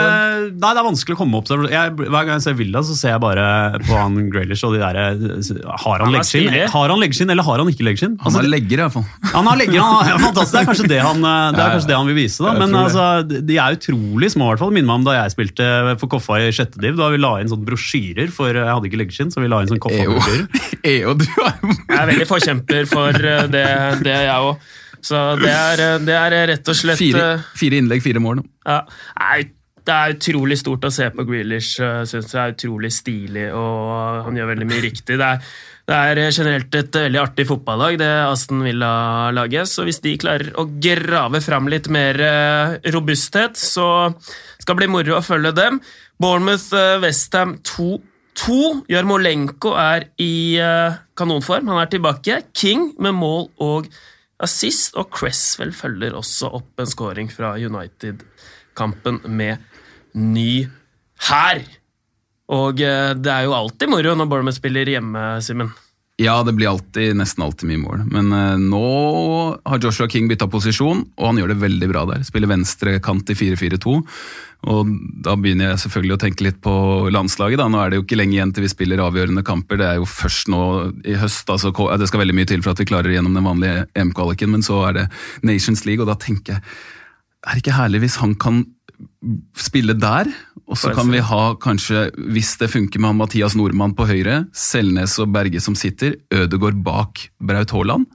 [0.53, 1.95] nei, det er vanskelig å komme opp observasjoner.
[2.13, 3.45] Hver gang jeg ser Villa, så ser jeg bare
[3.81, 7.47] på han Grealish og de der eh, Har han Han leggskinn, har han leggskinn eller
[7.47, 8.19] har han ikke leggskinn?
[8.21, 9.07] Han Altså, har legger, iallfall.
[9.33, 10.53] han har legger, han er fantastisk.
[10.53, 12.45] Det er kanskje det han, det, er kanskje det han vil vise.
[12.45, 14.51] da Men altså, de er utrolig små.
[14.51, 15.71] i hvert fall Minner meg om da jeg spilte
[16.03, 17.01] for Koffa i sjette div.
[17.01, 19.33] Da vi la inn sånne brosjyrer, for jeg hadde ikke leggskinn.
[19.33, 20.47] så vi la inn sånne EO, Koffa-brosjyrer.
[20.83, 23.45] Du er Jeg er veldig forkjemper for eh,
[24.03, 24.71] det, er jeg òg.
[25.03, 28.43] Så det er, eh, det er rett og slett fire, eh, fire innlegg, fire mål.
[28.65, 28.81] ja,
[29.19, 29.43] nei,
[29.83, 31.73] Det er utrolig stort å se på Grealish.
[31.83, 35.17] eh, Synes det er utrolig stilig, og han gjør veldig mye riktig.
[35.19, 35.41] Det er,
[35.91, 39.67] det er generelt et veldig artig fotballag, det Aston Villa-laget.
[39.67, 44.15] Så hvis de klarer å grave fram litt mer eh, robusthet, så
[44.57, 45.81] skal det bli moro å følge dem.
[46.23, 47.57] Bournemouth-Westham
[48.43, 48.85] 2-2.
[48.91, 51.69] Jarmolenko er i eh, kanonform.
[51.71, 52.41] Han er tilbake.
[52.55, 53.87] King med mål og
[54.43, 59.63] assist, og Cresswell følger også opp en scoring fra United-kampen med
[60.19, 60.65] ny
[61.29, 61.63] hær.
[62.53, 65.71] Og eh, det er jo alltid moro når Bournemouth spiller hjemme, Simen.
[66.21, 68.01] Ja, det blir alltid, nesten alltid mye mål.
[68.13, 68.87] Men eh, nå
[69.65, 72.25] har Joshua King bytta posisjon, og han gjør det veldig bra der.
[72.27, 73.95] Spiller venstre kant i 4-4-2.
[74.73, 74.91] Og
[75.25, 76.73] da begynner jeg selvfølgelig å tenke litt på
[77.11, 77.59] landslaget.
[77.59, 77.67] da.
[77.67, 79.81] Nå er det jo ikke lenge igjen til vi spiller avgjørende kamper.
[79.81, 80.61] Det er jo først nå
[81.01, 81.49] i høst.
[81.49, 84.63] altså Det skal veldig mye til for at vi klarer gjennom den vanlige EM-kvaliken, men
[84.63, 85.09] så er det
[85.41, 86.63] Nations League, og da tenker jeg
[87.43, 88.63] Er det ikke herlig hvis han kan
[89.57, 90.29] spille der.
[90.73, 95.19] Og så kan vi ha kanskje, hvis det funker med Mathias Nordmann på høyre, Selnes
[95.21, 98.09] og Berge som sitter, Ødegård bak Braut Haaland.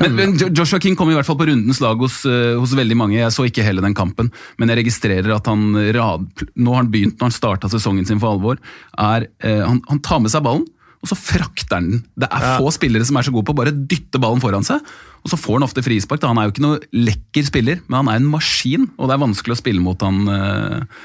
[0.00, 2.96] Men, men Joshua King kom i hvert fall på rundens lag hos, eh, hos veldig
[2.96, 3.18] mange.
[3.18, 6.92] Jeg så ikke hele den kampen, men jeg registrerer at han rad, nå har han
[6.92, 8.60] begynt, når han starta sesongen sin for alvor,
[8.96, 10.64] er, eh, han, han tar med seg ballen,
[11.04, 12.04] og så frakter han den.
[12.16, 14.80] Det er få spillere som er så gode på å bare dytte ballen foran seg,
[15.20, 16.22] og så får han ofte frispark.
[16.22, 16.30] Da.
[16.32, 19.24] Han er jo ikke noe lekker spiller, men han er en maskin, og det er
[19.26, 21.04] vanskelig å spille mot han, eh,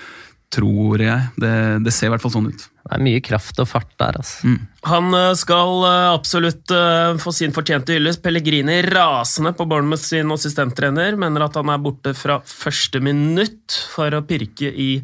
[0.54, 1.30] tror jeg.
[1.40, 1.54] Det,
[1.86, 2.66] det ser i hvert fall sånn ut.
[2.90, 4.56] Det er mye kraft og fart der, altså.
[4.90, 8.24] Han eh, skal eh, absolutt eh, få sin fortjente hyllest.
[8.24, 11.20] Pellegrini rasende på Bournemouth sin assistenttrener.
[11.22, 14.96] Mener at han er borte fra første minutt for å pirke i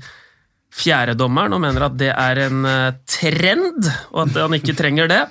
[0.75, 2.65] fjerdedommeren, og mener at det er en
[3.07, 5.21] trend, og at han ikke trenger det.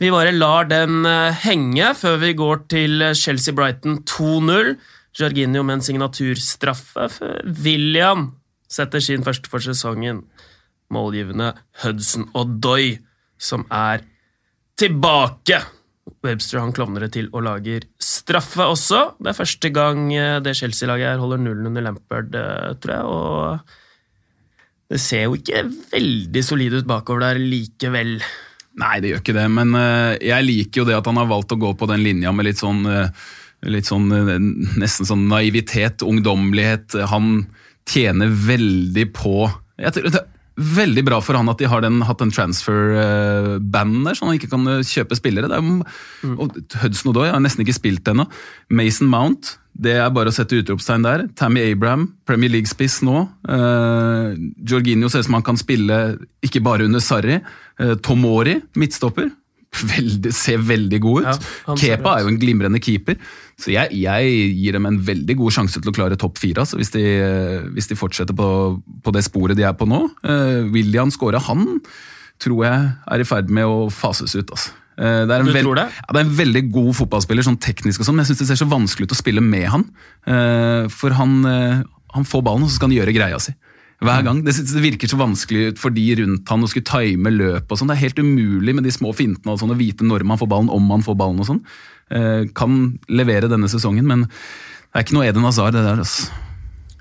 [0.00, 1.06] Vi bare lar den
[1.44, 4.72] henge før vi går til Chelsea-Brighton 2-0.
[5.18, 7.06] Jorginho med en signaturstraffe
[7.62, 8.26] William
[8.68, 10.22] setter sin første for sesongen.
[10.92, 11.52] Målgivende
[11.82, 12.98] Hudson Odoi,
[13.40, 14.04] som er
[14.78, 15.60] tilbake.
[16.24, 19.02] Webster han klovner det til og lager straffe også.
[19.20, 23.04] Det er første gang eh, det Chelsea-laget her holder nullen under Lampard, eh, tror jeg.
[23.04, 28.16] Og det ser jo ikke veldig solid ut bakover der likevel.
[28.78, 31.52] Nei, det gjør ikke det, men eh, jeg liker jo det at han har valgt
[31.54, 32.86] å gå på den linja med litt sånn,
[33.68, 34.08] litt sånn
[34.80, 36.96] nesten sånn naivitet, ungdommelighet.
[37.12, 37.42] Han
[37.88, 42.00] tjener veldig på jeg tror det er Veldig bra for han at de har den,
[42.02, 45.46] hatt den transfer-banden der, så han ikke kan eh, kjøpe spillere.
[45.46, 48.26] Det er, og Hudson Odoi har nesten ikke spilt ennå.
[48.74, 51.28] Mason Mount, det er bare å sette utropstegn der.
[51.38, 53.22] Tammy Abraham, Premier League-spiss nå.
[53.46, 54.34] Uh,
[54.66, 56.00] Jorginho ser ut som han kan spille
[56.42, 57.38] ikke bare under Sarri.
[57.78, 59.30] Uh, Tomori, midtstopper.
[59.78, 61.46] Veldig, ser veldig god ut.
[61.68, 63.18] Ja, Kepa er jo en glimrende keeper.
[63.60, 66.78] Så jeg, jeg gir dem en veldig god sjanse til å klare topp fire, altså,
[66.80, 68.48] hvis, de, eh, hvis de fortsetter på,
[69.04, 70.04] på det sporet de er på nå.
[70.24, 71.80] Uh, William Skåre, han
[72.42, 74.54] tror jeg er i ferd med å fases ut.
[74.54, 74.74] Altså.
[74.98, 75.62] Eh, det er det?
[75.62, 78.48] Ja, det er en veldig god fotballspiller, sånn teknisk og sånn, men jeg syns det
[78.50, 79.86] ser så vanskelig ut å spille med han.
[80.26, 81.82] Eh, For han, eh,
[82.16, 83.54] han får ballen, og så skal han gjøre greia si.
[83.98, 84.44] Hver gang.
[84.46, 87.90] Det, det virker så vanskelig for de rundt han å skulle time løp og sånn.
[87.90, 90.50] Det er helt umulig med de små fintene og sånn, å vite når man får
[90.52, 91.62] ballen, om man får ballen og sånn.
[92.14, 95.98] Eh, Kan levere denne sesongen, men det er ikke noe Eden Hazard, det der.
[96.04, 96.30] altså.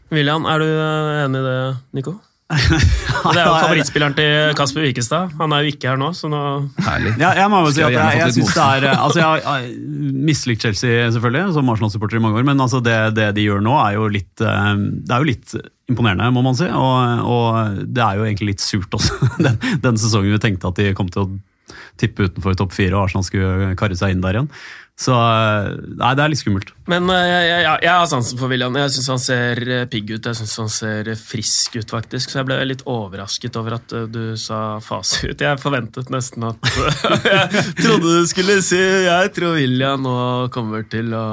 [0.09, 1.59] William, er du eh, enig i det,
[1.99, 2.15] Nico?
[2.47, 5.33] Det er jo favorittspilleren til Kasper Wikestad.
[5.39, 6.39] Han er jo ikke her nå, så nå
[7.19, 9.65] Ja, jeg må jo si at jeg, jeg synes det er eh, altså Jeg har-
[9.65, 13.59] jeg mislikt Chelsea selvfølgelig, som Arsenal-supporter i mange år, men altså det, det de gjør
[13.67, 15.57] nå, er jo litt eh, Det er jo litt
[15.91, 16.69] imponerende, må man si.
[16.71, 20.79] Og, og det er jo egentlig litt surt også, den, den sesongen vi tenkte at
[20.79, 21.29] de kom til å
[21.99, 24.49] tippe utenfor topp fire, og Arsenal skulle karre seg inn der igjen.
[24.97, 26.71] Så eh, nei, det er litt skummelt.
[26.89, 28.73] Men eh, jeg, jeg, har sansen for William.
[28.81, 30.25] Jeg syns han ser eh, pigg ut.
[30.25, 32.33] Jeg syns han ser frisk ut, faktisk.
[32.33, 35.43] Så jeg ble litt overrasket over at du sa fase ut.
[35.45, 36.71] Jeg forventet nesten at
[37.27, 40.17] Jeg trodde du skulle si Jeg tror William nå
[40.53, 41.27] kommer til å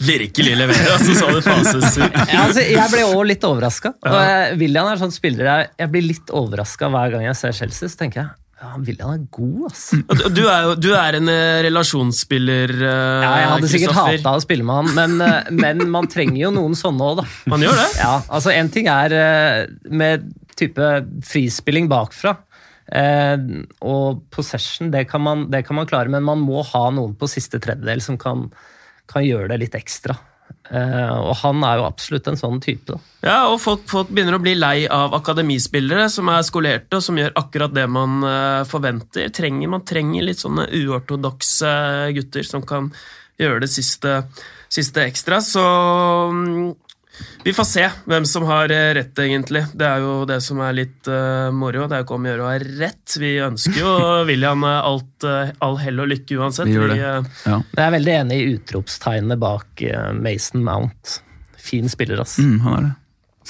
[0.00, 2.20] virkelig levere, og så sa du fases ut.
[2.32, 3.94] Ja, altså, jeg ble òg litt overraska.
[4.60, 7.88] William er sånn spiller jeg, jeg blir litt overraska hver gang jeg ser Chelsea.
[7.88, 8.30] Så tenker jeg
[8.60, 9.98] ja, William er god, altså.
[10.36, 13.24] Du er jo du er en eh, relasjonsspiller, Kristoffer.
[13.24, 16.52] Ja, jeg hadde sikkert hata å spille med han, men, eh, men man trenger jo
[16.52, 17.26] noen sånne òg, da.
[17.52, 17.88] Man gjør det?
[18.02, 20.28] Ja, altså En ting er eh, med
[20.60, 20.92] type
[21.24, 22.36] frispilling bakfra.
[22.90, 23.36] Eh,
[23.86, 27.30] og possession, det kan, man, det kan man klare, men man må ha noen på
[27.30, 28.48] siste tredjedel som kan,
[29.08, 30.18] kan gjøre det litt ekstra.
[30.70, 32.94] Eh, og han er jo absolutt en sånn type.
[33.24, 37.18] Ja, og folk, folk begynner å bli lei av akademispillere som er skolerte og som
[37.18, 39.32] gjør akkurat det man eh, forventer.
[39.34, 41.72] Trenger, man trenger litt sånne uortodokse
[42.16, 42.92] gutter som kan
[43.40, 44.20] gjøre det siste,
[44.70, 45.40] siste ekstra.
[45.42, 45.64] Så
[46.30, 46.70] mm,
[47.44, 49.62] vi får se hvem som har eh, rett, egentlig.
[49.74, 51.86] Det er jo det som er litt uh, moro.
[51.88, 53.16] Det er jo ikke om å gjøre å ha rett.
[53.22, 53.92] Vi ønsker jo
[54.28, 56.68] William eh, alt, uh, all hell og lykke uansett.
[56.68, 56.98] Vi gjør det.
[57.00, 57.58] eh, Ja.
[57.76, 59.84] Jeg er veldig enig i utropstegnene bak
[60.20, 61.16] Mason Mount.
[61.60, 62.38] Fin spiller, ass.
[62.40, 62.94] Mm, han er det.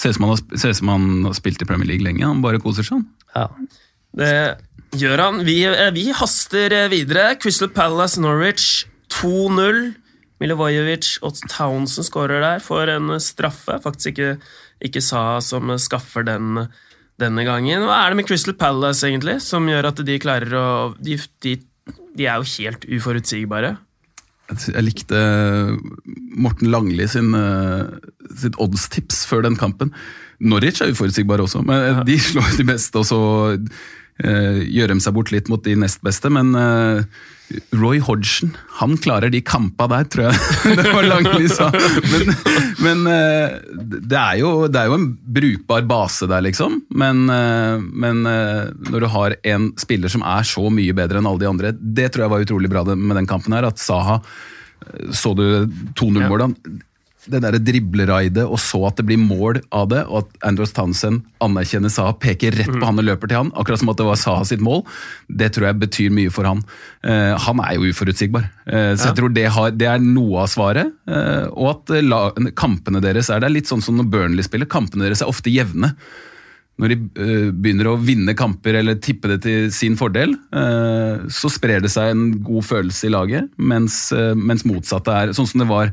[0.01, 2.23] Ser ut som han har, spilt i Premier League lenge.
[2.25, 3.03] Han bare koser seg.
[3.03, 3.09] han.
[3.35, 3.81] Ja.
[4.21, 5.43] Det gjør han.
[5.47, 5.59] Vi,
[5.99, 7.35] vi haster videre.
[7.43, 9.91] Crystal Palace Norwich 2-0.
[10.41, 13.77] Milivojevic og Townsend skårer der for en straffe.
[13.85, 14.31] Faktisk ikke,
[14.81, 16.65] ikke Sa som skaffer den
[17.21, 17.85] denne gangen.
[17.85, 20.67] Hva er det med Crystal Palace egentlig, som gjør at de klarer å
[20.97, 21.59] De, de,
[22.17, 23.75] de er jo helt uforutsigbare.
[24.51, 25.19] Jeg likte
[26.35, 27.93] Morten Langli sin, eh,
[28.41, 29.93] sitt oddstips før den kampen.
[30.41, 32.01] Norwich er uforutsigbare også, men ja.
[32.09, 32.99] de slår de beste.
[32.99, 33.21] Og så
[34.21, 37.05] gjør de seg bort litt mot de nest beste, men eh,
[37.75, 41.71] Roy Hodgson, han klarer de kampa der, tror jeg det var Langli sa.
[42.13, 42.35] Men,
[42.85, 46.81] men eh, det, er jo, det, er jo, en brukbar base der, liksom.
[47.03, 51.31] Men, eh, men eh, når du har en spiller som er så mye bedre enn
[51.31, 53.67] alle de andre, det tror jeg var utrolig bra med den kampen her.
[53.71, 54.21] At Saha
[55.15, 55.45] Så du
[55.99, 56.55] 2-0-målet?
[57.29, 61.27] Det der dribleraidet og så at det blir mål av det, og at Andros Townsend
[61.45, 62.87] anerkjenner Saha, peker rett på mm.
[62.87, 64.81] han og løper til han, akkurat som at det var Saha sitt mål,
[65.29, 66.65] det tror jeg betyr mye for han.
[67.05, 69.11] Uh, han er jo uforutsigbar, uh, så ja.
[69.11, 70.97] jeg tror det, har, det, er noe av svaret.
[71.11, 72.25] Uh, og at la,
[72.57, 75.93] kampene deres er det litt sånn som når Burnley spiller, kampene deres er ofte jevne.
[76.81, 76.97] Når de
[77.53, 80.31] begynner å vinne kamper eller tippe det til sin fordel,
[81.29, 84.07] så sprer det seg en god følelse i laget, mens,
[84.41, 85.93] mens motsatte er sånn som det var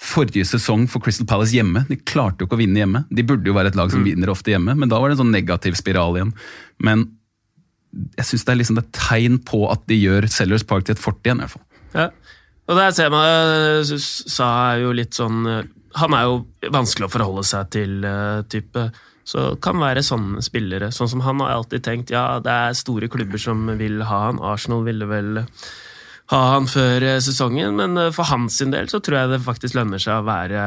[0.00, 1.84] forrige sesong for Crystal Palace hjemme.
[1.88, 3.04] De klarte jo ikke å vinne hjemme.
[3.14, 4.08] De burde jo være et lag som mm.
[4.10, 6.32] vinner ofte hjemme, men da var det en sånn negativ spiral igjen.
[6.82, 7.06] Men
[8.18, 11.02] jeg syns det er liksom et tegn på at de gjør Sellers Park til et
[11.02, 11.40] fort igjen.
[11.40, 11.66] i hvert fall.
[11.94, 12.08] Ja.
[12.64, 16.38] Og der ser man Sa er jo litt sånn Han er jo
[16.72, 18.88] vanskelig å forholde seg til, uh, type.
[19.24, 20.90] Så kan være sånne spillere.
[20.92, 24.42] Sånn som han har alltid tenkt ja, det er store klubber som vil ha han.
[24.42, 25.44] Arsenal ville vel
[26.32, 29.76] ha han før eh, sesongen, men eh, for hans del så tror jeg det faktisk
[29.76, 30.64] lønner seg å være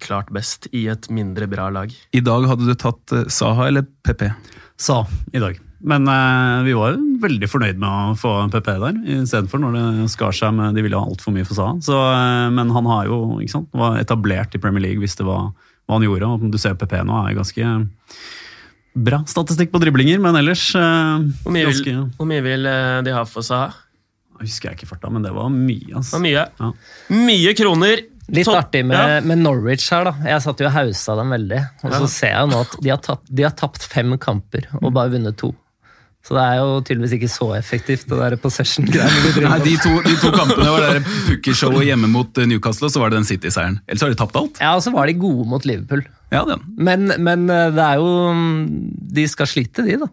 [0.00, 1.92] klart best i et mindre bra lag.
[2.16, 4.28] I dag hadde du tatt eh, Saha eller PP?
[4.80, 5.60] Sa i dag.
[5.84, 10.32] Men eh, vi var veldig fornøyd med å få PP der, istedenfor når det skar
[10.36, 11.76] seg med De ville ha altfor mye for Saha.
[11.84, 15.28] Så, eh, men han har jo, ikke sant, var etablert i Premier League, hvis det
[15.28, 16.32] var hva han gjorde.
[16.32, 17.76] og Du ser PP nå er ganske
[18.94, 22.70] bra statistikk på driblinger, men ellers eh, Hvor mye, ganske, vil, hvor mye vil
[23.04, 23.83] de ha for Saha?
[24.44, 25.94] Husker jeg ikke farta, men det var mye.
[25.94, 26.14] Altså.
[26.14, 26.44] Det var mye.
[26.60, 26.72] Ja.
[27.28, 28.04] mye kroner.
[28.32, 29.20] Litt Top, artig med, ja.
[29.20, 30.14] med, Norwich her, da.
[30.24, 31.58] Jeg satt jo og hausa dem veldig.
[31.84, 34.94] Og så ser jeg nå at de har, tatt, de har, tapt fem kamper og
[34.96, 35.50] bare vunnet to.
[36.24, 39.42] Så det er jo tydeligvis ikke så effektivt, det der possession-greiene.
[39.44, 43.02] Nei, de to, de to, kampene var det pukkershowet hjemme mot eh, Newcastle, og så
[43.02, 43.76] var det den City-seieren.
[43.84, 44.60] Ellers har de tapt alt.
[44.64, 46.06] Ja, og så var de gode mot Liverpool.
[46.32, 48.08] Ja, det Men, men eh, det er jo
[49.20, 50.08] De skal slite, de, da.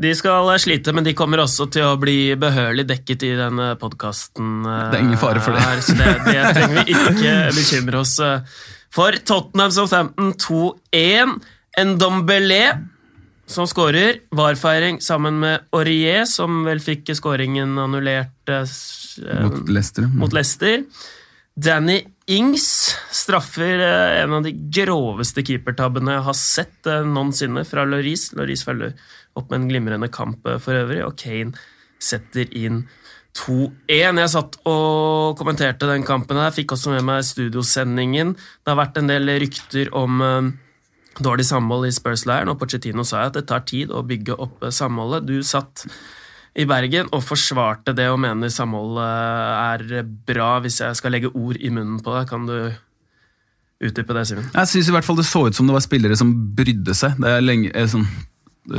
[0.00, 4.62] De skal slite, men de kommer også til å bli behørig dekket i denne podkasten.
[4.64, 5.64] Det er ingen fare for det.
[5.66, 8.62] Her, så det, det trenger vi ikke bekymre oss eh,
[8.94, 9.18] for.
[9.28, 11.36] Tottenham Southampton 2-1.
[11.90, 12.62] Ndombele
[13.50, 14.22] som skårer.
[14.36, 20.08] Varfeiring sammen med Aurier, som vel fikk skåringen annullert eh, mot Leicester.
[20.16, 20.84] Mot Leicester.
[21.60, 28.36] Danny Ings straffer eh, en av de groveste keepertabbene jeg har sett noensinne fra Laurice.
[28.38, 28.94] Laurice følger
[29.38, 31.54] opp med en glimrende kamp eh, for øvrig, og Kane
[32.00, 32.84] setter inn
[33.38, 34.18] 2-1.
[34.18, 38.34] Jeg satt og kommenterte den kampen her, fikk også med meg studiosendingen.
[38.34, 40.48] Det har vært en del rykter om uh,
[41.22, 44.72] dårlig samhold i Spurs-leiren, og Pochettino sa at det tar tid å bygge opp uh,
[44.74, 45.28] samholdet.
[45.30, 45.84] Du satt
[46.58, 50.56] i Bergen og forsvarte det og mener samholdet er bra.
[50.64, 52.56] Hvis jeg skal legge ord i munnen på det, kan du
[53.80, 54.50] utdype det, Simen?
[54.56, 57.14] Jeg syns i hvert fall det så ut som det var spillere som brydde seg.
[57.22, 58.08] Det er lenge, sånn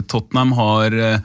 [0.07, 1.19] Tottenham har eh,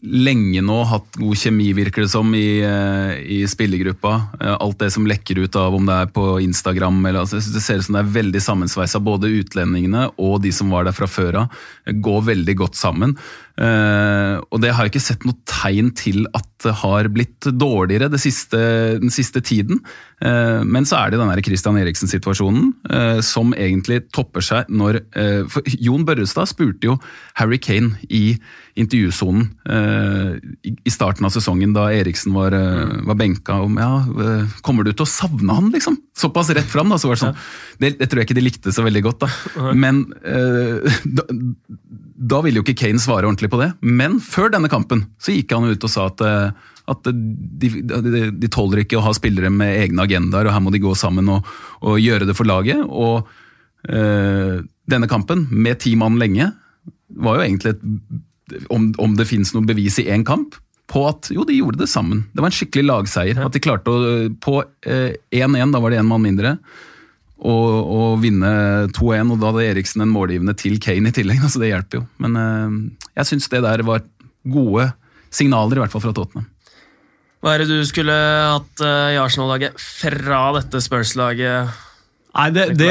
[0.00, 4.14] lenge nå hatt god kjemi, virker det som, i, eh, i spillergruppa.
[4.40, 7.60] Eh, alt det som lekker ut av om det er på Instagram eller altså, Det
[7.60, 9.02] ser ut som det er veldig sammensveisa.
[9.04, 13.16] Både utlendingene og de som var der fra før av, går veldig godt sammen.
[13.56, 18.18] Uh, og det har jeg ikke sett noe tegn til at det har blitt dårligere
[18.20, 18.58] siste,
[19.00, 19.80] den siste tiden.
[20.20, 24.98] Uh, men så er det den Christian Eriksen-situasjonen uh, som egentlig topper seg når
[25.52, 26.94] For Jon Børrestad spurte jo
[27.38, 28.36] Harry Kane i
[28.76, 29.48] intervjusonen
[30.66, 32.52] i starten av sesongen, da Eriksen var,
[33.08, 33.88] var benka, om ja,
[34.66, 35.96] kommer du til å savne han, liksom?
[36.16, 36.98] Såpass rett fram, da.
[37.00, 37.38] Så var det sånn.
[37.80, 39.72] Det, det tror jeg ikke de likte så veldig godt, da.
[39.76, 40.02] Men
[41.18, 41.26] da,
[42.16, 45.52] da ville jo ikke Kane svare ordentlig på det, men før denne kampen så gikk
[45.52, 49.50] han ut og sa at, eh, at de, de, de, tåler ikke å ha spillere
[49.52, 51.48] med egne agendaer, og her må de gå sammen og,
[51.84, 52.80] og gjøre det for laget.
[52.86, 53.26] Og
[53.90, 56.52] øh, denne kampen, med ti mann lenge,
[57.20, 57.84] var jo egentlig et
[58.70, 60.54] om, om det finnes noe bevis i én kamp,
[60.86, 62.24] på at jo, de gjorde det sammen.
[62.30, 63.40] Det var en skikkelig lagseier.
[63.42, 64.02] At de klarte å
[64.42, 66.56] På 1-1, eh, da var det én mann mindre
[67.36, 68.50] og, og vinne
[68.96, 69.32] 2-1.
[69.34, 72.04] Og da hadde Eriksen en målgivende til Kane i tillegg, så det hjelper jo.
[72.22, 72.76] Men eh,
[73.20, 74.04] jeg syns det der var
[74.46, 74.90] gode
[75.34, 76.46] signaler, i hvert fall fra Tottenham.
[77.44, 81.74] Hva er det du skulle hatt uh, i Arsenal-laget fra dette Spurs-laget?
[82.36, 82.90] Nei, det, det,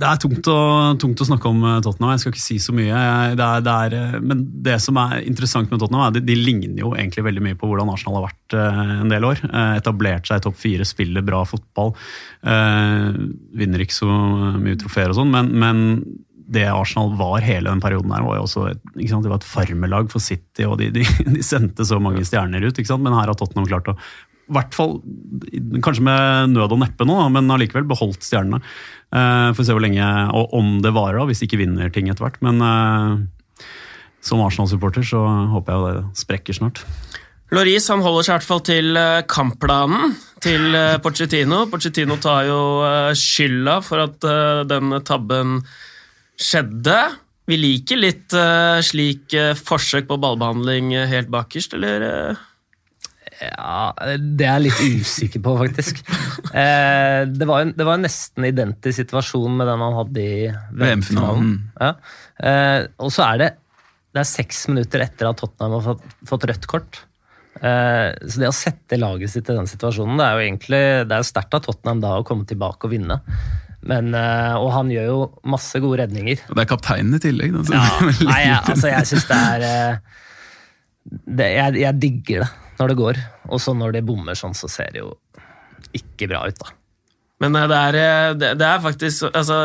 [0.00, 0.58] det er tungt å,
[0.98, 2.16] tungt å, snakke om eh, Tottenham.
[2.16, 3.02] Jeg skal ikke si så mye.
[3.38, 6.24] Det er, det er, eh, men det som er interessant med Tottenham, er at de,
[6.26, 9.44] de, ligner jo egentlig veldig mye på hvordan Arsenal har vært uh, en del år.
[9.78, 11.94] Etablert seg i topp fire, spiller bra fotball.
[12.42, 14.10] Vinner ikke så
[14.58, 15.84] mye trofeer og sånn, men, men,
[16.46, 19.40] det Arsenal var hele den perioden her, var jo også et, ikke sant, det var
[19.40, 21.02] et farmelag for City, og de, de,
[21.34, 22.70] de sendte så mange stjerner ut.
[22.70, 23.96] ikke sant, Men her har Tottenham klart å
[24.52, 24.98] hvert fall,
[25.82, 28.62] Kanskje med nød og neppe nå, men allikevel beholdt stjernene.
[29.14, 32.10] Uh, får se hvor lenge, og om det varer, da, hvis de ikke vinner ting
[32.10, 32.38] etter hvert.
[32.44, 33.66] Men uh,
[34.24, 35.22] som Arsenal-supporter så
[35.54, 36.82] håper jeg det sprekker snart.
[37.54, 41.60] Loris han holder seg i hvert fall til eh, kampplanen til Pochettino.
[41.70, 42.58] Pochettino tar jo
[43.14, 44.26] skylda for at
[44.66, 45.60] denne tabben
[46.42, 46.96] skjedde.
[47.46, 48.34] Vi liker litt
[48.82, 52.34] slik forsøk på ballbehandling helt bakerst, eller?
[53.42, 56.00] Ja, det er jeg litt usikker på, faktisk.
[57.40, 61.52] det, var en, det var en nesten identisk situasjon med den han hadde i VM-finalen.
[61.76, 61.92] Ja.
[63.02, 63.50] og så er det
[64.16, 67.02] det er seks minutter etter at Tottenham har fått, fått rødt kort.
[67.60, 71.18] Eh, så det å sette laget sitt i den situasjonen, det er jo egentlig det
[71.18, 73.18] er sterkt av Tottenham da å komme tilbake og vinne.
[73.86, 75.18] Men, eh, og han gjør jo
[75.52, 76.46] masse gode redninger.
[76.48, 77.58] Og det er kapteinen i tillegg.
[77.58, 80.22] Da, ja, nei, jeg, altså jeg syns det er eh,
[81.06, 83.22] det, jeg, jeg, digger det når det går.
[83.50, 85.14] Og så når det bommer sånn, så ser det jo
[85.96, 86.72] ikke bra ut, da.
[87.42, 87.98] Men det er,
[88.40, 89.56] det, det er faktisk Altså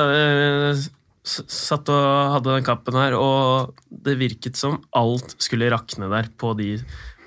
[1.23, 6.55] Satt og hadde den kampen her, og det virket som alt skulle rakne der på
[6.57, 6.73] de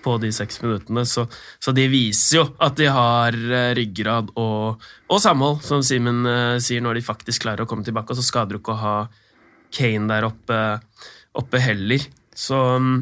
[0.04, 1.06] på de seks minuttene.
[1.08, 1.22] Så,
[1.62, 6.26] så, de viser jo at de har eh, ryggrad og, og samhold, som Simen
[6.60, 8.12] sier, når de faktisk klarer å komme tilbake.
[8.12, 8.96] Og så skader det ikke å ha
[9.74, 10.58] Kane der oppe,
[11.40, 12.04] oppe heller.
[12.34, 12.98] Så um,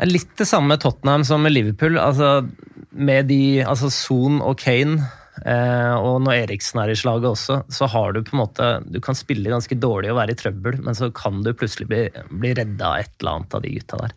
[0.00, 1.98] Det er litt det samme med Tottenham som med Liverpool.
[2.00, 2.48] altså
[2.90, 5.04] Med de, altså Son og Kane
[5.40, 8.98] Eh, og når Eriksen er i slaget også, så har du på en måte Du
[9.00, 12.52] kan spille ganske dårlig og være i trøbbel, men så kan du plutselig bli, bli
[12.58, 14.16] redda av et eller annet av de gutta der.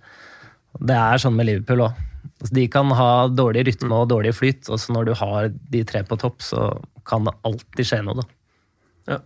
[0.91, 2.01] Det er sånn med Liverpool òg.
[2.41, 5.83] Altså, de kan ha dårlig rytme og dårlig flyt, og så når du har de
[5.87, 6.65] tre på topp, så
[7.07, 8.27] kan det alltid skje noe, da.
[9.13, 9.17] Ja.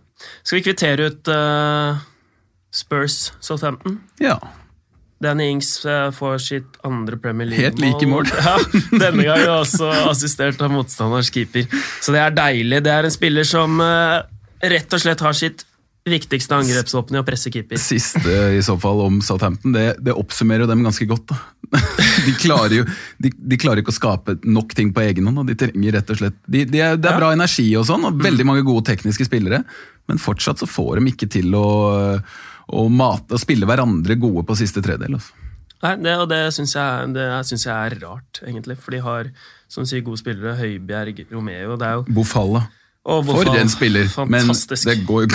[0.42, 1.98] Skal vi kvittere ut uh,
[2.74, 4.00] Spurs Southampton?
[4.22, 4.36] Ja.
[5.22, 7.64] Danny Ings uh, får sitt andre Premier League-mål.
[7.64, 8.28] Helt like mål.
[8.46, 8.56] ja,
[8.92, 11.66] denne gangen også assistert av motstanders keeper.
[12.02, 12.84] Så det er deilig.
[12.86, 14.20] Det er en spiller som uh,
[14.62, 15.66] rett og slett har sitt
[16.08, 17.80] viktigste angrepsvåpenet å presse keeper.
[17.80, 21.34] Siste i så fall om Southampton, det, det oppsummerer dem ganske godt.
[22.26, 22.84] De klarer jo
[23.20, 25.42] de, de, klarer ikke å skape nok ting på egen hånd.
[25.50, 28.22] de trenger rett og slett, de, de er, Det er bra energi og sånn, og
[28.24, 29.60] veldig mange gode tekniske spillere,
[30.08, 31.66] men fortsatt så får de ikke til å,
[32.68, 35.18] å mate og spille hverandre gode på siste tredel.
[35.18, 35.46] Altså.
[35.84, 38.78] Nei, det, og det syns jeg, jeg, er rart, egentlig.
[38.82, 39.30] For de har
[39.70, 40.56] som sier, gode spillere.
[40.58, 42.06] Høibjerg, Romeo det er jo...
[42.18, 42.66] Bofalla.
[43.08, 44.08] For en spiller!
[44.12, 44.84] Fantastisk.
[44.84, 45.28] Men det går,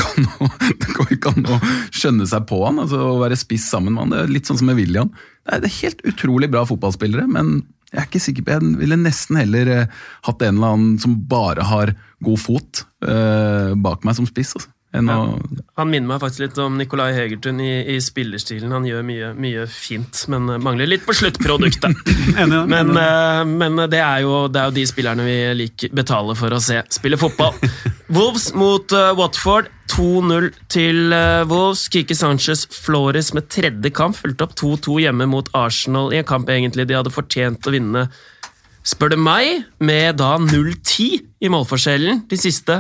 [0.44, 0.50] å,
[0.84, 1.60] det går ikke an å,
[1.96, 4.14] skjønne seg på han, altså å være spiss sammen med han.
[4.14, 5.14] Det er litt sånn som med William.
[5.48, 7.64] Det er helt utrolig bra fotballspillere, men
[7.94, 11.14] jeg er ikke sikker på, jeg ville nesten heller eh, hatt en eller annen som
[11.30, 11.92] bare har
[12.26, 14.56] god fot eh, bak meg som spiss.
[14.58, 14.73] Altså.
[14.94, 15.40] Ja.
[15.80, 18.70] Han minner meg faktisk litt om Nicolai Hegertun i, i spillerstilen.
[18.76, 22.12] Han gjør mye, mye, fint, men mangler litt på sluttproduktet.
[22.70, 26.54] men, uh, men det, er jo, det, er jo, de spillerne vi liker, betaler for
[26.54, 27.58] å se spille fotball.
[28.16, 29.72] Wolves mot uh, Watford.
[29.94, 31.12] 2-0 til
[31.50, 31.84] Wolves.
[31.92, 36.50] Kiki Sanchez Flores med tredje kamp fulgte opp 2-2 hjemme mot Arsenal i en kamp
[36.50, 38.06] egentlig de hadde fortjent å vinne,
[38.88, 42.80] spør du meg, med da 0-10 i målforskjellen de siste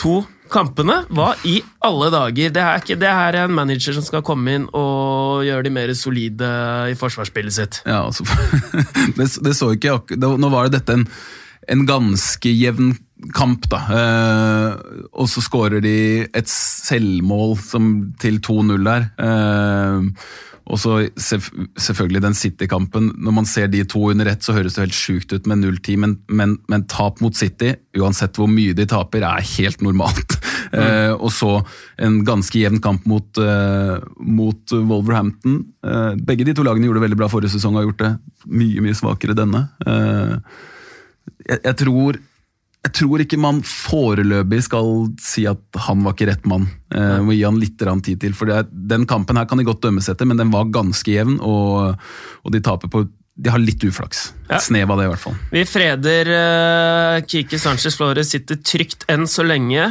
[0.00, 0.22] to
[0.54, 1.00] kampene.
[1.14, 2.52] Hva i alle dager?
[2.54, 5.94] Det er, ikke, det er en manager som skal komme inn og gjøre de mer
[5.98, 6.50] solide
[6.92, 7.80] i forsvarsspillet sitt.
[7.88, 8.26] Ja, altså,
[9.18, 11.08] det, det, så ikke Nå var det dette en,
[11.68, 12.94] en ganske jevn
[13.34, 13.82] kamp, da.
[13.98, 14.72] Eh,
[15.14, 19.06] og så skårer de et selvmål som, til 2-0 der.
[19.22, 20.10] Eh,
[20.64, 23.10] og så selvfølgelig den City-kampen.
[23.20, 25.98] Når man ser de to under ett, så høres det helt sjukt ut med 0-10,
[26.00, 30.38] men, men, men, tap mot City, uansett hvor mye de taper, er helt normalt.
[30.38, 30.40] Mm.
[30.74, 31.60] Eh, og så
[32.02, 35.60] en ganske jevn kamp mot, eh, mot Wolverhampton.
[35.86, 38.10] Eh, begge de to lagene gjorde det veldig bra forrige sesong og har gjort det
[38.58, 39.60] mye mye svakere denne.
[41.48, 42.20] Jeg, jeg, tror
[42.84, 44.90] jeg tror ikke man foreløpig skal
[45.22, 46.68] si at han var ikke rett mann.
[46.92, 48.34] Eh, må gi han litt tid til.
[48.36, 51.38] for er, Den kampen her kan de godt dømmes etter, men den var ganske jevn,
[51.40, 51.96] og,
[52.44, 54.28] og de taper på de har litt uflaks.
[54.46, 54.60] Et ja.
[54.62, 55.38] snev av det, i hvert fall.
[55.50, 59.88] Vi freder uh, Kiki Sanchez Flores sitter trygt enn så lenge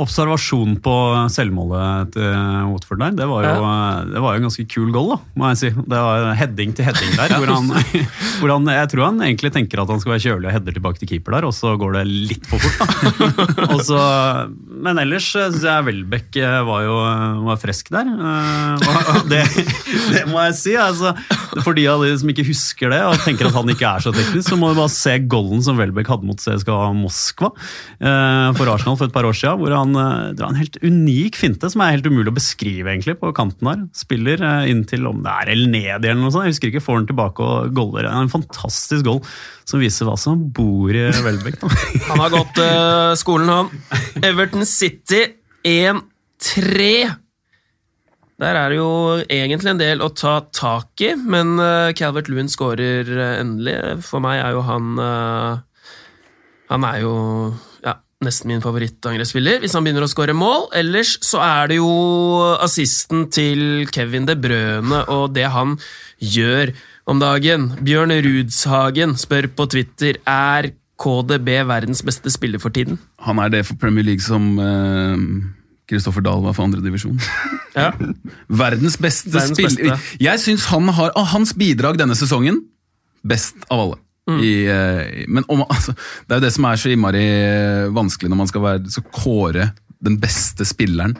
[0.00, 0.94] observasjon på
[1.30, 2.30] selvmålet til
[2.72, 3.74] Watford der, det var jo, ja.
[4.08, 5.70] det var jo en ganske kul goal, da, må jeg si.
[5.74, 7.34] Det var heading til heading der.
[7.40, 7.70] hvor, han,
[8.40, 11.02] hvor han, Jeg tror han egentlig tenker at han skal være kjølig og header tilbake
[11.02, 12.82] til keeper der, og så går det litt for fort.
[12.82, 13.68] da.
[13.74, 14.00] og så,
[14.84, 16.98] men ellers syns jeg Welbeck eh, var jo
[17.46, 18.10] var frisk der.
[18.10, 19.44] Eh, det,
[20.10, 20.74] det må jeg si.
[20.80, 21.14] Altså,
[21.62, 24.14] for de av de som ikke husker det og tenker at han ikke er så
[24.14, 28.74] teknisk, så må du bare se golden som Welbeck hadde mot CSKA Moskva eh, for
[28.74, 29.62] Arsenal for et par år siden.
[29.62, 33.32] Hvor han drar en helt unik finte som er helt umulig å beskrive egentlig på
[33.36, 33.82] kanten der.
[33.96, 36.46] Spiller inntil om det er eller ned eller noe sånt.
[36.48, 38.08] Jeg husker ikke, får den tilbake og goller.
[38.08, 39.20] En fantastisk goal
[39.68, 41.60] som viser hva som bor i Welbeck.
[42.08, 44.24] han har gått uh, skolen, han.
[44.24, 45.26] Everton City
[45.68, 46.88] 1-3.
[48.40, 48.88] Der er det jo
[49.28, 51.54] egentlig en del å ta tak i, men
[51.94, 53.76] Calvert Lewin skårer endelig.
[54.08, 54.96] For meg er jo han
[56.72, 57.14] Han er jo
[58.26, 60.68] nesten min favorittangrepsspiller hvis han begynner å skåre mål.
[60.76, 61.90] Ellers så er det jo
[62.64, 65.76] assisten til Kevin De Brøne og det han
[66.18, 66.74] gjør
[67.10, 67.68] om dagen.
[67.84, 73.00] Bjørn Rudshagen spør på Twitter er KDB verdens beste spiller for tiden.
[73.26, 74.54] Han er det for Premier League som
[75.90, 77.20] Kristoffer uh, Dahl var for andredivisjon.
[77.74, 77.88] Ja.
[78.46, 80.02] verdens beste verdens spiller.
[80.22, 82.60] Jeg syns han har ah, hans bidrag denne sesongen
[83.26, 83.96] best av alle.
[84.30, 84.40] Mm.
[84.40, 85.94] I, uh, men om, altså,
[86.24, 89.72] det er jo det som er så innmari eh, vanskelig når man skal være, kåre
[90.04, 91.16] den beste spilleren.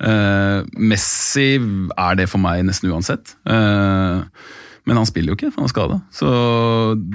[0.00, 3.34] Uh, Messi er det for meg nesten uansett.
[3.44, 4.24] Uh,
[4.88, 5.98] men han spiller jo ikke, for han er skada.
[6.14, 6.30] Så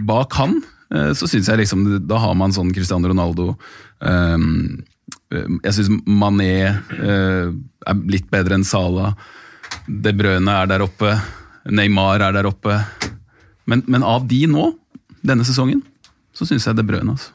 [0.05, 0.59] bak han
[0.93, 3.55] uh, så syns jeg liksom Da har man sånn Cristiano Ronaldo
[4.05, 9.15] Jeg syns Mané er litt bedre enn Sala.
[9.87, 11.15] De Brøne er der oppe.
[11.73, 12.77] Neymar er der oppe.
[13.65, 14.69] Men, men av de nå,
[15.25, 15.81] denne sesongen,
[16.35, 17.15] så syns jeg det Brøne.
[17.15, 17.33] Altså.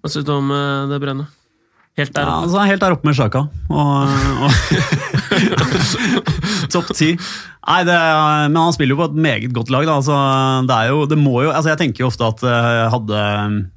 [0.00, 1.28] Hva syns du om det De Brøne?
[1.98, 2.32] Helt der oppe?
[2.32, 3.40] Ja, altså, helt der oppe med Sjaka.
[3.68, 3.88] Og,
[4.46, 4.50] og
[6.72, 7.14] Topp ti.
[7.70, 7.96] Nei, det,
[8.50, 9.84] men han spiller jo på et meget godt lag.
[9.86, 9.96] Da.
[9.98, 10.14] Altså,
[10.66, 13.18] det er jo, det må jo, altså jeg tenker jo ofte at eh, hadde,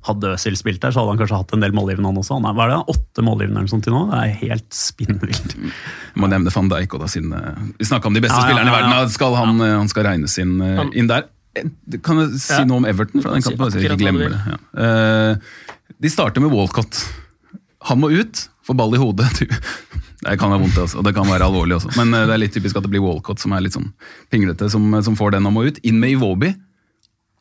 [0.07, 2.37] hadde Øzil spilt der, så hadde han kanskje hatt en del målgivende, han også.
[2.37, 4.05] Han er, hva er det, åtte målgivende eller sånt til nå?
[4.13, 5.57] Det er helt spinnvilt.
[6.21, 8.77] Må nevne van Dijk da, siden eh, vi snakka om de beste ja, spillerne ja,
[8.77, 9.13] ja, i verden.
[9.17, 10.55] Skal han, han, skal regnes inn,
[10.93, 11.27] inn der.
[12.03, 13.21] Kan jeg si noe om Everton?
[13.21, 14.39] For den kampen, jeg ikke glemmer det.
[16.03, 16.97] De starter med Walcott.
[17.89, 19.29] Han må ut, får ball i hodet.
[20.23, 21.01] Det kan være vondt, altså.
[21.01, 21.89] og det kan være alvorlig også.
[21.97, 23.89] Men eh, det er litt typisk at det blir Walcott som er litt sånn
[24.31, 25.81] pinglete, som, som får den han må ut.
[25.83, 26.53] Inn med Iwobi,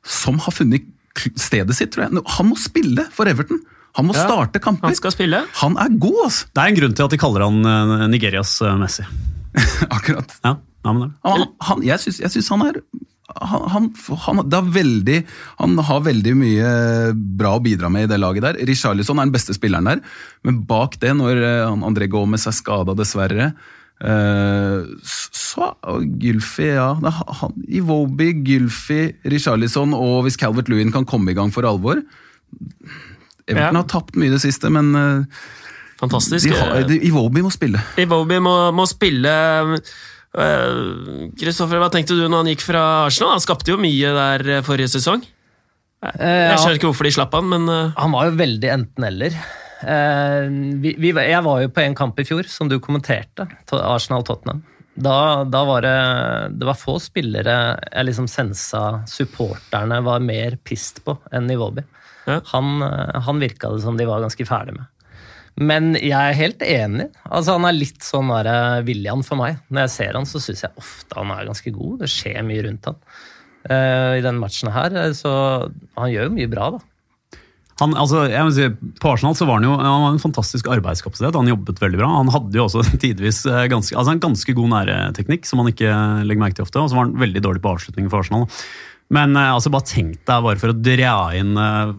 [0.02, 0.88] som har funnet
[1.38, 2.24] stedet sitt, tror jeg.
[2.38, 3.62] Han må spille for Everton!
[4.00, 4.88] Han må ja, starte kamper.
[4.88, 5.44] Han skal spille.
[5.60, 6.50] Han er god, altså!
[6.50, 9.06] Det er en grunn til at de kaller han eh, Nigerias eh, Messi.
[10.00, 10.34] Akkurat.
[10.42, 12.82] Ja, ja, han, han, jeg syns han er
[13.40, 13.88] han, han,
[14.26, 15.18] han, veldig,
[15.58, 16.72] han, har veldig mye
[17.14, 18.60] bra å bidra med i det laget der.
[18.68, 20.02] Richarlison er den beste spilleren der,
[20.46, 23.52] men bak det, når eh, André Gomez er skada, dessverre
[24.02, 25.72] eh, så
[26.22, 26.92] Gylfi, ja.
[27.68, 29.02] Iwobi, Gylfi,
[29.32, 32.00] Richarlison og hvis Calvert Lewin kan komme i gang for alvor
[33.48, 33.82] Everton ja.
[33.82, 35.42] har tapt mye i det siste, men eh,
[36.02, 36.50] Fantastisk.
[37.06, 37.78] Iwobi må spille.
[38.02, 39.32] Iwobi må, må spille
[40.32, 43.34] Kristoffer, hva tenkte du når han gikk fra Arsenal?
[43.36, 45.24] Han skapte jo mye der eh, forrige sesong.
[46.02, 49.36] Jeg eh, skjønner ikke hvorfor de slapp han, men eh, Han var jo veldig enten-eller.
[49.82, 54.64] jeg var jo på en kamp i fjor som du kommenterte, Arsenal-Tottenham.
[54.92, 55.98] Da, da, var det,
[56.60, 57.54] det var få spillere
[57.86, 61.84] jeg liksom sensa supporterne var mer pissed på enn Iwobi.
[62.28, 62.42] Ja.
[62.52, 64.91] Han, han virka det som de var ganske ferdig med.
[65.60, 67.10] Men jeg er helt enig.
[67.28, 69.60] Altså, han er litt sånn der, William for meg.
[69.68, 71.98] Når jeg ser han, så syns jeg ofte han er ganske god.
[72.00, 73.02] Det skjer mye rundt han.
[73.62, 75.32] Uh, I den matchen her, så
[75.98, 76.80] han gjør jo mye bra, da.
[77.80, 80.68] Han, altså, jeg vil si, På Arsenal så var han jo han var en fantastisk
[80.70, 81.38] arbeidskapasitet.
[81.38, 82.10] Han jobbet veldig bra.
[82.20, 85.90] Han hadde jo også tidvis eh, ganske, altså en ganske god næreteknikk, som man ikke
[86.26, 86.82] legger merke til ofte.
[86.82, 88.46] Og så var han veldig dårlig på avslutninger for Arsenal.
[89.12, 91.92] Men uh, altså, bare tenk deg, bare for å dra inn, uh,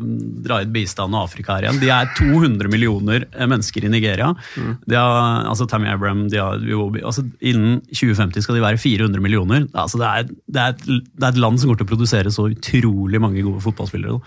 [0.45, 1.81] dra inn bistand og Afrika her igjen.
[1.83, 4.31] De er 200 millioner eh, mennesker i Nigeria.
[4.57, 4.73] Mm.
[4.89, 6.57] De har, altså Tammy Abraham, de har,
[7.03, 9.67] altså, Innen 2050 skal de være 400 millioner.
[9.77, 12.33] Altså, det, er, det, er et, det, er, et, land som går til å produsere
[12.33, 14.17] så utrolig mange gode fotballspillere.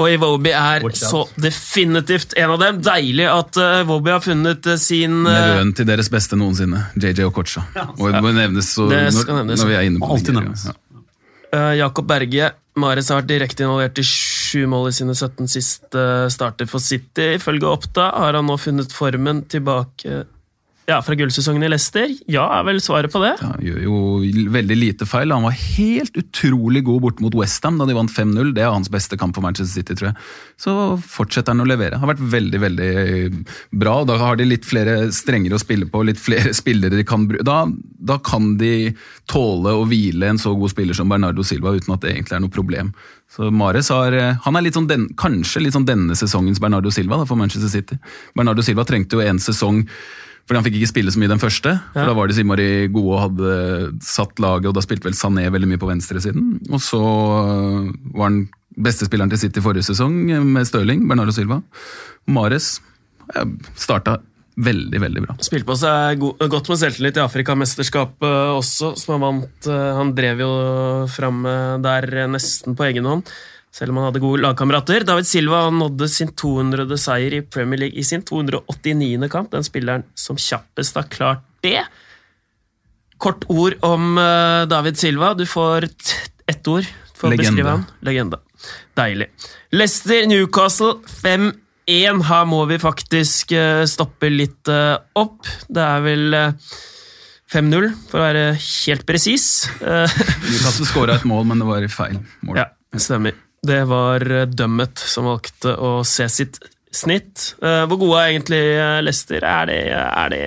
[0.00, 2.78] Og Iwobi er så definitivt en av dem.
[2.84, 7.66] Deilig at Iwobi har funnet sin Nevøen til deres beste noensinne, JJ Okocha.
[7.76, 9.60] Ja, og det må nevnes, så, når, nevnes.
[9.60, 10.64] når vi er inne på Alltid nevnes.
[10.70, 10.76] Ja.
[11.52, 12.52] Uh, Jakob Berge.
[12.80, 17.34] Mares har vært direkte involvert i sju mål i sine 17 siste starter for City.
[17.36, 20.22] Ifølge Oppda har han nå funnet formen tilbake
[20.88, 22.10] ja, fra gullsesongen i Leicester?
[22.30, 23.36] Ja, er vel svaret på det.
[23.38, 23.98] Ja, han gjør jo
[24.50, 25.30] veldig lite feil.
[25.30, 28.50] Han var helt utrolig god bort mot Westham da de vant 5-0.
[28.56, 30.26] Det er hans beste kamp for Manchester City, tror jeg.
[30.58, 30.74] Så
[31.06, 32.00] fortsetter han å levere.
[32.02, 32.90] Har vært veldig, veldig
[33.78, 33.94] bra.
[34.10, 37.46] Da har de litt flere strenger å spille på, litt flere spillere de kan bruke.
[37.46, 37.62] Da,
[38.02, 38.92] da kan de
[39.30, 42.42] tåle å hvile en så god spiller som Bernardo Silva uten at det egentlig er
[42.42, 42.90] noe problem.
[43.32, 44.12] Så Mares har,
[44.44, 47.70] han er litt sånn den, kanskje litt sånn denne sesongens Bernardo Silva da, for Manchester
[47.70, 47.96] City.
[48.36, 49.86] Bernardo Silva trengte jo en sesong
[50.46, 51.76] fordi han fikk ikke spille så mye den første.
[51.92, 52.08] for Ja.
[52.08, 53.52] Da var de Simari gode og hadde
[54.04, 56.56] satt laget, og da spilte vel Sané veldig mye på venstresiden.
[56.72, 58.42] Og så øh, var han
[58.82, 61.62] beste spilleren til City forrige sesong øh, med Stirling, Bernardo Silva.
[62.26, 62.74] Mares
[63.78, 64.18] starta
[64.60, 65.36] veldig, veldig bra.
[65.40, 69.70] Spilte på seg go godt med selvtillit i Afrikamesterskapet også, som han vant.
[69.70, 70.50] Han drev jo
[71.08, 71.46] fram
[71.86, 73.24] der nesten på egen hånd,
[73.72, 75.06] selv om han hadde gode lagkamerater.
[75.08, 76.84] David Silva nådde sin 200.
[77.00, 79.28] seier i Premier League i sin 289.
[79.32, 79.50] kamp.
[79.54, 81.80] Den spilleren som kjappest har klart det.
[83.22, 85.32] Kort ord om eh, David Silva.
[85.38, 85.88] Du får
[86.50, 87.84] ett ord for å beskrive han.
[88.04, 88.42] Legende.
[88.98, 89.30] Deilig.
[89.72, 92.22] Leicester Newcastle 5-1.
[92.28, 95.48] Her må vi faktisk eh, stoppe litt eh, opp.
[95.68, 96.74] Det er vel eh,
[97.52, 99.48] 5-0, for å være helt presis.
[99.80, 102.60] Newcastle skåra et mål, men det var feil mål.
[102.60, 102.68] ja,
[103.00, 103.38] stemmer.
[103.62, 106.58] Det var eh, Dummet som valgte å se sitt
[106.90, 107.52] snitt.
[107.62, 108.62] Eh, Hvor gode er egentlig
[109.06, 109.46] Lester Leicester?
[109.46, 110.40] Er det, er de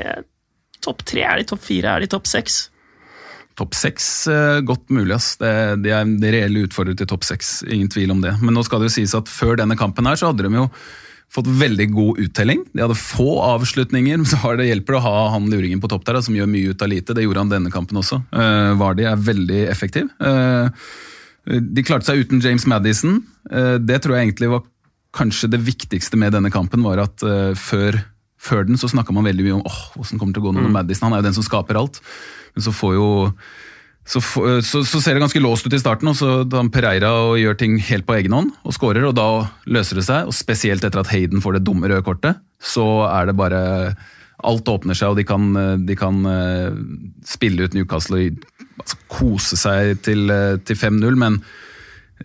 [0.84, 1.24] topp tre?
[1.24, 1.94] Er de topp fire?
[1.96, 2.66] Er de topp seks?
[3.56, 5.16] Topp seks, eh, godt mulig.
[5.16, 5.38] ass.
[5.40, 5.54] Det,
[5.86, 8.36] de er de reelle utfordrere til topp seks, ingen tvil om det.
[8.44, 10.68] Men nå skal det jo sies at før denne kampen her, så hadde de jo
[11.32, 12.68] fått veldig god uttelling.
[12.76, 16.04] De hadde få avslutninger, men så har det hjelper å ha han luringen på topp
[16.12, 17.16] der, som gjør mye ut av lite.
[17.16, 18.26] Det gjorde han denne kampen også.
[18.36, 20.12] Uh, Vardi er veldig effektiv.
[20.20, 20.68] Eh,
[21.46, 23.20] de klarte seg uten James Madison.
[23.52, 24.66] Eh, det tror jeg egentlig var
[25.16, 28.00] kanskje det viktigste med denne kampen, var at eh, før,
[28.42, 30.56] før den så snakka man veldig mye om åh, hvordan kommer det til å gå
[30.56, 31.08] nå med Madison.
[31.08, 32.02] Han er jo den som skaper alt.
[32.56, 33.08] Men så får jo
[34.06, 37.40] så, så, så ser det ganske låst ut i starten, og så da Pereira og
[37.42, 40.30] gjør ting helt på egen hånd og skårer, og da løser det seg.
[40.30, 43.64] Og spesielt etter at Hayden får det dumme røde kortet, så er det bare
[44.46, 45.46] Alt åpner seg, og de kan,
[45.88, 46.76] de kan eh,
[47.26, 51.40] spille ut Newcastle og altså, kose seg til, eh, til 5-0, men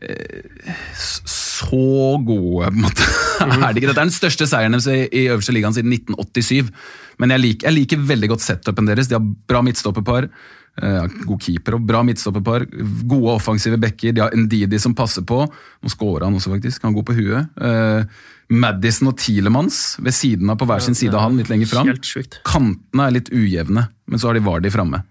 [0.01, 1.82] eh, så
[2.24, 3.09] gode på en måte
[3.44, 3.90] er det ikke.
[3.90, 6.72] Dette er den største seieren deres i, øverste ligaen siden 1987.
[7.20, 9.11] Men jeg liker, jeg liker veldig godt setupen deres.
[9.11, 10.30] De har bra midtstopperpar.
[10.80, 12.66] eh, god keeper og bra midtstopperpar.
[13.05, 14.16] Gode offensive backer.
[14.16, 15.42] De har Ndidi som passer på.
[15.46, 16.82] Nå scorer han også, faktisk.
[16.82, 18.14] Han er god på huet.
[18.51, 21.92] Madison og Tielemanns ved siden av på hver sin side av han, litt lenger fram.
[22.46, 25.05] Kantene er litt ujevne, men så har de Vardi framme.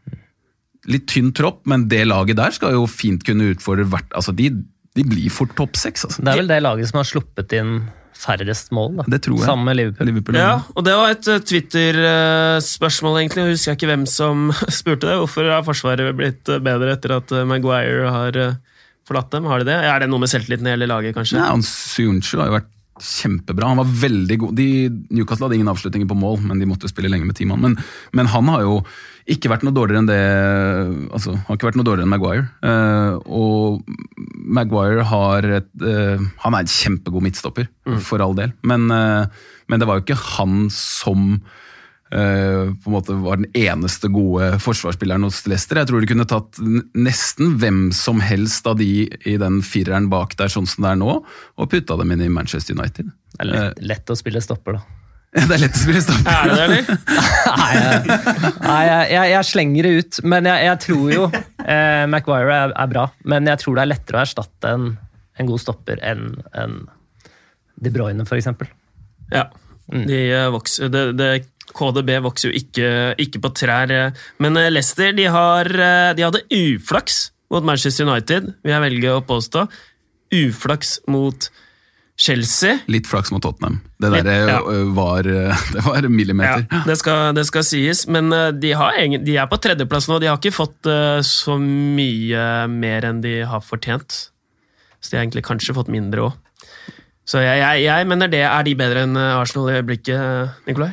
[0.90, 4.50] Litt tynn tropp, men det laget der skal jo fint kunne utfordre hvert altså de,
[4.98, 6.08] de blir fort topp seks.
[6.08, 6.24] Altså.
[6.26, 7.76] Det er vel det laget som har sluppet inn
[8.20, 9.04] færrest mål, da.
[9.14, 9.46] Det tror jeg.
[9.48, 10.10] Sammen med Liverpool.
[10.10, 13.46] Liverpool, Ja, og det var et eh, Twitter-spørsmål, egentlig.
[13.46, 15.16] Jeg husker ikke hvem som spurte det.
[15.22, 18.42] Hvorfor har Forsvaret blitt eh, bedre etter at eh, Maguire har
[19.08, 19.48] forlatt dem?
[19.50, 19.78] Har de det?
[19.88, 21.40] Er det noe med selvtilliten i hele laget, kanskje?
[21.40, 22.70] Nei, han Suyuncu har jo vært
[23.04, 23.72] kjempebra.
[23.72, 24.58] Han var veldig god.
[24.58, 24.68] De,
[25.14, 27.64] Newcastle hadde ingen avslutninger på mål, men de måtte spille lenge med ti mann.
[27.64, 27.78] Men,
[28.18, 28.82] men han har jo
[29.30, 30.20] ikke vært noe dårligere enn det
[31.14, 32.46] altså, har ikke vært noe dårligere enn Maguire.
[32.66, 34.26] Uh, og
[34.60, 37.70] Maguire har et uh, Han er en kjempegod midtstopper,
[38.06, 38.56] for all del.
[38.66, 39.30] Men, uh,
[39.70, 41.36] men det var jo ikke han som
[42.10, 45.78] på en måte var den eneste gode forsvarsspilleren hos Leicester.
[45.78, 46.58] Jeg tror de kunne tatt
[46.98, 51.02] nesten hvem som helst av de i den fireren bak der, sånn som det er
[51.04, 53.12] nå, og putta dem inn i Manchester United.
[53.36, 55.00] Det er lett, lett å spille stopper, da.
[55.38, 56.32] det er lett å spille stopper.
[56.34, 56.88] Er det det, eller?
[57.60, 58.20] Nei, jeg,
[58.64, 60.20] nei, jeg, jeg, jeg slenger det ut.
[60.34, 63.06] Men jeg, jeg tror jo eh, Maguire er, er bra.
[63.30, 64.88] Men jeg tror det er lettere å erstatte en,
[65.38, 66.80] en god stopper enn en
[67.78, 68.50] De Bruyne, f.eks.
[69.30, 69.46] Ja.
[69.90, 71.30] De eh, vokser, det, det,
[71.76, 72.90] KDB vokser jo ikke,
[73.22, 73.92] ikke på trær.
[73.94, 74.12] eh.
[74.42, 79.16] Men eh, Leicester de, har, eh, de hadde uflaks mot Manchester United, vil jeg velge
[79.16, 79.66] å påstå.
[80.36, 81.50] Uflaks mot
[82.20, 82.80] Chelsea.
[82.92, 83.80] Litt flaks mot Tottenham.
[84.02, 84.60] Det Litt, ja.
[84.94, 85.24] var,
[85.74, 86.66] det var millimeter.
[86.70, 90.20] Ja, det skal, det skal sies, men de, har egen, de er på tredjeplass nå.
[90.22, 90.90] De har ikke fått
[91.26, 94.20] så mye mer enn de har fortjent.
[95.00, 96.38] Så de har egentlig kanskje fått mindre òg.
[97.30, 100.92] Så jeg, jeg, jeg mener det er de bedre enn Arsenal i øyeblikket, Nikolai.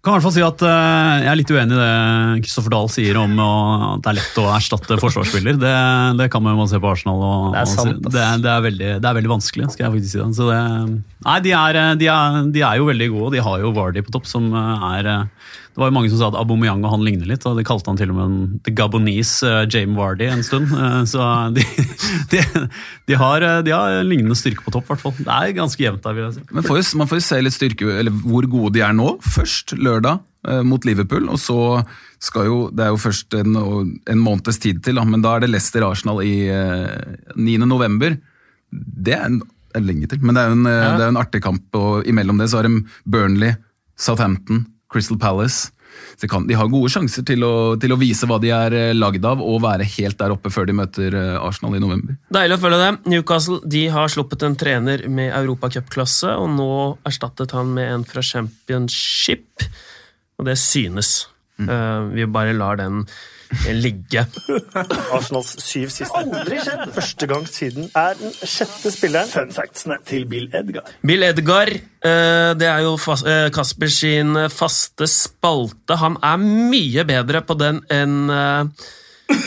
[0.00, 2.88] Kan i hvert fall si at eh, Jeg er litt uenig i det Kristoffer Dahl
[2.88, 5.58] sier om at det er lett å erstatte forsvarsspiller.
[5.60, 5.72] Det,
[6.16, 7.20] det kan man jo se på Arsenal.
[7.20, 10.14] Og, Det er sant, det, det, er veldig, det er veldig vanskelig, skal jeg faktisk
[10.14, 10.22] si.
[10.22, 10.30] det.
[10.38, 10.60] Så det
[11.26, 14.04] nei, de er, de, er, de er jo veldig gode, og de har jo Vardy
[14.06, 16.94] på topp, som eh, er eh, Det var jo mange som sa at Aubameyang og
[16.96, 19.94] han ligner litt, og de kalte han til og med en, The Gabonese uh, Jame
[19.94, 20.72] Vardy en stund.
[20.74, 21.62] Uh, så de,
[22.32, 22.42] de,
[23.06, 25.14] de, har, eh, de har lignende styrke på topp, i hvert fall.
[25.20, 26.44] Det er ganske jevnt der, vil jeg si.
[26.50, 29.14] Men får jo, man får jo se litt styrke, eller hvor gode de er nå.
[29.22, 30.26] Først lørdag
[30.64, 31.28] mot Liverpool.
[31.28, 31.58] Og så
[32.20, 33.56] skal jo Det er jo først en,
[34.08, 37.56] en måneds tid til, da, men da er det Leicester-Arsenal i eh, 9.
[37.68, 38.18] november.
[38.70, 39.40] Det er en
[39.86, 40.92] lenge til, men det er jo en, ja.
[41.08, 41.64] en artig kamp.
[41.78, 43.54] Og imellom det så har de Burnley,
[44.00, 45.70] Southampton, Crystal Palace.
[46.30, 49.24] Kan, de har gode sjanser til å, til å vise hva de er eh, lagd
[49.26, 52.18] av, og være helt der oppe før de møter eh, Arsenal i november.
[52.32, 52.90] Deilig å følge det.
[53.10, 56.70] Newcastle de har sluppet en trener med europacupklasse, og nå
[57.08, 59.66] erstattet han med en fra championship,
[60.38, 61.14] og det synes.
[61.60, 63.04] Eh, vi bare lar den
[63.74, 64.24] ligge.
[65.12, 66.20] Arsenals syv siste.
[66.20, 66.84] Aldri skjedd!
[66.94, 69.30] Første gang siden er den sjette spilleren.
[69.30, 70.94] Fun factsene til Bill Edgar.
[71.06, 75.98] Bill Edgar, eh, det er jo eh, Kasper sin faste spalte.
[76.00, 78.88] Han er mye bedre på den enn eh,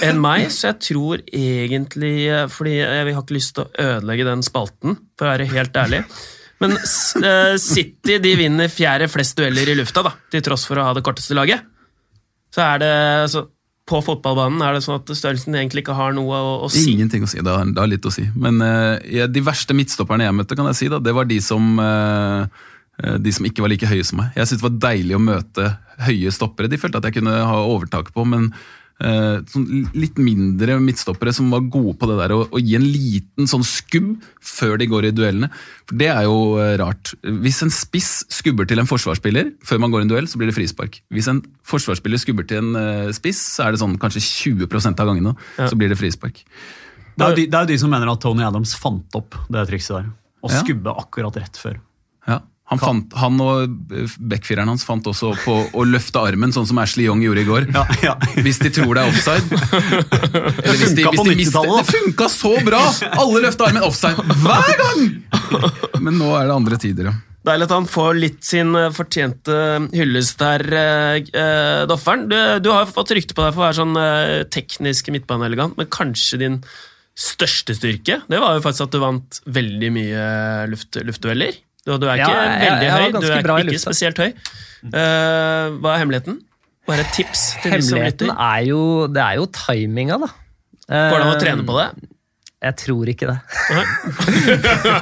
[0.08, 4.46] enn meg, så jeg tror egentlig Fordi jeg har ikke lyst til å ødelegge den
[4.46, 6.06] spalten, for å være helt ærlig.
[6.64, 6.78] Men
[7.60, 11.04] City de vinner fjerde flest dueller i lufta, da, til tross for å ha det
[11.04, 11.68] korteste laget.
[12.54, 12.94] Så er det
[13.34, 13.44] så
[13.90, 16.86] På fotballbanen er det sånn at størrelsen egentlig ikke har noe å, å si.
[16.94, 18.24] Ingenting å si, det har, det har litt å si.
[18.40, 18.96] Men uh,
[19.28, 22.64] de verste midtstopperne jeg møtte, kan jeg si, da, det var de som, eh,
[23.20, 24.32] de som ikke var like høye som meg.
[24.38, 25.68] Jeg syntes det var deilig å møte
[26.08, 26.72] høye stoppere.
[26.72, 28.54] De følte at jeg kunne ha overtak på, men
[29.02, 33.66] sånn litt mindre midtstoppere som var gode på det der å, gi en liten sånn
[33.66, 35.50] skubb før de går i duellene.
[35.90, 37.14] For det er jo eh, rart.
[37.44, 40.52] Hvis en spiss skubber til en forsvarsspiller før man går i en duell, så blir
[40.52, 41.02] det frispark.
[41.12, 45.12] Hvis en forsvarsspiller skubber til en eh, spiss, så er det sånn kanskje 20% av
[45.12, 46.44] gangene, så blir det frispark.
[47.14, 50.00] Det er, jo de, er de som mener at Tony Adams fant opp det trikset
[50.00, 50.08] der.
[50.44, 50.62] Å Ja.
[50.64, 51.78] skubbe akkurat rett før.
[52.28, 52.40] Ja.
[52.74, 56.82] Han, fant, han og eh, backfireren hans fant også på å løfte armen, sånn som
[56.84, 57.68] Ashley Young gjorde i går.
[57.74, 58.16] Ja, ja.
[58.44, 59.60] Hvis de tror det er offside.
[60.64, 62.82] Eller hvis de, hvis de mister, 90-tallet, det funka så bra!
[63.14, 65.06] Alle løfta armen offside hver gang!
[66.04, 67.20] Men nå er det andre tider, ja.
[67.44, 69.56] Deilig at han får litt sin eh, fortjente
[69.92, 72.30] hyllest der, eh, eh, Dofferen.
[72.32, 75.92] Du, du har fått rykte på deg for å være sånn eh, teknisk midtbaneelegant, men
[75.92, 76.58] kanskje din
[77.20, 80.24] største styrke det var jo faktisk at du vant veldig mye
[80.72, 81.60] luft, luftdueller.
[81.86, 83.84] Du, du er Ja, ikke jeg- veldig jeg høy, du er ikke lufta.
[83.84, 84.32] spesielt høy.
[84.84, 86.38] Uh, hva er hemmeligheten?
[86.88, 88.42] Bare et tips til de som Hemmeligheten lytter.
[88.44, 90.28] er jo, det er jo timinga, da.
[90.88, 92.10] Går det an å Eh, trene på det?
[92.64, 93.38] Jeg tror ikke det.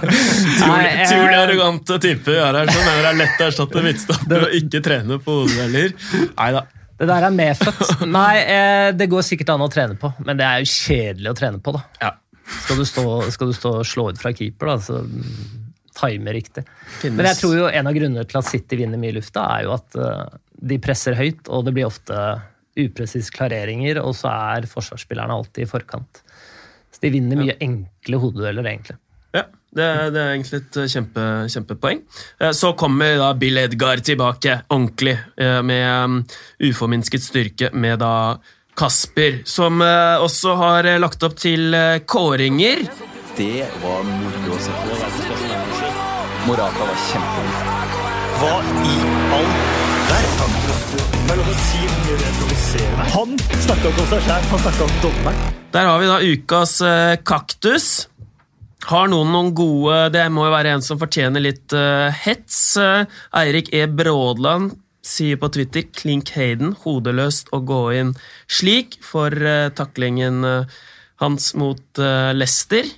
[0.01, 4.55] Utrolig, eh, arrogante typer vi her som mener det er lett å erstatte midtstopper og
[4.57, 5.93] ikke trene på hodedueller.
[6.37, 6.63] Nei da.
[7.01, 8.05] Det der er medfødt.
[8.13, 11.37] Nei, eh, det går sikkert an å trene på, men det er jo kjedelig å
[11.37, 11.81] trene på, da.
[12.01, 12.11] Ja.
[12.65, 15.01] Skal du stå, skal du stå og slå ut fra keeper, da, så
[16.02, 16.65] time riktig.
[17.02, 19.45] Finnes- Men jeg tror jo en av grunnene til at City vinner mye i lufta,
[19.60, 20.40] er jo at eh,
[20.73, 22.18] de presser høyt, og det blir ofte
[22.82, 26.22] upresise klareringer, og så er forsvarsspillerne alltid i forkant.
[26.91, 28.98] Så de vinner mye enkle hodedueller, egentlig.
[29.36, 29.45] Ja,
[29.76, 32.02] det, det er egentlig et eh, kjempe, kjempepoeng.
[32.41, 36.26] Eh, Så kommer da Bill Edgar tilbake ordentlig, med
[36.64, 38.14] uforminsket styrke, med da
[38.78, 41.76] Kasper, som også har lagt opp til
[42.07, 42.86] kåringer.
[43.38, 45.51] Det var moro å se på.
[46.47, 47.97] Morata var kjempegod.
[48.41, 48.93] Hva i
[49.35, 49.49] all
[50.07, 50.55] verden?
[51.31, 53.01] Er.
[53.13, 55.43] Han snakka ikke om seg sjæl, han snakka om dommeren.
[55.76, 57.89] Der har vi da ukas eh, kaktus.
[58.89, 62.57] Har noen noen gode Det må jo være en som fortjener litt eh, hets.
[62.81, 63.05] Eh,
[63.43, 63.85] Eirik E.
[63.85, 64.73] Brådland
[65.05, 68.15] sier på Twitter 'klink Hayden', hodeløst å gå inn
[68.49, 70.81] slik for eh, taklingen eh,
[71.22, 72.34] hans mot Lester.
[72.34, 72.97] Leicester.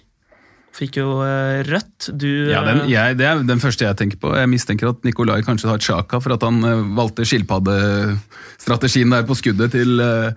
[0.73, 2.07] Fikk jo eh, rødt.
[2.17, 4.31] Du Ja, den, eh, jeg, Det er den første jeg tenker på.
[4.33, 9.35] Jeg mistenker at Nikolai kanskje har Chaka for at han eh, valgte skilpaddestrategien der på
[9.37, 10.31] skuddet til uh,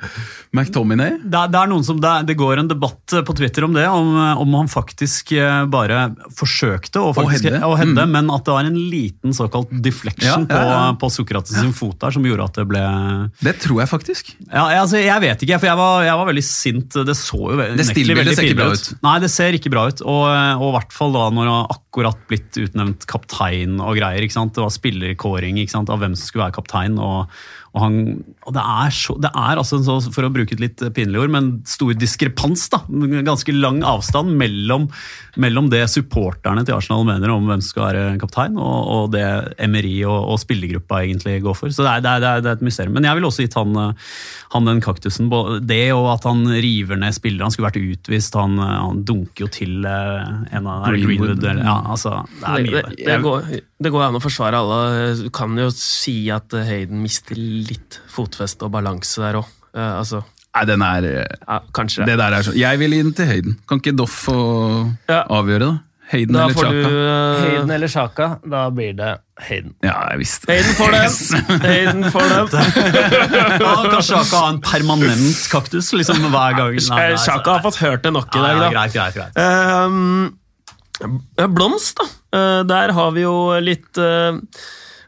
[0.53, 1.17] McTominay.
[1.25, 4.13] Det det er noen som, det, det går en debatt på Twitter om det, om,
[4.43, 5.33] om han faktisk
[5.73, 6.03] bare
[6.37, 8.11] forsøkte å, faktisk, Å heade, Mm.
[8.13, 10.81] men at det var en liten såkalt deflection Ja, ja, ja.
[10.97, 12.83] på, på Sokrates sin fot der som gjorde at det ble
[13.45, 14.33] Det tror jeg faktisk.
[14.51, 16.99] ja, jeg, altså, jeg vet ikke, for jeg var, jeg var veldig sint.
[17.07, 18.91] Det så jo Det stillbildet veldig ser ikke bra ut.
[19.07, 20.03] Nei, det ser ikke bra ut.
[20.03, 20.26] Og
[20.59, 24.25] og i hvert fall da når han akkurat blitt utnevnt kaptein og greier.
[24.25, 24.55] ikke sant?
[24.57, 25.93] Det var spillerkåring ikke sant?
[25.93, 26.99] av hvem som skulle være kaptein.
[27.03, 27.33] og,
[27.73, 28.01] og, han,
[28.47, 31.33] og det er, så, det er altså, så, for å bruke et litt pinlig ord,
[31.35, 32.69] men stor diskrepans.
[32.71, 32.79] da,
[33.27, 34.87] Ganske lang avstand mellom,
[35.43, 39.25] mellom det supporterne til Arsenal mener om hvem som skal være kaptein, og, og det
[39.63, 41.75] Emery og, og spillergruppa egentlig går for.
[41.75, 42.95] Så det er, det, er, det, er, et mysterium.
[42.95, 44.15] Men jeg ville også gitt han, eh,
[44.55, 45.33] han den kaktusen.
[45.67, 47.49] Det og at han river ned spillere.
[47.49, 48.39] Han skulle vært utvist.
[48.39, 51.43] Han, eh, han dunker jo til eh, en av Greenwood.
[51.43, 53.67] Ja, altså, det er mye det, der.
[53.83, 54.81] det, går, an å forsvare alle.
[55.27, 59.47] Du kan jo si at Hayden mister litt fotfeste og balanse der òg.
[59.75, 60.23] altså,
[60.57, 62.57] Nei, den er eh, ja, kanskje Det der er sånn.
[62.57, 63.59] Jeg vil inn til høyden.
[63.69, 64.37] Kan ikke Doff få
[65.09, 65.25] Ja.
[65.29, 65.75] avgjøre det?
[66.07, 66.71] Hayden Da eller Chaka?
[66.71, 67.01] du uh...
[67.03, 69.09] eh, Hayden eller Sjaka, da blir det
[69.43, 69.73] Hayden.
[69.83, 70.55] Ja, jeg visste det.
[70.55, 71.63] Hayden får den.
[71.67, 72.47] Hayden får den.
[73.67, 76.79] Ja, kan Sjaka ha en permanent kaktus liksom hver gang?
[76.95, 78.71] Nei, Sjaka har fått hørt det nok i dag, ja, da.
[78.77, 79.35] greit, greit, greit.
[79.43, 80.31] Ehm,
[81.59, 82.07] blomst, da.
[82.39, 84.39] Eh, der har vi jo litt eh,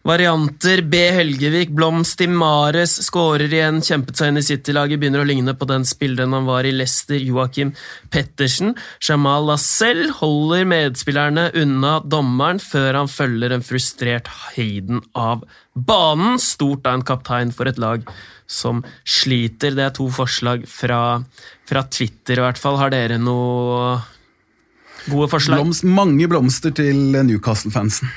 [0.07, 0.83] varianter.
[0.83, 1.01] B.
[1.15, 5.69] Helgevik, Blomst i Mares, skårer igjen, kjempet seg inn i City-laget, begynner å ligne på
[5.69, 7.75] den spilleren han var i Leicester, Joakim
[8.13, 8.75] Pettersen.
[9.05, 16.39] Jamal Lascelle holder medspillerne unna dommeren før han følger en frustrert Hayden av banen.
[16.43, 18.07] Stort av en kaptein for et lag
[18.49, 19.77] som sliter.
[19.77, 21.21] Det er to forslag fra,
[21.69, 22.79] fra Twitter, i hvert fall.
[22.81, 23.99] Har dere noe
[25.09, 25.61] gode forslag?
[25.61, 28.11] Blomst, mange blomster til Newcastle-fansen.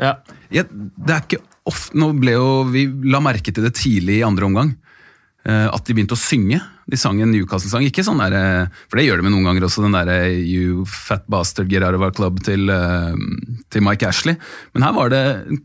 [0.00, 0.18] Ja.
[0.50, 4.26] Ja, det er ikke ofte, nå ble jo, Vi la merke til det tidlig i
[4.26, 4.76] andre omgang.
[5.46, 6.60] eh, At de begynte å synge.
[6.90, 7.86] De sang en Newcastle-sang.
[7.86, 10.84] Ikke sånn der, eh, For det gjør de med noen ganger også, den derre You
[10.84, 13.14] fat bastard get out of our club til, eh,
[13.70, 14.36] til Mike Ashley.
[14.74, 15.60] Men her var det en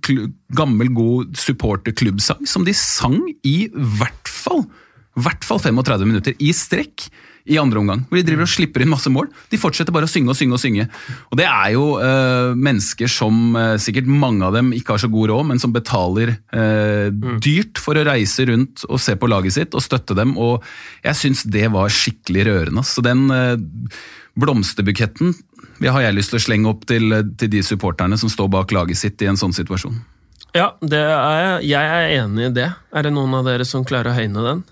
[0.53, 4.68] gammel, god supporterklubbsang som de sang i hvert fall
[5.16, 7.07] hvert fall 35 minutter i strekk
[7.45, 8.01] i andre omgang.
[8.09, 9.30] Hvor de driver og slipper inn masse mål.
[9.51, 10.88] De fortsetter bare å synge og synge og synge.
[11.30, 15.09] Og det er jo eh, mennesker som eh, sikkert mange av dem ikke har så
[15.13, 17.11] god råd, men som betaler eh,
[17.43, 20.34] dyrt for å reise rundt og se på laget sitt og støtte dem.
[20.41, 20.65] Og
[21.05, 22.85] jeg syns det var skikkelig rørende.
[22.88, 23.53] Så den eh,
[24.41, 25.35] blomsterbuketten
[25.85, 28.97] har jeg lyst til å slenge opp til, til de supporterne som står bak laget
[28.97, 30.01] sitt i en sånn situasjon.
[30.55, 32.69] Ja, det er, jeg er enig i det.
[32.95, 34.63] Er det noen av dere som klarer å høyne den?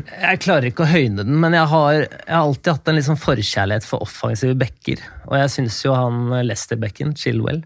[0.00, 3.18] Jeg klarer ikke å høyne den, men jeg har, jeg har alltid hatt en liksom
[3.20, 5.02] forkjærlighet for offensive backer.
[5.28, 7.60] Og jeg syns jo han Lester-bekken, Chilwell,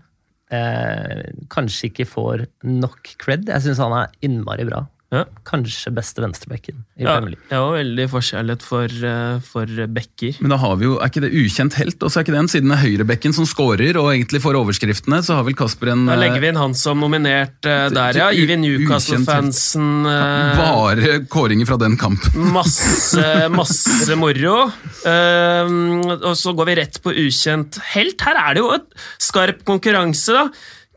[0.51, 1.23] eh,
[1.55, 3.47] kanskje ikke får nok cred.
[3.53, 4.83] Jeg syns han er innmari bra.
[5.15, 5.21] Ja.
[5.47, 7.47] Kanskje beste venstrebekken i Ja, Premier League.
[7.47, 10.41] jeg har veldig forkjærlighet for, eh, for bekker.
[10.43, 12.03] Men da har vi jo, er ikke det ukjent helt?
[12.03, 14.59] Og så er ikke det en siden det er høyrebekken som scorer og egentlig får
[14.59, 18.19] overskriftene, så har vel Kasper en Da legger vi inn han som nominert eh, der,
[18.19, 18.31] ja.
[18.35, 22.51] Gir vi Newcastle-fansen eh, Bare kåringer fra den kampen.
[22.59, 24.73] masse, masse moro.
[25.07, 25.71] Eh,
[26.19, 28.21] og så går vi rett på ukjent helt.
[28.27, 28.91] Her er det jo et
[29.23, 30.49] skarp konkurranse, da.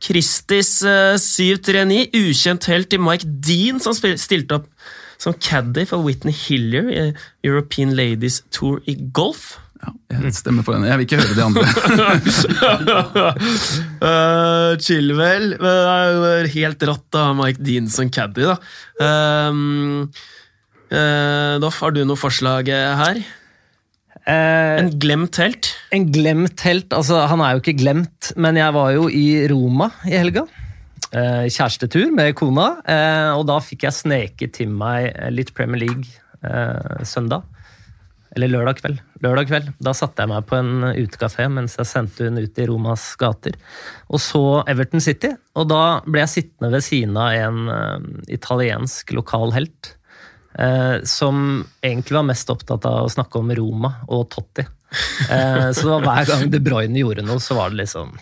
[0.03, 4.69] Christis eh, 739, ukjent helt til Mike Dean, som stilte opp
[5.19, 7.01] som caddy for Whitney Hillier i
[7.43, 9.57] European Ladies Tour i golf.
[9.79, 10.89] Ja, jeg stemmer for henne.
[10.89, 11.63] Jeg vil ikke høre de andre.
[14.03, 18.57] uh, Chilwell uh, Helt rått av Mike Dean som caddy, da.
[18.99, 20.09] Um,
[20.91, 23.21] uh, Doff, har du noe forslag eh, her?
[24.27, 25.71] Eh, En glemt helt?
[25.95, 26.91] En glemt helt.
[26.93, 30.45] Altså, han er jo ikke glemt, men jeg var jo i Roma i helga.
[31.09, 36.05] Eh, kjærestetur med kona, eh, og da fikk jeg sneket til meg litt Premier League
[36.43, 37.43] eh, søndag.
[38.37, 38.99] Eller lørdag kveld.
[39.25, 39.69] lørdag kveld.
[39.81, 43.55] Da satte jeg meg på en utekafé mens jeg sendte hun ut i Romas gater.
[44.13, 49.15] Og så Everton City, og da ble jeg sittende ved siden av en eh, italiensk
[49.17, 49.95] lokal helt.
[50.57, 54.65] Eh, som egentlig var mest opptatt av å snakke om Roma og Totti.
[55.29, 58.15] Eh, så hver gang De Bruyne gjorde noe, så var det liksom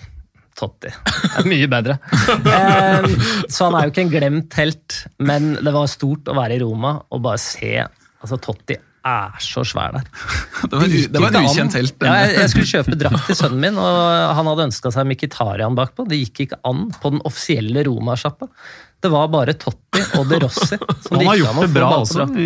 [0.57, 0.91] Totti.
[1.49, 1.99] Mye bedre.
[2.35, 3.07] Eh,
[3.47, 6.61] så han er jo ikke en glemt helt, men det var stort å være i
[6.65, 8.77] Roma og bare se altså Totti
[9.07, 10.07] er så svær der.
[10.67, 11.95] Det var, det var en ukjent helt.
[12.03, 13.99] Ja, jeg, jeg skulle kjøpe drakt til sønnen min, og
[14.37, 16.07] han hadde ønska seg Mkhitarian bakpå.
[16.09, 18.49] Det gikk ikke an på den offisielle Roma-sjappa.
[18.97, 20.77] Det var bare Totti og De Rossi.
[21.05, 22.45] Som Han har gikk gjort an å det få bra også i,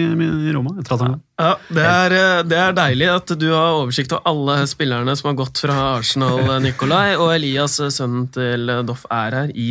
[0.49, 0.73] i Roma.
[0.81, 4.27] etter at han Ja, det er, eh, det er deilig at du har oversikt over
[4.33, 9.05] alle spillerne som har gått fra Arsenal, eh, Nikolai, og Elias, eh, sønnen til Doff,
[9.07, 9.69] er her i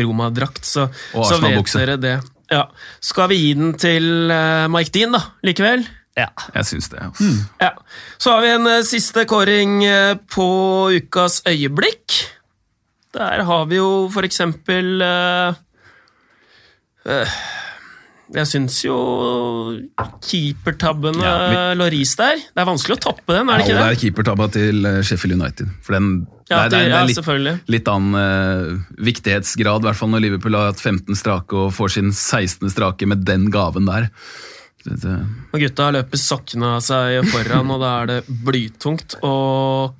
[0.00, 2.14] Roma-drakt, så, så vet dere det.
[2.52, 2.64] Ja.
[3.04, 4.08] Skal vi gi den til
[4.72, 5.84] Mike Dean, da, likevel?
[6.18, 6.30] Ja.
[6.56, 7.04] Jeg syns det.
[7.20, 7.38] Mm.
[7.60, 7.70] Ja.
[8.20, 9.78] Så har vi en siste kåring
[10.32, 10.48] på
[10.96, 12.18] ukas øyeblikk.
[13.16, 15.00] Der har vi jo for eksempel
[18.32, 18.94] Jeg syns jo
[20.24, 21.74] keepertabben Ja, vi- ja,
[22.16, 23.90] der Det er vanskelig å toppe den, er det ikke det det?
[23.92, 25.68] er keepertabba til eh, Sheffield United.
[25.82, 29.86] For den, Ja, det, er- det, er- ja, er litt, litt annen uh, viktighetsgrad, i
[29.88, 32.70] hvert fall når Liverpool har hatt 15 strake og får sin 16.
[32.70, 34.08] strake med den gaven der.
[35.52, 39.34] Og gutta løper sokkene av seg foran, og da er det blytungt å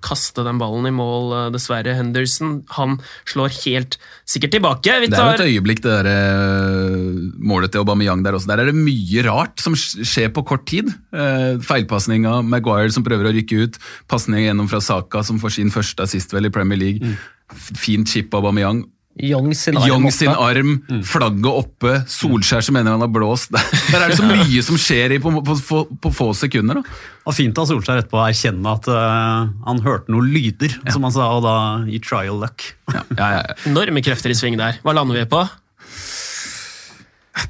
[0.04, 1.94] kaste den ballen i mål, eh, dessverre.
[1.94, 2.98] Henderson han
[3.28, 4.96] slår helt sikkert tilbake.
[5.04, 8.50] Vi det er jo et øyeblikk, det der, eh, målet til Aubameyang der også.
[8.50, 10.88] Der er det mye rart som skjer på kort tid.
[11.12, 13.78] Uh, Feilpasning av Maguire som prøver å rykke ut.
[14.09, 17.00] Pasning gjennom fra Saka som får sin første assist vel i Premier League.
[17.00, 17.16] Mm.
[17.52, 18.84] Fint chip av Aubameyang.
[19.20, 20.14] Young sin arm Young oppe.
[20.16, 20.70] sin arm,
[21.05, 23.52] flagget oppe, Solskjær som mener han har blåst.
[23.93, 26.80] Der er det så mye som skjer i på, på, på, på få sekunder.
[26.80, 27.01] da.
[27.26, 31.12] var fint av Solskjær etterpå å erkjenne at uh, han hørte noen lyder, som han
[31.12, 32.70] sa, og da i trial luck.
[32.89, 33.59] Ja, ja, ja.
[33.68, 34.80] Enorme krefter i sving der.
[34.86, 35.44] Hva lander vi på?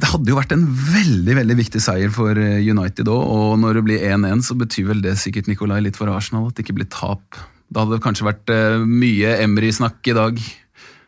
[0.02, 3.78] Det hadde jo vært en veldig veldig viktig seier for eh, United òg, og når
[3.78, 6.76] det blir 1-1, så betyr vel det sikkert Nikolai litt for Arsenal, at det ikke
[6.78, 7.38] blir tap.
[7.72, 10.42] Da hadde det kanskje vært eh, mye Emry-snakk i dag.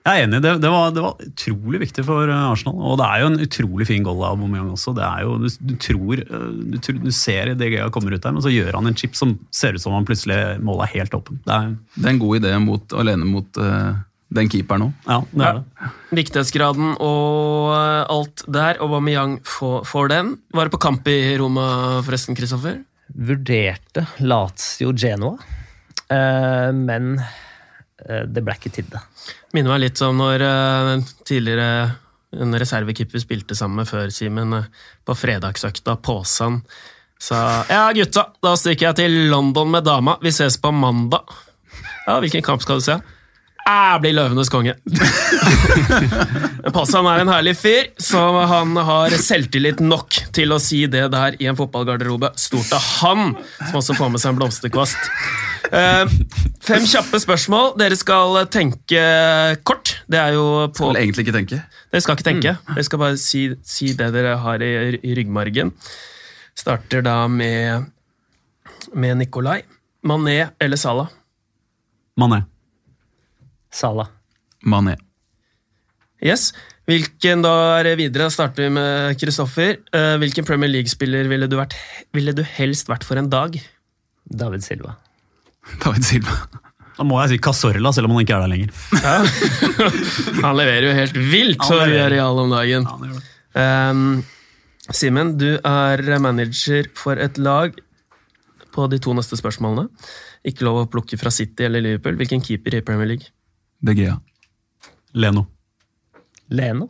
[0.04, 2.76] Jeg er enig, det, det, var, det var utrolig viktig for eh, Arsenal.
[2.92, 4.92] Og det er jo en utrolig fin goal av Aubameyang også.
[4.98, 8.20] Det er jo, du, du, tror, eh, du, tror, du ser De Gea kommer ut
[8.20, 10.98] der, men så gjør han en chip som ser ut som han plutselig målet er
[10.98, 11.38] helt åpen.
[11.46, 13.96] Det er, Det er en god idé mot, alene mot uh,
[14.36, 15.08] den keeperen òg.
[15.08, 15.88] ja, det er det.
[16.20, 18.82] Viktighetsgraden og alt der.
[18.84, 20.34] Aubameyang får, får den.
[20.52, 21.64] Var det på kamp i Roma
[22.04, 22.82] forresten, Kristoffer?
[23.08, 25.40] Vurderte Lazio Genoa,
[26.12, 27.14] uh, men
[28.02, 29.00] det ble ikke til det.
[29.54, 31.68] Minner meg litt om når eh, tidligere
[32.42, 34.68] en reservekeeper spilte sammen med før, Simen, eh,
[35.06, 36.60] på fredagsøkta, Påsan,
[37.20, 41.30] sa ja, gutta, da stikker jeg til London med dama, vi ses på mandag.
[42.04, 42.98] Ja, hvilken kamp skal du se?
[43.64, 44.74] Jeg blir Løvenes konge.
[46.74, 48.20] Påsan er en herlig fyr, så
[48.50, 52.34] han har selvtillit nok til å si det der i en fotballgarderobe.
[52.40, 53.32] Stort av han,
[53.62, 55.08] som også får med seg en blomsterkvast.
[55.72, 56.04] Uh,
[56.64, 57.72] fem kjappe spørsmål.
[57.80, 59.02] Dere skal tenke
[59.64, 59.96] kort.
[60.12, 61.64] Det er jo på Skal egentlig ikke tenke.
[61.88, 62.56] Dere skal ikke tenke.
[62.68, 65.72] Dere skal bare si, si det dere har i, i ryggmargen.
[66.52, 67.88] Starter da med,
[68.92, 69.62] med Nikolai.
[70.04, 71.08] Mané eller Salah?
[72.20, 72.44] Mané.
[73.74, 74.08] Salah.
[74.64, 74.94] Mané.
[76.24, 76.52] Yes.
[76.88, 78.30] Hvilken da er videre?
[78.32, 79.80] Starter vi med Kristoffer.
[79.92, 81.56] Eh, hvilken Premier League-spiller ville, du
[82.14, 83.56] ville du helst vært for en dag?
[84.24, 84.94] David Silva.
[85.84, 86.36] David Silva.
[86.94, 88.74] Da må jeg si Casorla, selv om han ikke er der lenger.
[90.44, 91.94] Han leverer jo helt vilt Han for.
[92.12, 92.86] Real om dagen.
[93.58, 94.04] Um,
[94.94, 97.74] Simen, du er manager for et lag
[98.74, 99.88] på de to neste spørsmålene.
[100.46, 102.14] Ikke lov å plukke fra City eller Liverpool.
[102.20, 103.34] Hvilken keeper i Premier League?
[103.80, 104.16] De Gea.
[105.12, 105.46] Leno.
[106.48, 106.88] Leno.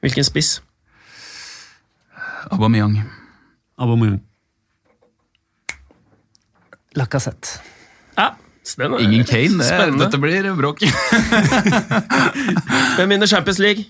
[0.00, 0.62] Hvilken spiss?
[2.50, 3.00] Aubameyang.
[3.78, 4.20] Aubameyang.
[6.96, 7.60] Lacassette.
[8.16, 8.30] Ja,
[8.64, 9.58] så er Ingen Kane.
[9.58, 10.04] Det, Spennende.
[10.04, 10.80] dette blir bråk.
[12.96, 13.84] Hvem vinner Champions League?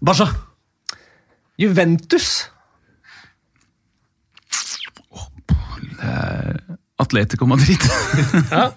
[0.00, 0.24] Barca.
[1.58, 2.50] Juventus!
[6.98, 7.80] Atletico Madrid.
[8.50, 8.70] Ja,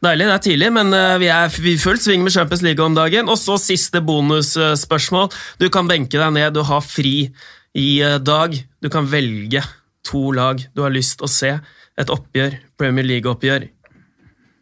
[0.00, 2.94] Deilig, det er tidlig, men eh, vi er i fullt sving med Champions League om
[2.96, 3.28] dagen.
[3.28, 5.28] Og så siste bonusspørsmål.
[5.60, 7.28] Du kan benke deg ned, du har fri
[7.76, 8.56] i eh, dag.
[8.80, 9.60] Du kan velge
[10.08, 11.52] to lag du har lyst å se.
[12.00, 13.68] Et oppgjør, Premier League-oppgjør.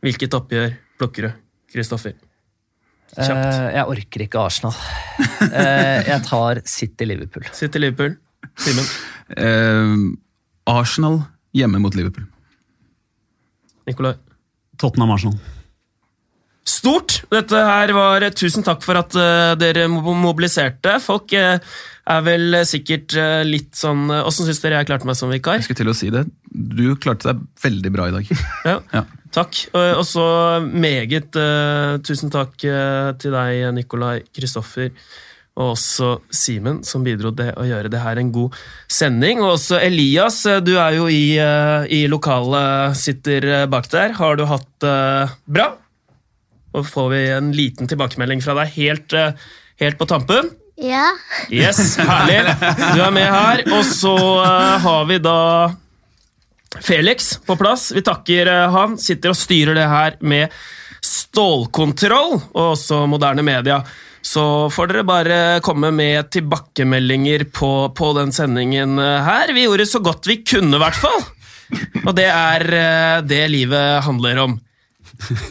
[0.03, 1.31] Hvilket oppgjør plukker du,
[1.71, 2.19] Kristoffer?
[3.15, 3.39] Kjapt.
[3.39, 4.79] Eh, jeg orker ikke Arsenal.
[5.49, 7.47] Eh, jeg tar City-Liverpool.
[7.55, 8.17] City Liverpool.
[8.59, 8.89] Simen.
[9.39, 10.11] Uh,
[10.69, 11.21] Arsenal
[11.57, 12.27] hjemme mot Liverpool.
[13.89, 14.17] Nikolai.
[14.81, 15.39] Tottenham Arsenal.
[16.69, 17.23] Stort!
[17.33, 20.99] Dette her var Tusen takk for at eh, dere mobiliserte.
[21.01, 21.57] Folk eh,
[22.09, 25.59] er vel sikkert eh, litt sånn uh, Åssen syns dere jeg klarte meg som vikar?
[25.59, 26.25] Jeg skulle til å si det.
[26.53, 28.35] Du klarte deg veldig bra i dag.
[28.69, 29.07] Ja, Ja.
[29.29, 29.59] Takk.
[29.77, 30.25] Og og så
[30.65, 34.89] meget eh, tusen takk eh, til deg, Nikolai Kristoffer.
[35.59, 38.55] Og også Simen, som bidro til å gjøre det her en god
[38.87, 39.43] sending.
[39.43, 44.15] Og også Elias, eh, du er jo i, eh, i lokalet, sitter eh, bak der.
[44.21, 44.95] Har du hatt det
[45.51, 45.73] bra?
[46.79, 49.33] Og får vi en liten tilbakemelding fra deg helt, uh,
[49.81, 50.51] helt på tampen?
[50.79, 51.09] Ja.
[51.51, 52.43] Yes, herlig.
[52.93, 53.63] Du er med her.
[53.73, 55.39] Og så uh, har vi da
[56.85, 57.89] Felix på plass.
[57.97, 58.99] Vi takker han.
[59.01, 60.53] Sitter og styrer det her med
[61.03, 63.81] stålkontroll, og også moderne media.
[64.29, 64.45] Så
[64.75, 69.55] får dere bare komme med tilbakemeldinger på, på den sendingen eh, her.
[69.57, 71.23] Vi gjorde så godt vi kunne, i hvert fall.
[72.05, 74.61] Og det er eh, det livet handler om.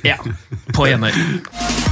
[0.06, 0.20] Ja.
[0.76, 1.87] På Gjenhør.